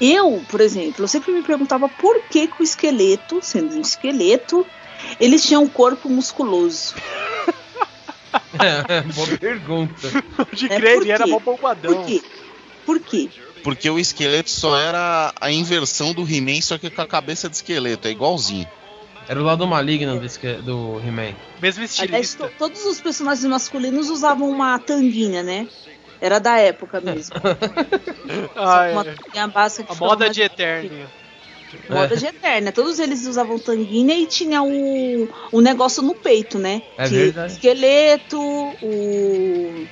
eu, 0.00 0.42
por 0.48 0.60
exemplo, 0.60 1.04
eu 1.04 1.08
sempre 1.08 1.32
me 1.32 1.42
perguntava 1.42 1.88
por 1.88 2.20
que, 2.24 2.48
que 2.48 2.60
o 2.60 2.64
esqueleto, 2.64 3.38
sendo 3.40 3.76
um 3.76 3.80
esqueleto, 3.80 4.66
ele 5.20 5.38
tinha 5.38 5.60
um 5.60 5.68
corpo 5.68 6.08
musculoso. 6.08 6.94
É, 8.58 9.00
boa 9.00 9.38
pergunta. 9.38 10.08
De 10.52 10.66
É, 10.66 10.76
crer, 10.76 10.94
por 10.94 11.02
ele 11.02 11.10
era 11.10 11.26
mó 11.26 11.38
bombadão. 11.38 11.94
Por 11.94 12.06
quê? 12.06 12.22
Por 12.86 12.98
quê? 13.00 13.28
Porque 13.62 13.90
o 13.90 13.98
esqueleto 13.98 14.48
só 14.48 14.78
era 14.78 15.34
a 15.40 15.50
inversão 15.50 16.12
do 16.14 16.22
He-Man, 16.22 16.60
só 16.62 16.78
que 16.78 16.88
com 16.88 17.02
a 17.02 17.06
cabeça 17.06 17.48
de 17.50 17.56
esqueleto, 17.56 18.06
é 18.06 18.12
igualzinho. 18.12 18.66
Era 19.28 19.40
o 19.40 19.42
lado 19.42 19.66
maligno 19.66 20.20
do, 20.20 20.62
do 20.62 21.00
He-Man. 21.04 21.34
Mesmo 21.60 21.82
Aliás, 21.82 21.90
estilista. 22.00 22.46
to- 22.46 22.52
todos 22.56 22.84
os 22.86 23.00
personagens 23.00 23.44
masculinos 23.44 24.08
usavam 24.08 24.48
uma 24.48 24.78
tanguinha, 24.78 25.42
né? 25.42 25.66
Era 26.20 26.38
da 26.38 26.56
época 26.58 27.00
mesmo. 27.00 27.34
Ah, 28.56 28.88
uma 28.92 29.02
é. 29.02 29.14
tanguinha 29.14 29.46
básica 29.48 29.84
que 29.84 29.92
A 29.92 29.94
moda 30.06 30.30
de 30.30 30.42
Eternia. 30.42 31.06
Moda 31.90 32.16
de 32.16 32.24
eterna. 32.26 32.72
Todos 32.72 32.98
eles 32.98 33.26
usavam 33.26 33.58
tanguinha 33.58 34.16
e 34.16 34.26
tinha 34.26 34.62
o, 34.62 35.28
o 35.52 35.60
negócio 35.60 36.02
no 36.02 36.14
peito, 36.14 36.58
né? 36.58 36.82
É 36.96 37.08
Que- 37.08 37.14
verdade. 37.16 37.52
Esqueleto, 37.54 38.40
o. 38.40 39.86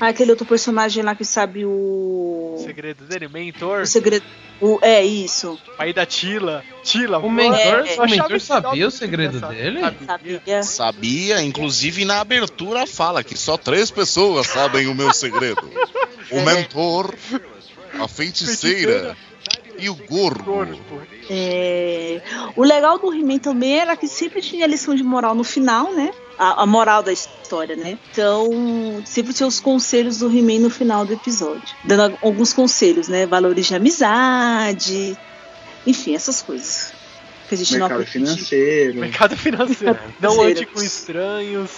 Ah, 0.00 0.08
aquele 0.08 0.30
outro 0.30 0.44
personagem 0.46 1.02
lá 1.02 1.14
que 1.14 1.24
sabe 1.24 1.64
o. 1.64 2.56
O 2.58 2.62
segredo 2.64 3.04
dele, 3.04 3.28
mentor, 3.28 3.82
O 3.82 3.86
segredo. 3.86 4.24
O... 4.60 4.78
É 4.82 5.04
isso. 5.04 5.58
pai 5.76 5.92
da 5.92 6.06
Tila. 6.06 6.62
Tila, 6.82 7.18
O 7.18 7.30
mentor, 7.30 7.58
É, 7.58 7.66
o 7.68 7.86
eu 7.86 8.02
achava 8.02 8.06
mentor 8.06 8.40
sabia 8.40 8.86
o 8.86 8.90
segredo 8.90 9.40
dele? 9.48 9.80
Sabia. 10.06 10.62
Sabia? 10.62 11.42
Inclusive 11.42 12.04
na 12.04 12.20
abertura 12.20 12.86
fala 12.86 13.22
que 13.24 13.36
só 13.36 13.56
três 13.56 13.90
pessoas 13.90 14.46
sabem 14.46 14.86
o 14.86 14.94
meu 14.94 15.12
segredo: 15.12 15.68
o 16.30 16.36
É. 16.38 16.44
mentor, 16.44 17.14
a 18.00 18.06
feiticeira 18.08 19.16
e 19.78 19.88
o 19.90 19.94
gordo. 19.94 20.68
É, 21.28 22.20
O 22.56 22.62
legal 22.62 22.98
do 22.98 23.12
He-Man 23.12 23.38
também 23.38 23.78
era 23.78 23.96
que 23.96 24.06
sempre 24.06 24.40
tinha 24.40 24.66
lição 24.66 24.94
de 24.94 25.02
moral 25.02 25.34
no 25.34 25.44
final, 25.44 25.92
né? 25.92 26.12
A, 26.38 26.62
a 26.62 26.66
moral 26.66 27.02
da 27.02 27.12
história, 27.12 27.76
né? 27.76 27.96
Então, 28.10 29.02
sempre 29.04 29.32
tinha 29.32 29.46
os 29.46 29.60
conselhos 29.60 30.18
do 30.18 30.26
He-Man 30.28 30.58
no 30.60 30.70
final 30.70 31.04
do 31.06 31.12
episódio. 31.12 31.62
Dando 31.84 32.14
a- 32.14 32.18
alguns 32.26 32.52
conselhos, 32.52 33.06
né? 33.08 33.24
Valores 33.26 33.66
de 33.66 33.74
amizade, 33.74 35.16
enfim, 35.86 36.14
essas 36.14 36.42
coisas. 36.42 36.92
Que 37.48 37.54
a 37.54 37.58
gente 37.58 37.72
não 37.76 37.80
Mercado 37.88 38.02
aprende. 38.02 38.12
financeiro. 38.26 38.98
Mercado 39.00 39.36
financeiro. 39.36 39.98
Não 40.20 40.40
ande 40.42 40.64
com 40.66 40.82
estranhos. 40.82 41.70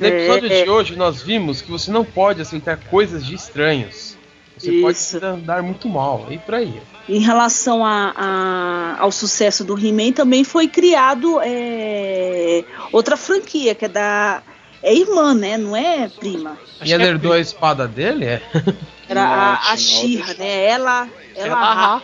No 0.00 0.06
episódio 0.08 0.52
É. 0.52 0.64
de 0.64 0.70
hoje, 0.70 0.96
nós 0.96 1.22
vimos 1.22 1.62
que 1.62 1.70
você 1.70 1.88
não 1.92 2.04
pode 2.04 2.42
aceitar 2.42 2.76
coisas 2.76 3.24
de 3.24 3.32
estranhos. 3.34 4.16
Você 4.58 4.72
Isso. 4.72 4.82
pode 5.18 5.24
andar 5.24 5.62
muito 5.62 5.88
mal. 5.88 6.26
E 6.30 6.38
por 6.38 6.54
aí. 6.56 6.82
Em 7.08 7.18
relação 7.18 7.84
a- 7.84 8.14
a- 8.16 8.96
ao 8.98 9.12
sucesso 9.12 9.62
do 9.62 9.78
He-Man, 9.78 10.12
também 10.12 10.42
foi 10.42 10.66
criado 10.68 11.38
é, 11.42 12.64
outra 12.92 13.16
franquia, 13.16 13.74
que 13.74 13.84
é 13.84 13.88
da. 13.88 14.42
É 14.82 14.94
irmã, 14.94 15.34
né? 15.34 15.56
Não 15.56 15.74
é 15.76 16.08
prima. 16.08 16.58
E 16.84 16.92
ela 16.92 17.02
é 17.02 17.06
herdou 17.06 17.32
a 17.32 17.40
espada 17.40 17.88
dele? 17.88 18.26
É. 18.26 18.42
Era 19.08 19.22
a, 19.22 19.72
a 19.72 19.76
Xirra, 19.76 20.34
né? 20.34 20.64
Ela. 20.64 21.08
Ela. 21.36 21.46
Ela. 21.46 22.02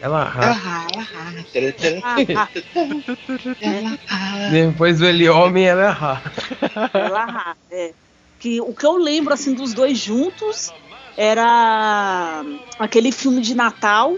Ela 0.00 0.32
ah, 0.34 0.44
ela 0.44 0.52
rá. 0.52 2.48
Depois 4.50 4.98
do 4.98 5.06
ele 5.06 5.28
homem, 5.28 5.64
ela 5.66 5.82
é 5.82 5.86
arra. 5.86 6.22
Ela, 6.94 7.56
é. 7.70 7.92
Que 8.38 8.60
o 8.60 8.72
que 8.72 8.86
eu 8.86 8.96
lembro 8.96 9.34
assim 9.34 9.52
dos 9.52 9.74
dois 9.74 9.98
juntos 9.98 10.72
era 11.16 12.44
aquele 12.78 13.10
filme 13.10 13.40
de 13.40 13.54
Natal. 13.54 14.16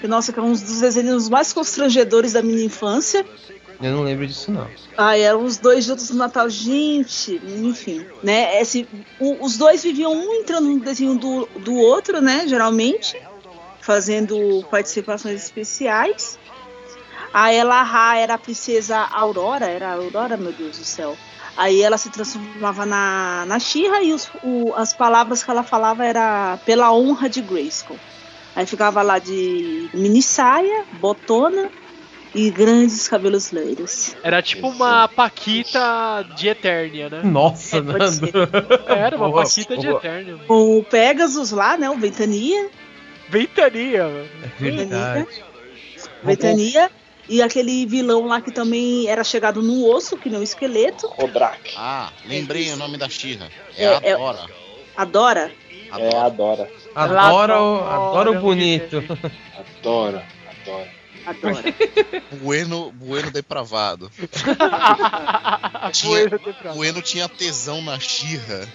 Que, 0.00 0.08
nossa, 0.08 0.32
que 0.32 0.38
é 0.38 0.42
um 0.42 0.52
dos 0.52 0.80
desenhos 0.80 1.28
mais 1.28 1.52
constrangedores 1.52 2.32
da 2.32 2.42
minha 2.42 2.64
infância. 2.64 3.24
Eu 3.82 3.92
não 3.92 4.02
lembro 4.02 4.26
disso, 4.26 4.50
não. 4.50 4.66
Ah, 4.96 5.16
eram 5.16 5.42
os 5.44 5.56
dois 5.56 5.84
juntos 5.84 6.10
no 6.10 6.16
Natal, 6.16 6.48
gente, 6.50 7.40
enfim, 7.62 8.04
né? 8.22 8.60
Esse, 8.60 8.86
o- 9.18 9.44
os 9.44 9.56
dois 9.56 9.82
viviam 9.82 10.12
um 10.12 10.34
entrando 10.34 10.68
no 10.68 10.80
desenho 10.80 11.14
do, 11.16 11.46
do 11.60 11.74
outro, 11.74 12.20
né? 12.20 12.44
Geralmente, 12.46 13.16
fazendo 13.80 14.62
participações 14.70 15.42
especiais. 15.42 16.38
A 17.32 17.52
Ella 17.52 17.80
Ha 17.82 18.16
era 18.18 18.34
a 18.34 18.38
princesa 18.38 18.98
Aurora, 18.98 19.66
era 19.66 19.88
a 19.90 19.94
Aurora, 19.94 20.36
meu 20.36 20.52
Deus 20.52 20.76
do 20.78 20.84
céu. 20.84 21.16
Aí 21.56 21.80
ela 21.82 21.96
se 21.96 22.10
transformava 22.10 22.84
na, 22.84 23.44
na 23.46 23.58
Shira 23.58 24.02
e 24.02 24.12
os- 24.12 24.30
o- 24.42 24.72
as 24.74 24.92
palavras 24.92 25.42
que 25.42 25.50
ela 25.50 25.62
falava 25.62 26.04
era 26.04 26.58
pela 26.66 26.92
honra 26.92 27.28
de 27.28 27.40
Grayskull. 27.40 27.98
Aí 28.54 28.66
ficava 28.66 29.02
lá 29.02 29.18
de 29.18 29.88
mini 29.94 30.22
saia, 30.22 30.84
botona 30.94 31.70
e 32.34 32.50
grandes 32.50 33.08
cabelos 33.08 33.50
loiros. 33.52 34.14
Era 34.22 34.42
tipo 34.42 34.68
uma 34.68 35.08
Paquita 35.08 36.26
de 36.36 36.48
Eternia, 36.48 37.08
né? 37.08 37.22
Nossa, 37.22 37.78
É, 37.78 37.80
Nando. 37.80 38.28
Era 38.86 39.16
uma 39.16 39.28
Boa, 39.28 39.42
Paquita 39.44 39.76
de 39.76 39.86
boa. 39.86 39.98
Eternia. 39.98 40.36
Com 40.46 40.78
o 40.78 40.84
Pegasus 40.84 41.50
lá, 41.52 41.76
né? 41.76 41.88
O 41.90 41.96
Ventania. 41.96 42.68
Ventania, 43.28 44.04
mano. 44.04 44.28
É 44.42 44.70
verdade. 44.70 45.26
Ventania. 46.22 46.90
E 47.28 47.40
aquele 47.40 47.86
vilão 47.86 48.26
lá 48.26 48.40
que 48.40 48.50
também 48.50 49.06
era 49.06 49.22
chegado 49.22 49.62
no 49.62 49.86
osso, 49.88 50.16
que 50.16 50.28
nem 50.28 50.40
o 50.40 50.42
esqueleto. 50.42 51.06
Rodrak. 51.06 51.74
Ah, 51.76 52.10
lembrei 52.26 52.72
o 52.72 52.76
nome 52.76 52.98
da 52.98 53.08
Xirra. 53.08 53.48
É, 53.76 53.84
É, 53.84 54.00
é- 54.02 54.12
Adora. 54.14 54.40
Adora. 54.96 55.52
É, 55.96 56.16
adora. 56.16 56.68
Adora, 56.94 57.60
o, 57.60 57.88
adora 57.88 58.40
bonito. 58.40 59.02
Adora. 59.78 60.24
Adora. 60.62 60.88
Adora. 61.26 61.74
Bueno, 62.42 62.92
bueno 62.92 63.30
depravado. 63.30 64.10
Poeira 66.02 66.38
temporal. 66.38 66.74
Bueno 66.74 67.02
tinha 67.02 67.28
tesão 67.28 67.82
na 67.82 67.98
Xirra. 67.98 68.66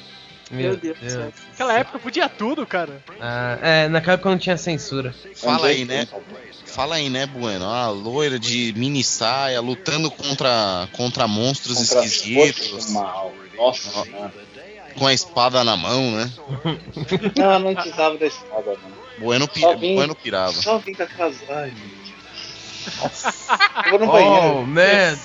Meu 0.51 0.77
Deus 0.77 0.97
do 0.99 1.09
céu. 1.09 1.33
Naquela 1.49 1.73
época 1.73 1.99
podia 1.99 2.29
tudo, 2.29 2.65
cara. 2.67 3.03
Ah, 3.19 3.57
é, 3.61 3.87
naquela 3.87 4.13
época 4.13 4.29
não 4.29 4.37
tinha 4.37 4.57
censura. 4.57 5.13
Fala 5.35 5.67
aí, 5.67 5.85
né? 5.85 6.07
Fala 6.65 6.95
aí, 6.95 7.09
né, 7.09 7.25
Bueno? 7.25 7.65
A 7.65 7.89
loira 7.89 8.37
de 8.37 8.73
mini 8.75 9.03
saia 9.03 9.59
lutando 9.59 10.11
contra, 10.11 10.87
contra 10.91 11.27
monstros 11.27 11.77
Contra 11.77 12.05
esquisitos. 12.05 12.91
mal. 12.91 13.33
Nossa 13.55 13.89
Ó. 13.97 14.29
Com 14.97 15.07
a 15.07 15.13
espada 15.13 15.63
na 15.63 15.75
mão, 15.75 16.11
né? 16.11 16.31
Não, 17.37 17.59
não 17.59 17.73
precisava 17.75 18.17
da 18.17 18.25
espada, 18.27 18.71
não. 18.81 18.95
Bueno, 19.25 19.47
pi- 19.47 19.61
vim- 19.77 19.95
bueno 19.95 20.15
pirava. 20.15 20.53
Só 20.53 20.77
vim 20.77 20.93
com 20.93 21.03
aquelas. 21.03 21.37
Ai, 21.49 21.73
vou 23.89 23.99
no 23.99 24.07
banheiro. 24.07 24.57
Oh, 24.57 24.65
man. 24.65 25.15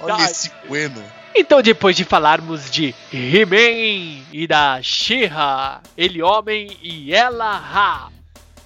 Olha 0.00 0.24
esse 0.24 0.50
Bueno. 0.68 1.02
Então, 1.34 1.62
depois 1.62 1.96
de 1.96 2.04
falarmos 2.04 2.70
de 2.70 2.94
He-Man 3.12 4.22
e 4.32 4.46
da 4.46 4.82
She-Ra, 4.82 5.80
ele 5.96 6.22
homem 6.22 6.76
e 6.82 7.14
ela 7.14 7.56
Ra, 7.56 8.08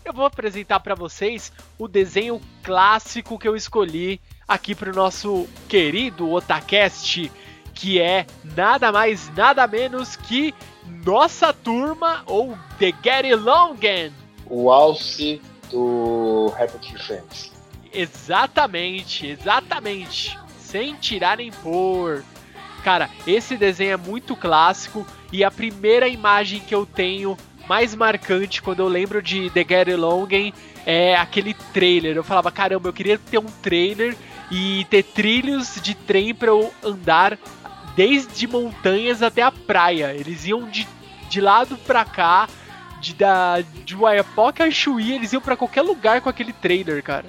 eu 0.04 0.12
vou 0.12 0.26
apresentar 0.26 0.80
pra 0.80 0.96
vocês 0.96 1.52
o 1.78 1.86
desenho 1.86 2.40
clássico 2.64 3.38
que 3.38 3.46
eu 3.46 3.54
escolhi 3.54 4.20
aqui 4.48 4.74
pro 4.74 4.92
nosso 4.94 5.48
querido 5.68 6.28
Otacast, 6.30 7.30
que 7.76 8.00
é 8.00 8.26
nada 8.56 8.90
mais, 8.90 9.30
nada 9.36 9.66
menos 9.66 10.16
que 10.16 10.52
Nossa 11.04 11.52
Turma 11.52 12.24
ou 12.26 12.58
The 12.78 12.92
Get 13.04 13.38
Longen. 13.38 14.12
O 14.46 14.70
alce 14.72 15.40
do 15.70 16.52
Happy 16.58 16.98
Friends. 16.98 17.52
Exatamente, 17.92 19.26
exatamente. 19.26 20.36
Sem 20.58 20.94
tirar 20.94 21.36
nem 21.36 21.50
pôr. 21.50 22.24
Cara, 22.82 23.10
esse 23.26 23.56
desenho 23.56 23.92
é 23.92 23.96
muito 23.96 24.34
clássico 24.34 25.06
e 25.30 25.44
a 25.44 25.50
primeira 25.50 26.08
imagem 26.08 26.60
que 26.60 26.74
eu 26.74 26.86
tenho 26.86 27.36
mais 27.68 27.94
marcante 27.94 28.62
quando 28.62 28.80
eu 28.80 28.88
lembro 28.88 29.20
de 29.20 29.50
The 29.50 29.64
Get 29.68 29.96
Longen 29.96 30.54
é 30.86 31.16
aquele 31.16 31.52
trailer. 31.74 32.16
Eu 32.16 32.24
falava, 32.24 32.50
caramba, 32.50 32.88
eu 32.88 32.92
queria 32.92 33.18
ter 33.18 33.38
um 33.38 33.50
trailer 33.60 34.16
e 34.50 34.86
ter 34.88 35.02
trilhos 35.02 35.80
de 35.82 35.94
trem 35.94 36.34
pra 36.34 36.48
eu 36.48 36.72
andar 36.82 37.36
desde 37.96 38.46
montanhas 38.46 39.22
até 39.22 39.42
a 39.42 39.50
praia. 39.50 40.14
Eles 40.14 40.44
iam 40.46 40.68
de, 40.68 40.86
de 41.28 41.40
lado 41.40 41.76
pra 41.78 42.04
cá, 42.04 42.46
de, 43.00 43.14
da, 43.14 43.62
de 43.84 43.96
Oiapoque 43.96 44.62
a 44.62 44.70
Chuí, 44.70 45.12
eles 45.14 45.32
iam 45.32 45.40
pra 45.42 45.56
qualquer 45.56 45.82
lugar 45.82 46.20
com 46.20 46.28
aquele 46.28 46.52
trailer, 46.52 47.02
cara. 47.02 47.24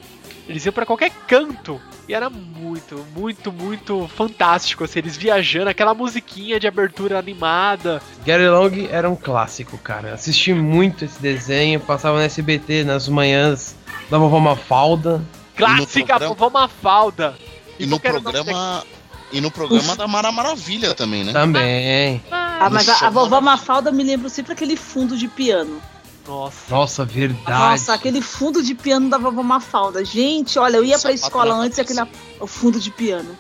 Eles 0.47 0.65
iam 0.65 0.74
pra 0.74 0.86
qualquer 0.86 1.11
canto. 1.28 1.82
E 2.07 2.13
era 2.13 2.30
muito, 2.30 3.05
muito, 3.13 3.51
muito 3.51 4.07
fantástico. 4.15 4.86
Assim, 4.86 4.99
eles 4.99 5.18
viajando, 5.18 5.70
aquela 5.70 5.93
musiquinha 5.93 6.57
de 6.57 6.65
abertura 6.65 7.20
animada. 7.20 8.01
Gary 8.26 8.47
Long 8.47 8.88
era 8.89 9.09
um 9.09 9.15
clássico, 9.15 9.78
cara. 9.78 10.13
Assisti 10.13 10.53
muito 10.53 11.03
esse 11.03 11.22
desenho, 11.22 11.82
passava 11.82 12.18
no 12.18 12.24
SBT 12.24 12.86
nas 12.86 13.09
manhãs 13.09 13.76
da 14.09 14.18
vovó 14.18 14.39
Mafalda. 14.39 15.22
Clássica, 15.57 16.05
programa- 16.18 16.28
vovó 16.36 16.49
Mafalda. 16.49 17.36
E 17.78 17.86
no 17.86 17.99
programa. 17.99 18.84
E 19.32 19.41
no 19.41 19.51
programa 19.51 19.95
da 19.95 20.07
Mara 20.07 20.32
Maravilha 20.32 20.93
também, 20.93 21.23
né? 21.23 21.34
Também. 21.34 22.21
Ah, 22.32 22.69
mas 22.71 22.88
a, 22.88 23.07
a 23.07 23.09
vovó 23.09 23.41
Mafalda 23.41 23.91
me 23.91 24.03
lembra 24.03 24.30
sempre 24.30 24.53
aquele 24.53 24.75
fundo 24.75 25.17
de 25.17 25.28
piano. 25.28 25.82
Nossa. 26.25 26.75
Nossa, 26.75 27.05
verdade. 27.05 27.49
Nossa, 27.49 27.93
aquele 27.93 28.21
fundo 28.21 28.63
de 28.63 28.73
piano 28.73 29.09
da 29.09 29.17
vovó 29.17 29.43
Mafalda. 29.43 30.03
Gente, 30.03 30.57
olha, 30.57 30.78
eu 30.78 30.84
ia 30.84 30.97
pra 30.97 31.11
escola 31.11 31.55
antes 31.55 31.78
e 31.78 31.82
aquele 31.82 32.01
o 32.39 32.47
fundo 32.47 32.80
de 32.80 32.89
piano. 32.89 33.38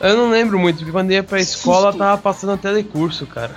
Eu 0.00 0.16
não 0.16 0.30
lembro 0.30 0.58
muito, 0.58 0.78
porque 0.78 0.92
quando 0.92 1.10
eu 1.10 1.16
ia 1.16 1.22
pra 1.22 1.40
escola 1.40 1.88
Susto. 1.88 1.98
tava 1.98 2.20
passando 2.20 2.58
telecurso, 2.58 3.26
cara. 3.26 3.54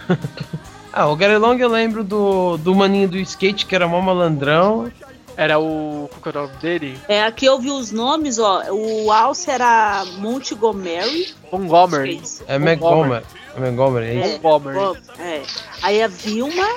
ah, 0.91 1.07
o 1.07 1.15
Gary 1.15 1.37
Long 1.37 1.57
eu 1.57 1.69
lembro 1.69 2.03
do, 2.03 2.57
do 2.57 2.75
maninho 2.75 3.07
do 3.07 3.17
skate, 3.17 3.65
que 3.65 3.75
era 3.75 3.87
mó 3.87 4.01
malandrão. 4.01 4.91
Era 5.39 5.57
o. 5.57 6.09
Qual 6.11 6.21
que 6.21 6.37
é 6.37 6.41
o 6.41 6.47
nome 6.47 6.57
dele? 6.57 6.99
É, 7.07 7.23
aqui 7.23 7.45
eu 7.45 7.57
vi 7.59 7.71
os 7.71 7.91
nomes, 7.93 8.39
ó. 8.39 8.61
O 8.73 9.09
Alce 9.09 9.49
era 9.49 10.03
Montgomery. 10.17 11.33
Montgomery. 11.49 12.21
É 12.45 12.59
Montgomery. 12.59 13.25
É 13.55 13.59
Montgomery, 13.59 14.05
é 14.07 14.13
isso? 14.15 14.41
Montgomery. 14.43 14.99
É. 15.17 15.41
Aí 15.81 16.03
a 16.03 16.07
Vilma 16.09 16.67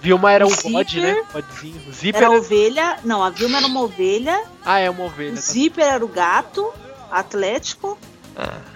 Vilma 0.00 0.30
era 0.32 0.46
o 0.46 0.50
Zipper. 0.50 0.70
bode, 0.72 1.00
né? 1.00 1.24
Bodezinho. 1.32 1.80
O 1.88 1.92
Zipper. 1.92 2.22
era 2.22 2.26
era- 2.32 2.38
ovelha. 2.40 2.98
Não, 3.04 3.24
a 3.24 3.30
Vilma 3.30 3.58
era 3.58 3.66
uma 3.66 3.80
ovelha. 3.82 4.44
Ah, 4.64 4.78
é 4.78 4.88
uma 4.88 5.02
O 5.02 5.06
ovelha. 5.06 5.34
tá. 5.34 5.40
Zíper 5.40 5.84
era 5.84 6.04
o 6.04 6.08
gato 6.08 6.72
atlético. 7.10 7.98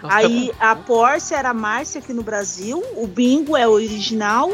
Nossa, 0.02 0.16
Aí 0.16 0.50
a 0.58 0.74
Porsche 0.74 1.32
era 1.34 1.50
a 1.50 1.54
Márcia 1.54 2.00
aqui 2.00 2.12
no 2.12 2.24
Brasil. 2.24 2.82
O 2.96 3.06
Bingo 3.06 3.56
é 3.56 3.68
o 3.68 3.70
original. 3.70 4.50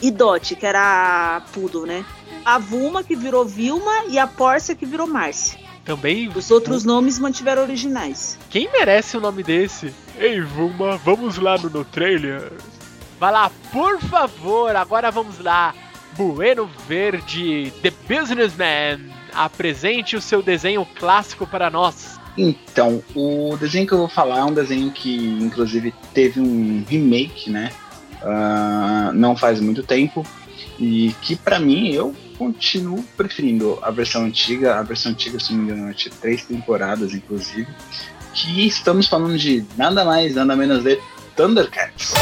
E 0.00 0.10
Dot, 0.10 0.54
que 0.56 0.64
era 0.64 1.36
a 1.36 1.40
Poodle, 1.52 1.84
né? 1.84 2.04
A 2.48 2.56
Vulma, 2.56 3.04
que 3.04 3.14
virou 3.14 3.44
Vilma. 3.44 4.06
E 4.08 4.18
a 4.18 4.26
Porsche, 4.26 4.74
que 4.74 4.86
virou 4.86 5.06
Márcia. 5.06 5.60
Também. 5.84 6.30
Os 6.34 6.50
outros 6.50 6.82
nomes 6.82 7.18
mantiveram 7.18 7.60
originais. 7.60 8.38
Quem 8.48 8.72
merece 8.72 9.18
um 9.18 9.20
nome 9.20 9.42
desse? 9.42 9.92
Ei, 10.18 10.40
Vilma, 10.40 10.96
vamos 10.96 11.36
lá 11.36 11.58
no, 11.58 11.68
no 11.68 11.84
trailer. 11.84 12.50
Vai 13.20 13.32
lá, 13.32 13.50
por 13.70 14.00
favor. 14.00 14.74
Agora 14.74 15.10
vamos 15.10 15.38
lá. 15.40 15.74
Bueno 16.16 16.70
Verde, 16.88 17.70
The 17.82 17.92
Businessman. 18.08 19.10
Apresente 19.34 20.16
o 20.16 20.20
seu 20.22 20.42
desenho 20.42 20.86
clássico 20.98 21.46
para 21.46 21.68
nós. 21.68 22.18
Então, 22.34 23.02
o 23.14 23.58
desenho 23.60 23.86
que 23.86 23.92
eu 23.92 23.98
vou 23.98 24.08
falar 24.08 24.38
é 24.38 24.44
um 24.44 24.54
desenho 24.54 24.90
que, 24.90 25.14
inclusive, 25.38 25.92
teve 26.14 26.40
um 26.40 26.82
remake, 26.88 27.50
né? 27.50 27.70
Ah, 28.22 29.10
não 29.12 29.36
faz 29.36 29.60
muito 29.60 29.82
tempo. 29.82 30.26
E 30.78 31.14
que, 31.20 31.36
pra 31.36 31.58
mim, 31.58 31.90
eu 31.90 32.14
continuo 32.38 33.02
preferindo 33.16 33.78
a 33.82 33.90
versão 33.90 34.24
antiga. 34.24 34.78
A 34.78 34.82
versão 34.82 35.12
antiga, 35.12 35.40
se 35.40 35.52
não 35.52 35.64
me 35.64 35.72
engano, 35.72 35.92
tinha 35.92 36.14
três 36.20 36.44
temporadas, 36.44 37.12
inclusive. 37.12 37.68
Que 38.32 38.66
estamos 38.66 39.08
falando 39.08 39.36
de 39.36 39.64
nada 39.76 40.04
mais, 40.04 40.34
nada 40.34 40.54
menos 40.54 40.84
de 40.84 40.98
Thundercats. 41.36 42.14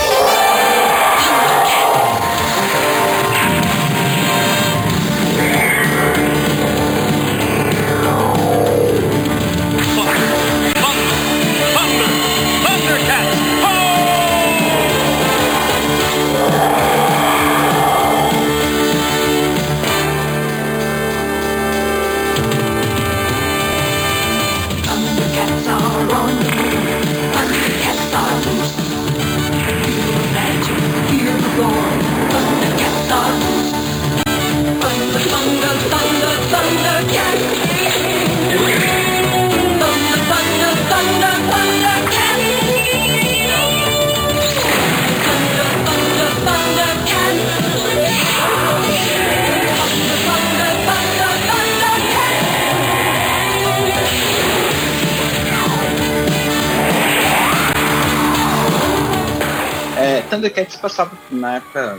Thundercats 60.47 60.76
passava 60.76 61.12
na 61.30 61.57
época, 61.57 61.99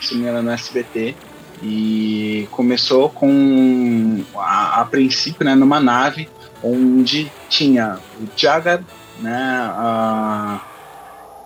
se 0.00 0.14
não 0.14 0.42
no 0.42 0.50
SBT. 0.50 1.14
E 1.62 2.48
começou 2.50 3.08
com, 3.08 4.22
a, 4.36 4.80
a 4.80 4.84
princípio, 4.84 5.44
né, 5.44 5.54
numa 5.54 5.80
nave 5.80 6.28
onde 6.62 7.30
tinha 7.48 7.98
o 8.20 8.28
Jagar, 8.36 8.82
né, 9.20 9.32
a, 9.32 10.60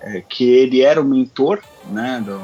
é, 0.01 0.23
que 0.27 0.45
ele 0.45 0.81
era 0.81 1.01
o 1.01 1.05
mentor, 1.05 1.61
né, 1.87 2.23
do, 2.25 2.41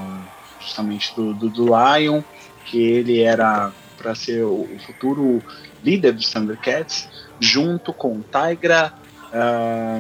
justamente 0.61 1.15
do, 1.17 1.33
do, 1.33 1.49
do 1.49 1.65
Lion, 1.65 2.23
que 2.67 2.81
ele 2.81 3.21
era 3.21 3.73
para 3.97 4.15
ser 4.15 4.45
o, 4.45 4.63
o, 4.63 4.79
futuro 4.87 5.43
líder 5.83 6.13
dos 6.13 6.31
Thundercats, 6.31 7.09
junto 7.41 7.93
com 7.93 8.21
Tigra, 8.21 8.93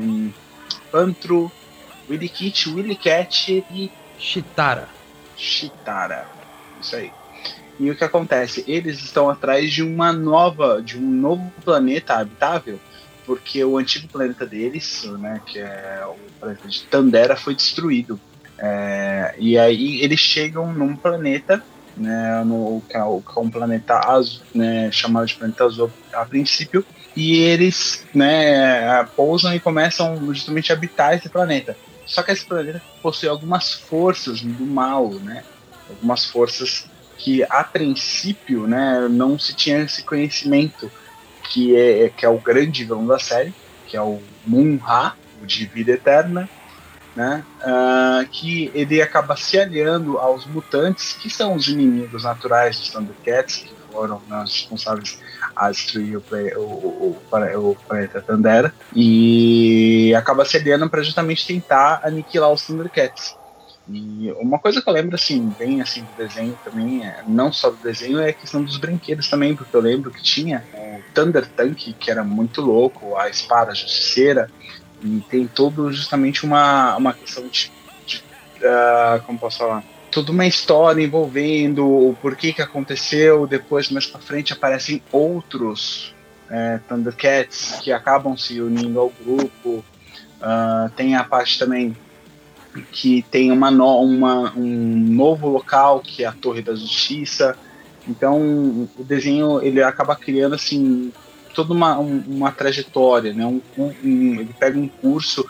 um, 0.02 0.30
Pantro, 0.92 1.50
Willy 2.08 2.28
Kit, 2.28 2.68
Willy 2.68 2.96
Cat 2.96 3.64
e 3.70 3.90
Chitara. 4.18 4.88
Chitara. 5.36 6.26
Isso 6.80 6.96
aí. 6.96 7.10
E 7.78 7.90
o 7.90 7.96
que 7.96 8.04
acontece? 8.04 8.64
Eles 8.68 9.02
estão 9.02 9.28
atrás 9.28 9.72
de 9.72 9.82
uma 9.82 10.12
nova, 10.12 10.80
de 10.80 10.96
um 10.96 11.10
novo 11.10 11.52
planeta 11.64 12.14
habitável, 12.14 12.78
porque 13.26 13.64
o 13.64 13.78
antigo 13.78 14.06
planeta 14.08 14.46
deles, 14.46 15.04
né, 15.18 15.40
que 15.44 15.58
é 15.58 16.04
o 16.06 16.16
planeta 16.38 16.68
de 16.68 16.82
Tandera, 16.84 17.36
foi 17.36 17.54
destruído. 17.54 18.20
É, 18.58 19.34
e 19.38 19.58
aí 19.58 20.00
eles 20.00 20.20
chegam 20.20 20.72
num 20.72 20.94
planeta, 20.94 21.62
né, 21.96 22.42
no, 22.44 22.82
que, 22.88 22.96
é, 22.96 23.00
é 23.00 23.04
um 23.04 23.50
planeta 23.50 23.98
azul, 23.98 24.42
né, 24.54 24.90
chamado 24.92 25.26
de 25.26 25.34
planeta 25.34 25.64
azul 25.64 25.90
a 26.12 26.24
princípio, 26.24 26.84
e 27.16 27.36
eles 27.36 28.04
né, 28.14 29.04
pousam 29.16 29.54
e 29.54 29.58
começam 29.58 30.16
justamente 30.32 30.72
a 30.72 30.76
habitar 30.76 31.14
esse 31.14 31.28
planeta. 31.28 31.76
Só 32.06 32.22
que 32.22 32.32
esse 32.32 32.44
planeta 32.44 32.82
possui 33.02 33.28
algumas 33.28 33.72
forças 33.72 34.40
do 34.40 34.66
mal, 34.66 35.10
né? 35.10 35.44
Algumas 35.88 36.26
forças 36.26 36.86
que 37.18 37.42
a 37.44 37.64
princípio, 37.64 38.66
né, 38.66 39.08
não 39.08 39.38
se 39.38 39.54
tinha 39.54 39.78
esse 39.78 40.02
conhecimento 40.02 40.90
que 41.50 41.76
é 41.76 42.08
que 42.08 42.26
é 42.26 42.28
o 42.28 42.38
grande 42.38 42.84
vilão 42.84 43.06
da 43.06 43.18
série, 43.18 43.54
que 43.86 43.96
é 43.96 44.02
o 44.02 44.20
Moon-Ha, 44.46 45.14
o 45.42 45.46
de 45.46 45.66
vida 45.66 45.92
eterna, 45.92 46.48
né? 47.14 47.44
Uh, 47.60 48.28
que 48.30 48.70
ele 48.74 49.00
acaba 49.00 49.36
se 49.36 49.58
aliando 49.58 50.18
aos 50.18 50.46
mutantes, 50.46 51.12
que 51.12 51.30
são 51.30 51.54
os 51.54 51.68
inimigos 51.68 52.24
naturais 52.24 52.78
dos 52.78 52.90
Thundercats, 52.90 53.58
que 53.58 53.73
foram 53.94 54.20
né, 54.28 54.42
os 54.42 54.52
responsáveis 54.52 55.18
a 55.54 55.70
destruir 55.70 56.16
o, 56.16 56.22
o, 56.58 56.60
o, 56.60 57.70
o 57.70 57.76
planeta 57.86 58.20
Tandera, 58.20 58.74
e 58.94 60.12
acaba 60.16 60.44
se 60.44 60.58
para 60.90 61.02
justamente 61.02 61.46
tentar 61.46 62.00
aniquilar 62.02 62.50
os 62.50 62.66
Thundercats. 62.66 63.36
E 63.88 64.32
uma 64.38 64.58
coisa 64.58 64.80
que 64.80 64.88
eu 64.88 64.94
lembro, 64.94 65.14
assim, 65.14 65.54
bem 65.58 65.82
assim 65.82 66.02
do 66.02 66.12
desenho 66.16 66.58
também, 66.64 67.06
é, 67.06 67.22
não 67.26 67.52
só 67.52 67.70
do 67.70 67.76
desenho, 67.76 68.18
é 68.18 68.30
a 68.30 68.32
questão 68.32 68.64
dos 68.64 68.78
brinquedos 68.78 69.28
também, 69.28 69.54
porque 69.54 69.76
eu 69.76 69.80
lembro 69.80 70.10
que 70.10 70.22
tinha 70.22 70.64
o 70.72 71.02
Thunder 71.12 71.46
Tank, 71.46 71.92
que 71.92 72.10
era 72.10 72.24
muito 72.24 72.62
louco, 72.62 73.14
a 73.16 73.28
espada 73.28 73.74
justiceira, 73.74 74.50
e 75.02 75.22
tem 75.28 75.46
todo 75.46 75.92
justamente 75.92 76.46
uma, 76.46 76.96
uma 76.96 77.12
questão 77.12 77.46
de, 77.46 77.70
de 78.06 78.24
uh, 78.60 79.22
como 79.26 79.38
posso 79.38 79.58
falar, 79.58 79.84
toda 80.14 80.30
uma 80.30 80.46
história 80.46 81.02
envolvendo 81.02 81.84
o 81.84 82.16
porquê 82.22 82.52
que 82.52 82.62
aconteceu, 82.62 83.48
depois 83.48 83.90
mais 83.90 84.06
pra 84.06 84.20
frente 84.20 84.52
aparecem 84.52 85.02
outros 85.10 86.14
é, 86.48 86.78
Thundercats 86.88 87.80
que 87.82 87.90
acabam 87.90 88.36
se 88.36 88.60
unindo 88.60 89.00
ao 89.00 89.10
grupo, 89.10 89.84
uh, 90.40 90.88
tem 90.94 91.16
a 91.16 91.24
parte 91.24 91.58
também 91.58 91.96
que 92.92 93.22
tem 93.28 93.50
uma, 93.50 93.72
no, 93.72 94.00
uma, 94.00 94.52
um 94.56 94.64
novo 94.64 95.48
local 95.48 95.98
que 95.98 96.22
é 96.22 96.28
a 96.28 96.32
Torre 96.32 96.62
da 96.62 96.76
Justiça. 96.76 97.56
Então 98.06 98.88
o 98.96 99.04
desenho 99.04 99.60
ele 99.62 99.82
acaba 99.82 100.14
criando 100.14 100.54
assim 100.54 101.12
toda 101.54 101.72
uma, 101.72 101.98
uma 101.98 102.52
trajetória, 102.52 103.32
né? 103.32 103.46
Um, 103.46 103.60
um, 103.78 104.40
ele 104.40 104.54
pega 104.58 104.78
um 104.78 104.88
curso 104.88 105.44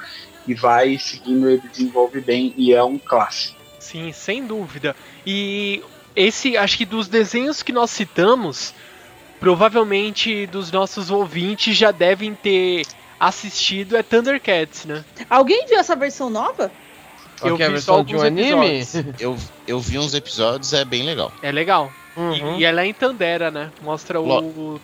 e 0.46 0.54
vai 0.54 0.98
seguindo, 0.98 1.48
ele 1.50 1.62
desenvolve 1.68 2.20
bem 2.20 2.54
e 2.56 2.72
é 2.72 2.82
um 2.82 2.98
clássico. 2.98 3.63
Sim, 3.84 4.12
sem 4.12 4.46
dúvida. 4.46 4.96
E 5.26 5.82
esse, 6.16 6.56
acho 6.56 6.78
que 6.78 6.86
dos 6.86 7.06
desenhos 7.06 7.62
que 7.62 7.70
nós 7.70 7.90
citamos, 7.90 8.74
provavelmente 9.38 10.46
dos 10.46 10.72
nossos 10.72 11.10
ouvintes 11.10 11.76
já 11.76 11.90
devem 11.90 12.34
ter 12.34 12.86
assistido 13.20 13.94
é 13.94 14.02
Thundercats, 14.02 14.86
né? 14.86 15.04
Alguém 15.28 15.66
viu 15.66 15.78
essa 15.78 15.94
versão 15.94 16.30
nova? 16.30 16.72
Eu 17.42 17.58
vi 17.58 17.80
só 17.80 18.02
de 18.02 18.16
um 18.16 18.22
anime? 18.22 18.82
eu, 19.20 19.36
eu 19.68 19.78
vi 19.78 19.98
uns 19.98 20.14
episódios, 20.14 20.72
é 20.72 20.82
bem 20.84 21.02
legal. 21.02 21.30
É 21.42 21.52
legal. 21.52 21.92
Uhum. 22.16 22.56
E, 22.56 22.60
e, 22.60 22.64
ela 22.64 22.82
é 22.82 22.86
em 22.86 22.94
Tandera, 22.94 23.50
né? 23.50 23.70
Mostra 23.82 24.18
o, 24.18 24.80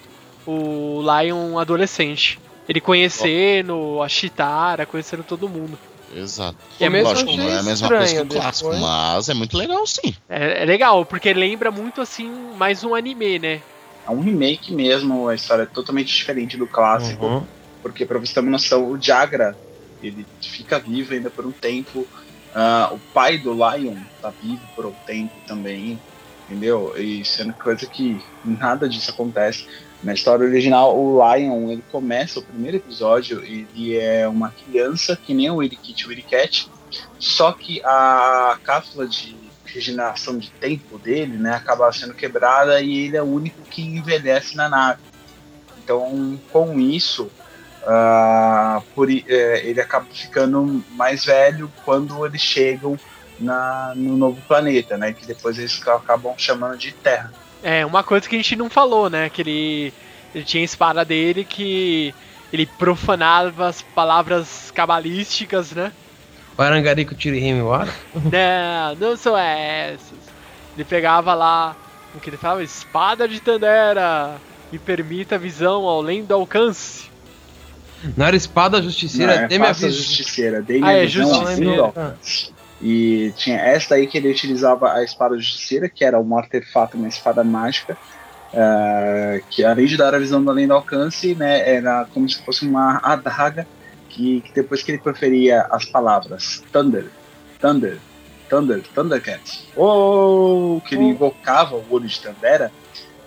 o 0.46 1.00
Lion 1.00 1.58
adolescente. 1.58 2.38
Ele 2.68 2.82
conhecendo 2.82 4.02
a 4.02 4.08
Chitara, 4.08 4.84
conhecendo 4.84 5.24
todo 5.24 5.48
mundo. 5.48 5.78
Exato. 6.14 6.58
É, 6.80 6.88
Lógico, 6.88 7.36
não 7.36 7.48
é 7.48 7.58
a 7.58 7.62
mesma 7.62 7.88
coisa 7.88 8.14
que 8.14 8.20
o 8.22 8.26
clássico, 8.26 8.70
depois. 8.70 8.80
mas 8.80 9.28
é 9.28 9.34
muito 9.34 9.56
legal 9.56 9.86
sim. 9.86 10.14
É, 10.28 10.62
é, 10.62 10.64
legal, 10.64 11.04
porque 11.04 11.32
lembra 11.32 11.70
muito 11.70 12.00
assim 12.00 12.28
mais 12.56 12.82
um 12.82 12.94
anime, 12.94 13.38
né? 13.38 13.60
É 14.06 14.10
um 14.10 14.20
remake 14.20 14.72
mesmo, 14.74 15.28
a 15.28 15.34
história 15.34 15.62
é 15.62 15.66
totalmente 15.66 16.08
diferente 16.08 16.56
do 16.56 16.66
clássico. 16.66 17.24
Uhum. 17.26 17.44
Porque 17.82 18.04
pra 18.04 18.18
você 18.18 18.34
ter 18.34 18.40
uma 18.40 18.50
noção, 18.50 18.90
o 18.90 19.00
Jagra, 19.00 19.56
ele 20.02 20.26
fica 20.40 20.78
vivo 20.78 21.12
ainda 21.12 21.30
por 21.30 21.46
um 21.46 21.52
tempo. 21.52 22.00
Uh, 22.00 22.94
o 22.94 23.00
pai 23.14 23.38
do 23.38 23.52
Lion 23.52 23.94
tá 24.20 24.32
vivo 24.42 24.62
por 24.74 24.86
um 24.86 24.94
tempo 25.06 25.32
também, 25.46 26.00
entendeu? 26.46 26.92
E 26.96 27.24
sendo 27.24 27.54
coisa 27.54 27.86
que 27.86 28.24
nada 28.44 28.88
disso 28.88 29.10
acontece. 29.10 29.64
Na 30.02 30.14
história 30.14 30.46
original, 30.46 30.98
o 30.98 31.20
Lion, 31.20 31.70
ele 31.70 31.84
começa 31.92 32.38
o 32.38 32.42
primeiro 32.42 32.78
episódio, 32.78 33.44
ele 33.44 33.98
é 33.98 34.26
uma 34.26 34.50
criança 34.50 35.14
que 35.14 35.34
nem 35.34 35.50
o 35.50 35.62
Irikit 35.62 36.08
o 36.08 36.12
Iriket, 36.12 36.68
só 37.18 37.52
que 37.52 37.82
a 37.84 38.58
cápsula 38.64 39.06
de 39.06 39.36
regeneração 39.66 40.38
de 40.38 40.50
tempo 40.50 40.98
dele, 40.98 41.36
né, 41.36 41.54
acaba 41.54 41.92
sendo 41.92 42.14
quebrada 42.14 42.80
e 42.80 43.06
ele 43.06 43.16
é 43.16 43.22
o 43.22 43.26
único 43.26 43.62
que 43.62 43.82
envelhece 43.82 44.56
na 44.56 44.68
nave. 44.68 45.00
Então, 45.82 46.38
com 46.50 46.78
isso, 46.78 47.30
uh, 47.82 48.82
por, 48.94 49.08
uh, 49.08 49.10
ele 49.10 49.80
acaba 49.80 50.06
ficando 50.10 50.84
mais 50.90 51.24
velho 51.24 51.70
quando 51.84 52.24
eles 52.26 52.40
chegam 52.40 52.98
na, 53.38 53.92
no 53.94 54.16
novo 54.16 54.40
planeta, 54.42 54.98
né, 54.98 55.12
que 55.12 55.26
depois 55.26 55.58
eles 55.58 55.80
acabam 55.86 56.34
chamando 56.36 56.76
de 56.76 56.92
Terra. 56.92 57.32
É, 57.62 57.84
uma 57.84 58.02
coisa 58.02 58.28
que 58.28 58.34
a 58.34 58.38
gente 58.38 58.56
não 58.56 58.70
falou, 58.70 59.10
né? 59.10 59.28
Que 59.28 59.42
ele, 59.42 59.94
ele 60.34 60.44
tinha 60.44 60.62
a 60.62 60.64
espada 60.64 61.04
dele 61.04 61.44
que 61.44 62.14
ele 62.52 62.66
profanava 62.66 63.68
as 63.68 63.82
palavras 63.82 64.70
cabalísticas, 64.74 65.72
né? 65.72 65.92
Parangarico 66.56 67.14
Tirihime 67.14 67.62
Wara? 67.62 67.92
Não, 68.14 68.94
não 68.96 69.16
são 69.16 69.36
essas. 69.36 70.18
Ele 70.76 70.84
pegava 70.84 71.32
lá 71.32 71.74
o 72.14 72.20
que 72.20 72.28
ele 72.28 72.36
falava, 72.36 72.62
espada 72.62 73.26
de 73.26 73.40
Tandera, 73.40 74.36
e 74.72 74.78
permita 74.78 75.36
a 75.36 75.38
visão 75.38 75.88
além 75.88 76.24
do 76.24 76.34
alcance. 76.34 77.08
Não 78.16 78.26
era 78.26 78.36
espada 78.36 78.82
justiceira, 78.82 79.36
não, 79.36 79.42
é 79.42 79.48
dê-me 79.48 79.66
a 79.66 79.72
visão. 79.72 79.90
justiceira, 79.90 80.62
dê-me 80.62 80.84
ah, 80.84 80.88
a 80.88 80.92
é, 80.92 81.06
visão 81.06 81.40
além 81.40 81.60
do 81.60 81.84
alcance. 81.84 82.52
E 82.82 83.32
tinha 83.36 83.58
esta 83.58 83.96
aí 83.96 84.06
que 84.06 84.16
ele 84.16 84.30
utilizava 84.30 84.92
a 84.92 85.04
espada 85.04 85.36
justiceira, 85.36 85.88
que 85.88 86.04
era 86.04 86.18
um 86.18 86.36
artefato, 86.36 86.96
uma 86.96 87.08
espada 87.08 87.44
mágica, 87.44 87.96
uh, 88.54 89.44
que 89.50 89.62
além 89.62 89.86
de 89.86 89.96
dar 89.96 90.14
a 90.14 90.18
visão 90.18 90.42
do 90.42 90.50
além 90.50 90.66
do 90.66 90.72
alcance, 90.72 91.34
né, 91.34 91.68
era 91.68 92.06
como 92.12 92.28
se 92.28 92.42
fosse 92.42 92.66
uma 92.66 92.98
adaga, 93.02 93.66
que, 94.08 94.40
que 94.40 94.52
depois 94.54 94.82
que 94.82 94.92
ele 94.92 94.98
preferia 94.98 95.62
as 95.70 95.84
palavras 95.84 96.62
Thunder, 96.72 97.06
Thunder, 97.60 97.98
Thunder, 98.48 98.82
Thundercats, 98.94 99.68
ou 99.76 100.80
que 100.80 100.94
ele 100.94 101.04
invocava 101.04 101.76
o 101.76 101.84
olho 101.90 102.08
de 102.08 102.20
Tandera, 102.20 102.72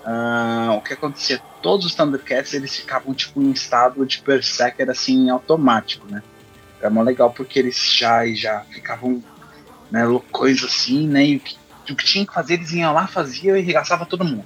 uh, 0.04 0.74
o 0.74 0.82
que 0.82 0.94
acontecia? 0.94 1.40
Todos 1.62 1.86
os 1.86 1.96
Thundercats 1.96 2.54
eles 2.54 2.76
ficavam 2.76 3.14
tipo 3.14 3.42
em 3.42 3.52
estado 3.52 4.06
de 4.06 4.22
berserker 4.22 4.90
assim 4.90 5.30
automático, 5.30 6.06
né? 6.12 6.22
Era 6.82 6.90
mó 6.90 7.02
legal 7.02 7.32
porque 7.32 7.58
eles 7.58 7.78
já 7.78 8.28
já 8.34 8.66
ficavam 8.70 9.24
né, 9.94 10.02
coisa 10.32 10.66
assim, 10.66 11.08
né? 11.08 11.24
E 11.24 11.36
o 11.36 11.40
que, 11.40 11.56
o 11.92 11.96
que 11.96 12.04
tinha 12.04 12.26
que 12.26 12.34
fazer, 12.34 12.56
eles 12.56 12.72
iam 12.72 12.92
lá, 12.92 13.06
faziam 13.06 13.56
e 13.56 13.60
arregaçava 13.60 14.08
todo 14.08 14.26
mundo. 14.26 14.44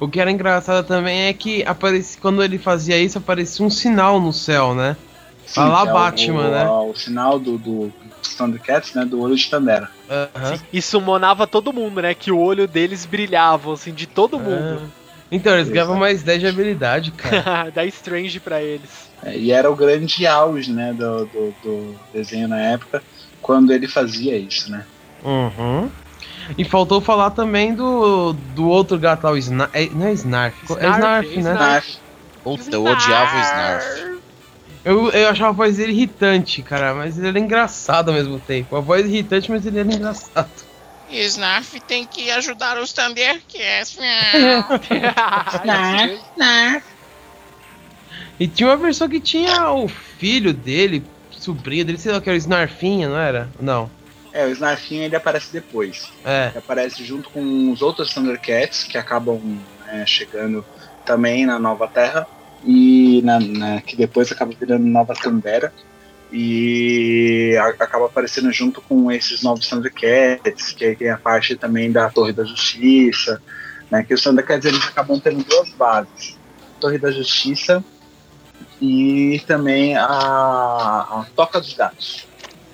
O 0.00 0.08
que 0.08 0.20
era 0.20 0.28
engraçado 0.28 0.84
também 0.84 1.28
é 1.28 1.32
que 1.32 1.62
aparecia, 1.64 2.20
quando 2.20 2.42
ele 2.42 2.58
fazia 2.58 2.98
isso, 2.98 3.16
aparecia 3.16 3.64
um 3.64 3.70
sinal 3.70 4.20
no 4.20 4.32
céu, 4.32 4.74
né? 4.74 4.96
Sim, 5.46 5.60
lá 5.60 5.82
é 5.82 5.92
Batman, 5.92 6.48
o, 6.48 6.50
né? 6.50 6.68
O, 6.68 6.90
o, 6.90 6.96
sinal 6.96 7.38
do, 7.38 7.56
do 7.56 7.92
Thundercats, 8.36 8.92
né? 8.94 9.04
Do 9.04 9.20
olho 9.20 9.36
de 9.36 9.48
Tandera. 9.48 9.88
Uhum. 10.10 10.58
E 10.72 10.82
summonava 10.82 11.46
todo 11.46 11.72
mundo, 11.72 12.02
né? 12.02 12.12
Que 12.12 12.32
o 12.32 12.38
olho 12.40 12.66
deles 12.66 13.06
brilhava, 13.06 13.72
assim, 13.72 13.94
de 13.94 14.08
todo 14.08 14.40
mundo. 14.40 14.82
Então, 15.30 15.54
eles 15.54 15.68
ganhavam 15.68 15.96
mais 15.96 16.24
10 16.24 16.40
de 16.40 16.46
habilidade, 16.48 17.12
cara. 17.16 17.70
Dá 17.70 17.84
Strange 17.84 18.40
pra 18.40 18.60
eles. 18.60 19.08
É, 19.22 19.36
e 19.36 19.52
era 19.52 19.70
o 19.70 19.76
grande 19.76 20.26
auge, 20.26 20.72
né, 20.72 20.92
do, 20.92 21.26
do, 21.26 21.54
do 21.62 21.96
desenho 22.12 22.48
na 22.48 22.60
época, 22.60 23.02
quando 23.46 23.72
ele 23.72 23.86
fazia 23.86 24.36
isso, 24.36 24.68
né? 24.72 24.84
Uhum. 25.24 25.88
E 26.58 26.64
faltou 26.64 27.00
falar 27.00 27.30
também 27.30 27.74
do, 27.74 28.32
do 28.32 28.68
outro 28.68 28.98
gato 28.98 29.22
lá, 29.22 29.30
o 29.30 29.36
Snarf. 29.36 29.70
É, 29.72 29.88
não 29.88 30.06
é 30.08 30.12
Snarf, 30.14 30.56
é 30.72 30.90
Snarf, 30.90 31.28
né? 31.28 31.52
Snarf. 31.52 31.98
Puta, 32.42 32.74
eu 32.74 32.84
odiava 32.84 33.36
o 33.36 33.40
Snarf. 33.40 34.16
Eu, 34.84 35.10
eu 35.10 35.28
achava 35.28 35.50
a 35.50 35.52
voz 35.52 35.76
dele 35.76 35.92
irritante, 35.92 36.60
cara, 36.60 36.92
mas 36.92 37.16
ele 37.18 37.28
era 37.28 37.38
engraçado 37.38 38.08
ao 38.08 38.14
mesmo 38.14 38.40
tempo. 38.40 38.74
A 38.74 38.80
voz 38.80 39.06
irritante, 39.06 39.50
mas 39.50 39.64
ele 39.64 39.78
era 39.78 39.94
engraçado. 39.94 40.50
Snarf 41.08 41.78
tem 41.86 42.04
que 42.04 42.30
ajudar 42.32 42.78
os 42.78 42.92
Thundercats. 42.92 43.96
Snarf, 45.62 46.20
Snarf. 46.34 46.84
E 48.40 48.48
tinha 48.48 48.68
uma 48.68 48.76
versão 48.76 49.08
que 49.08 49.20
tinha 49.20 49.70
o 49.70 49.88
filho 49.88 50.52
dele, 50.52 51.04
sobrinho 51.46 51.84
dele, 51.84 51.98
sei 51.98 52.12
lá, 52.12 52.20
que 52.20 52.28
era 52.28 52.34
o 52.34 52.38
Snarfinha, 52.38 53.08
não 53.08 53.16
era? 53.18 53.48
Não. 53.60 53.88
É, 54.32 54.44
o 54.46 54.50
Snarfinho 54.50 55.02
ele 55.04 55.16
aparece 55.16 55.52
depois. 55.52 56.10
É. 56.24 56.48
Ele 56.48 56.58
aparece 56.58 57.02
junto 57.04 57.30
com 57.30 57.70
os 57.72 57.80
outros 57.80 58.12
Thundercats 58.12 58.84
que 58.84 58.98
acabam 58.98 59.40
né, 59.86 60.04
chegando 60.06 60.64
também 61.04 61.46
na 61.46 61.58
Nova 61.58 61.86
Terra 61.88 62.26
e 62.64 63.22
na, 63.22 63.38
na- 63.38 63.80
que 63.80 63.96
depois 63.96 64.30
acaba 64.32 64.52
virando 64.58 64.84
Nova 64.84 65.14
Tandera 65.14 65.72
e 66.32 67.56
a- 67.60 67.68
acaba 67.84 68.06
aparecendo 68.06 68.52
junto 68.52 68.80
com 68.82 69.10
esses 69.10 69.42
novos 69.42 69.68
Thundercats, 69.68 70.72
que 70.72 70.84
aí 70.84 70.96
tem 70.96 71.08
a 71.10 71.16
parte 71.16 71.54
também 71.56 71.90
da 71.92 72.10
Torre 72.10 72.32
da 72.32 72.44
Justiça, 72.44 73.40
né, 73.90 74.02
que 74.02 74.12
os 74.14 74.22
Thundercats 74.22 74.66
eles 74.66 74.84
acabam 74.86 75.20
tendo 75.20 75.44
duas 75.44 75.70
bases, 75.70 76.36
Torre 76.80 76.98
da 76.98 77.10
Justiça 77.12 77.82
e 78.80 79.42
também 79.46 79.96
a, 79.96 80.04
a 80.04 81.26
Toca 81.34 81.60
dos 81.60 81.72
Gatos. 81.74 82.26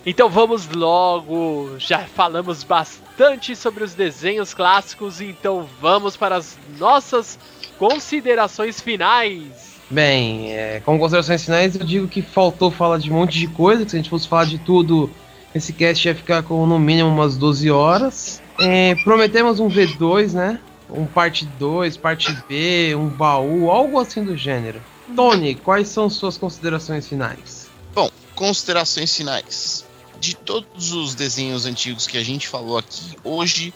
Então 0.04 0.28
vamos 0.28 0.68
logo. 0.68 1.76
Já 1.78 2.00
falamos 2.00 2.64
bastante 2.64 3.54
sobre 3.54 3.84
os 3.84 3.94
desenhos 3.94 4.52
clássicos, 4.52 5.20
então 5.20 5.66
vamos 5.80 6.16
para 6.16 6.36
as 6.36 6.58
nossas 6.78 7.38
considerações 7.78 8.80
finais. 8.80 9.80
Bem, 9.88 10.52
é, 10.52 10.80
como 10.84 10.98
considerações 10.98 11.44
finais, 11.44 11.76
eu 11.76 11.84
digo 11.84 12.08
que 12.08 12.22
faltou 12.22 12.70
falar 12.70 12.98
de 12.98 13.10
um 13.10 13.14
monte 13.14 13.38
de 13.38 13.46
coisa, 13.46 13.84
que 13.84 13.90
se 13.90 13.96
a 13.96 14.00
gente 14.00 14.10
fosse 14.10 14.26
falar 14.26 14.46
de 14.46 14.58
tudo, 14.58 15.10
esse 15.54 15.72
cast 15.72 16.08
ia 16.08 16.14
ficar 16.14 16.42
com 16.42 16.66
no 16.66 16.78
mínimo 16.78 17.08
umas 17.08 17.36
12 17.36 17.70
horas. 17.70 18.42
É, 18.58 18.94
prometemos 19.04 19.60
um 19.60 19.68
V2, 19.68 20.32
né? 20.32 20.58
Um 20.90 21.06
parte 21.06 21.46
2, 21.58 21.96
parte 21.96 22.36
B, 22.48 22.94
um 22.94 23.08
baú, 23.08 23.70
algo 23.70 24.00
assim 24.00 24.24
do 24.24 24.36
gênero. 24.36 24.80
Tony, 25.14 25.54
quais 25.54 25.88
são 25.88 26.08
suas 26.08 26.36
considerações 26.36 27.06
finais? 27.06 27.68
Bom, 27.94 28.10
considerações 28.34 29.14
finais. 29.14 29.84
De 30.18 30.36
todos 30.36 30.92
os 30.92 31.14
desenhos 31.14 31.66
antigos 31.66 32.06
que 32.06 32.16
a 32.16 32.22
gente 32.22 32.48
falou 32.48 32.78
aqui, 32.78 33.16
hoje 33.24 33.74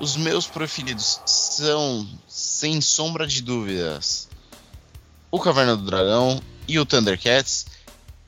os 0.00 0.16
meus 0.16 0.46
preferidos 0.46 1.20
são, 1.26 2.06
sem 2.28 2.80
sombra 2.80 3.26
de 3.26 3.42
dúvidas, 3.42 4.28
o 5.30 5.40
Caverna 5.40 5.76
do 5.76 5.84
Dragão 5.84 6.40
e 6.66 6.78
o 6.78 6.86
Thundercats. 6.86 7.66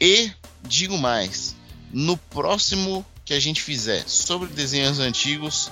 E 0.00 0.30
digo 0.62 0.98
mais, 0.98 1.54
no 1.92 2.16
próximo 2.16 3.04
que 3.24 3.34
a 3.34 3.40
gente 3.40 3.62
fizer 3.62 4.08
sobre 4.08 4.48
desenhos 4.48 4.98
antigos, 4.98 5.70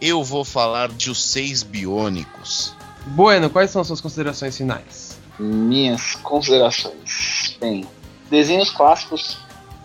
eu 0.00 0.24
vou 0.24 0.44
falar 0.44 0.90
de 0.90 1.10
os 1.10 1.22
seis 1.22 1.62
biônicos. 1.62 2.74
Bueno, 3.06 3.48
quais 3.48 3.70
são 3.70 3.84
suas 3.84 4.00
considerações 4.00 4.56
finais? 4.56 5.16
Minhas 5.38 6.14
considerações. 6.16 7.56
Bem, 7.60 7.86
desenhos 8.30 8.70
clássicos, 8.70 9.38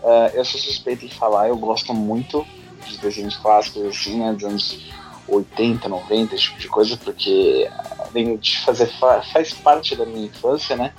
eh, 0.03 0.31
eu 0.35 0.45
sou 0.45 0.59
suspeito 0.59 1.05
em 1.05 1.09
falar, 1.09 1.49
eu 1.49 1.57
gosto 1.57 1.93
muito 1.93 2.45
de 2.87 2.97
desenhos 2.97 3.35
clássicos, 3.37 3.83
assim, 3.85 4.17
né, 4.19 4.33
dos 4.33 4.43
anos 4.43 4.85
80, 5.27 5.87
90, 5.87 6.35
esse 6.35 6.45
tipo 6.45 6.59
de 6.59 6.67
coisa, 6.67 6.97
porque 6.97 7.69
além 7.99 8.37
de 8.37 8.59
fazer, 8.59 8.87
fa- 8.99 9.21
faz 9.21 9.53
parte 9.53 9.95
da 9.95 10.05
minha 10.05 10.25
infância, 10.25 10.75
né, 10.75 10.93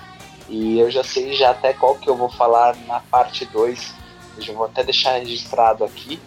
e 0.49 0.79
eu 0.79 0.91
já 0.91 1.03
sei 1.03 1.33
já 1.33 1.51
até 1.51 1.73
qual 1.73 1.95
que 1.97 2.09
eu 2.09 2.17
vou 2.17 2.29
falar 2.29 2.77
na 2.87 3.01
parte 3.01 3.45
2, 3.47 3.95
eu 4.47 4.55
vou 4.55 4.67
até 4.67 4.83
deixar 4.85 5.13
registrado 5.19 5.85
aqui, 5.85 6.21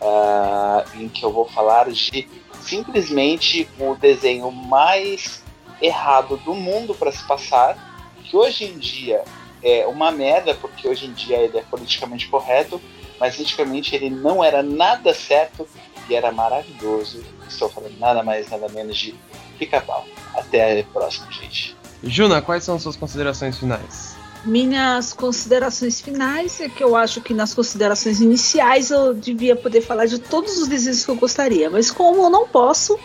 ah, 0.00 0.84
em 0.94 1.08
que 1.08 1.24
eu 1.24 1.32
vou 1.32 1.48
falar 1.48 1.90
de 1.90 2.28
simplesmente 2.60 3.68
o 3.78 3.94
desenho 3.94 4.50
mais 4.50 5.41
errado 5.82 6.36
do 6.38 6.54
mundo 6.54 6.94
para 6.94 7.10
se 7.10 7.22
passar, 7.24 7.76
que 8.24 8.36
hoje 8.36 8.64
em 8.64 8.78
dia 8.78 9.22
é 9.62 9.86
uma 9.86 10.10
merda, 10.10 10.54
porque 10.54 10.88
hoje 10.88 11.06
em 11.06 11.12
dia 11.12 11.36
ele 11.36 11.58
é 11.58 11.62
politicamente 11.62 12.28
correto, 12.28 12.80
mas 13.18 13.38
antigamente 13.38 13.94
ele 13.94 14.10
não 14.10 14.42
era 14.42 14.62
nada 14.62 15.12
certo 15.12 15.68
e 16.08 16.14
era 16.14 16.32
maravilhoso. 16.32 17.22
Estou 17.48 17.68
falando 17.68 17.98
nada 17.98 18.22
mais, 18.22 18.48
nada 18.48 18.68
menos 18.68 18.96
de 18.96 19.14
pica-pau. 19.58 20.06
Até 20.34 20.80
a 20.80 20.84
próxima, 20.84 21.30
gente. 21.30 21.76
Juna, 22.02 22.42
quais 22.42 22.64
são 22.64 22.78
suas 22.78 22.96
considerações 22.96 23.58
finais? 23.58 24.16
Minhas 24.44 25.12
considerações 25.12 26.00
finais 26.00 26.60
é 26.60 26.68
que 26.68 26.82
eu 26.82 26.96
acho 26.96 27.20
que 27.20 27.32
nas 27.32 27.54
considerações 27.54 28.20
iniciais 28.20 28.90
eu 28.90 29.14
devia 29.14 29.54
poder 29.54 29.82
falar 29.82 30.06
de 30.06 30.18
todos 30.18 30.58
os 30.58 30.66
desenhos 30.66 31.04
que 31.04 31.10
eu 31.12 31.14
gostaria, 31.14 31.70
mas 31.70 31.92
como 31.92 32.24
eu 32.24 32.30
não 32.30 32.48
posso, 32.48 32.98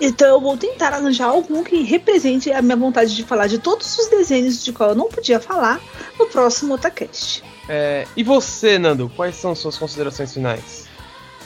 então 0.00 0.28
eu 0.28 0.40
vou 0.40 0.56
tentar 0.56 0.92
arranjar 0.92 1.26
algum 1.26 1.64
que 1.64 1.82
represente 1.82 2.52
a 2.52 2.62
minha 2.62 2.76
vontade 2.76 3.14
de 3.14 3.24
falar 3.24 3.46
de 3.46 3.58
todos 3.58 3.98
os 3.98 4.08
desenhos 4.08 4.64
de 4.64 4.72
qual 4.72 4.90
eu 4.90 4.94
não 4.94 5.08
podia 5.08 5.40
falar 5.40 5.80
no 6.18 6.26
próximo 6.26 6.74
Otacast. 6.74 7.42
É, 7.68 8.06
e 8.16 8.22
você, 8.22 8.78
Nando, 8.78 9.10
quais 9.14 9.36
são 9.36 9.54
suas 9.54 9.76
considerações 9.76 10.32
finais? 10.32 10.88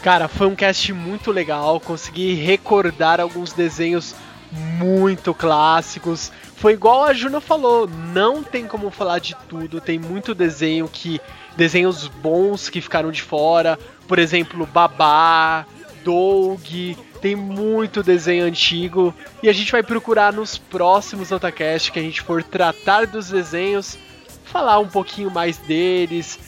Cara, 0.03 0.27
foi 0.27 0.47
um 0.49 0.55
cast 0.55 0.93
muito 0.93 1.31
legal. 1.31 1.79
Consegui 1.79 2.35
recordar 2.35 3.21
alguns 3.21 3.53
desenhos 3.53 4.15
muito 4.51 5.33
clássicos. 5.33 6.33
Foi 6.57 6.73
igual 6.73 7.05
a 7.05 7.13
Juna 7.13 7.41
falou, 7.41 7.89
não 8.13 8.43
tem 8.43 8.67
como 8.67 8.91
falar 8.91 9.21
de 9.21 9.37
tudo. 9.49 9.81
Tem 9.81 9.99
muito 9.99 10.35
desenho 10.35 10.89
que. 10.89 11.21
desenhos 11.57 12.09
bons 12.09 12.69
que 12.69 12.81
ficaram 12.81 13.11
de 13.13 13.23
fora. 13.23 13.79
Por 14.09 14.19
exemplo, 14.19 14.67
Babá, 14.67 15.65
Doug. 16.05 16.97
Tem 17.23 17.37
muito 17.37 18.03
desenho 18.03 18.45
antigo. 18.45 19.15
E 19.43 19.49
a 19.49 19.53
gente 19.53 19.71
vai 19.71 19.83
procurar 19.83 20.33
nos 20.33 20.59
próximos 20.59 21.31
Otacast 21.31 21.93
que 21.93 22.01
a 22.01 22.03
gente 22.03 22.21
for 22.21 22.43
tratar 22.43 23.07
dos 23.07 23.31
desenhos. 23.31 23.97
Falar 24.45 24.81
um 24.81 24.89
pouquinho 24.89 25.31
mais 25.31 25.57
deles, 25.57 26.39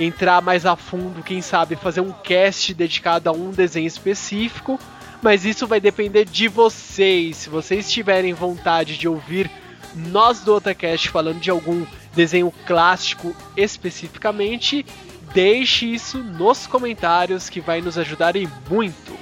entrar 0.00 0.40
mais 0.40 0.64
a 0.64 0.74
fundo, 0.74 1.22
quem 1.22 1.40
sabe 1.40 1.76
fazer 1.76 2.00
um 2.00 2.12
cast 2.12 2.72
dedicado 2.74 3.28
a 3.28 3.32
um 3.32 3.50
desenho 3.50 3.86
específico, 3.86 4.80
mas 5.22 5.44
isso 5.44 5.66
vai 5.66 5.80
depender 5.80 6.24
de 6.24 6.48
vocês. 6.48 7.36
Se 7.36 7.48
vocês 7.48 7.90
tiverem 7.92 8.32
vontade 8.32 8.98
de 8.98 9.06
ouvir 9.06 9.50
nós 9.94 10.40
do 10.40 10.54
Otacast 10.54 11.08
falando 11.08 11.40
de 11.40 11.50
algum 11.50 11.86
desenho 12.14 12.52
clássico 12.66 13.36
especificamente, 13.56 14.84
deixe 15.32 15.86
isso 15.86 16.18
nos 16.18 16.66
comentários 16.66 17.48
que 17.48 17.60
vai 17.60 17.80
nos 17.80 17.96
ajudar 17.96 18.34
e 18.34 18.48
muito. 18.68 19.16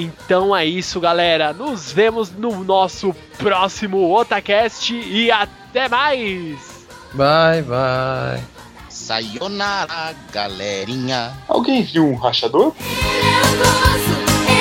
Então 0.00 0.56
é 0.56 0.64
isso, 0.64 1.00
galera. 1.00 1.52
Nos 1.52 1.90
vemos 1.90 2.30
no 2.30 2.62
nosso 2.62 3.12
próximo 3.36 4.14
Otacast 4.16 4.94
e 4.94 5.28
até 5.28 5.88
mais! 5.88 6.86
Bye, 7.14 7.62
bye. 7.62 8.40
Sayonara, 8.88 10.14
galerinha. 10.32 11.32
Alguém 11.48 11.82
viu 11.82 12.06
um 12.06 12.14
rachador? 12.14 12.72
Eu 12.78 13.58
gosto, 13.58 14.14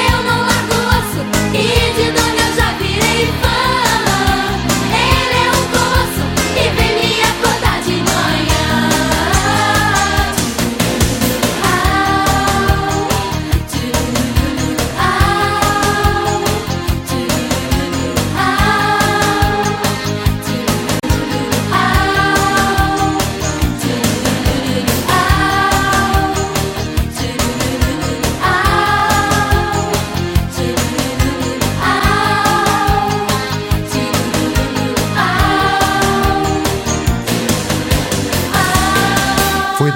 eu 0.09 0.23
não 0.23 0.39
largo 0.41 0.73
osso 0.89 1.21
E 1.53 1.93
de 1.93 2.11
dono 2.11 2.39
eu 2.39 2.55
já 2.55 2.71
virei 2.73 3.27
fã 3.41 3.56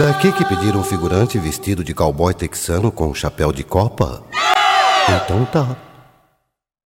daqui 0.02 0.32
que 0.32 0.44
pediram 0.44 0.80
um 0.80 0.84
figurante 0.84 1.38
vestido 1.38 1.84
de 1.84 1.94
cowboy 1.94 2.34
texano 2.34 2.92
com 2.92 3.10
um 3.10 3.14
chapéu 3.14 3.52
de 3.52 3.64
copa? 3.64 4.24
Então 5.08 5.46
tá. 5.46 5.91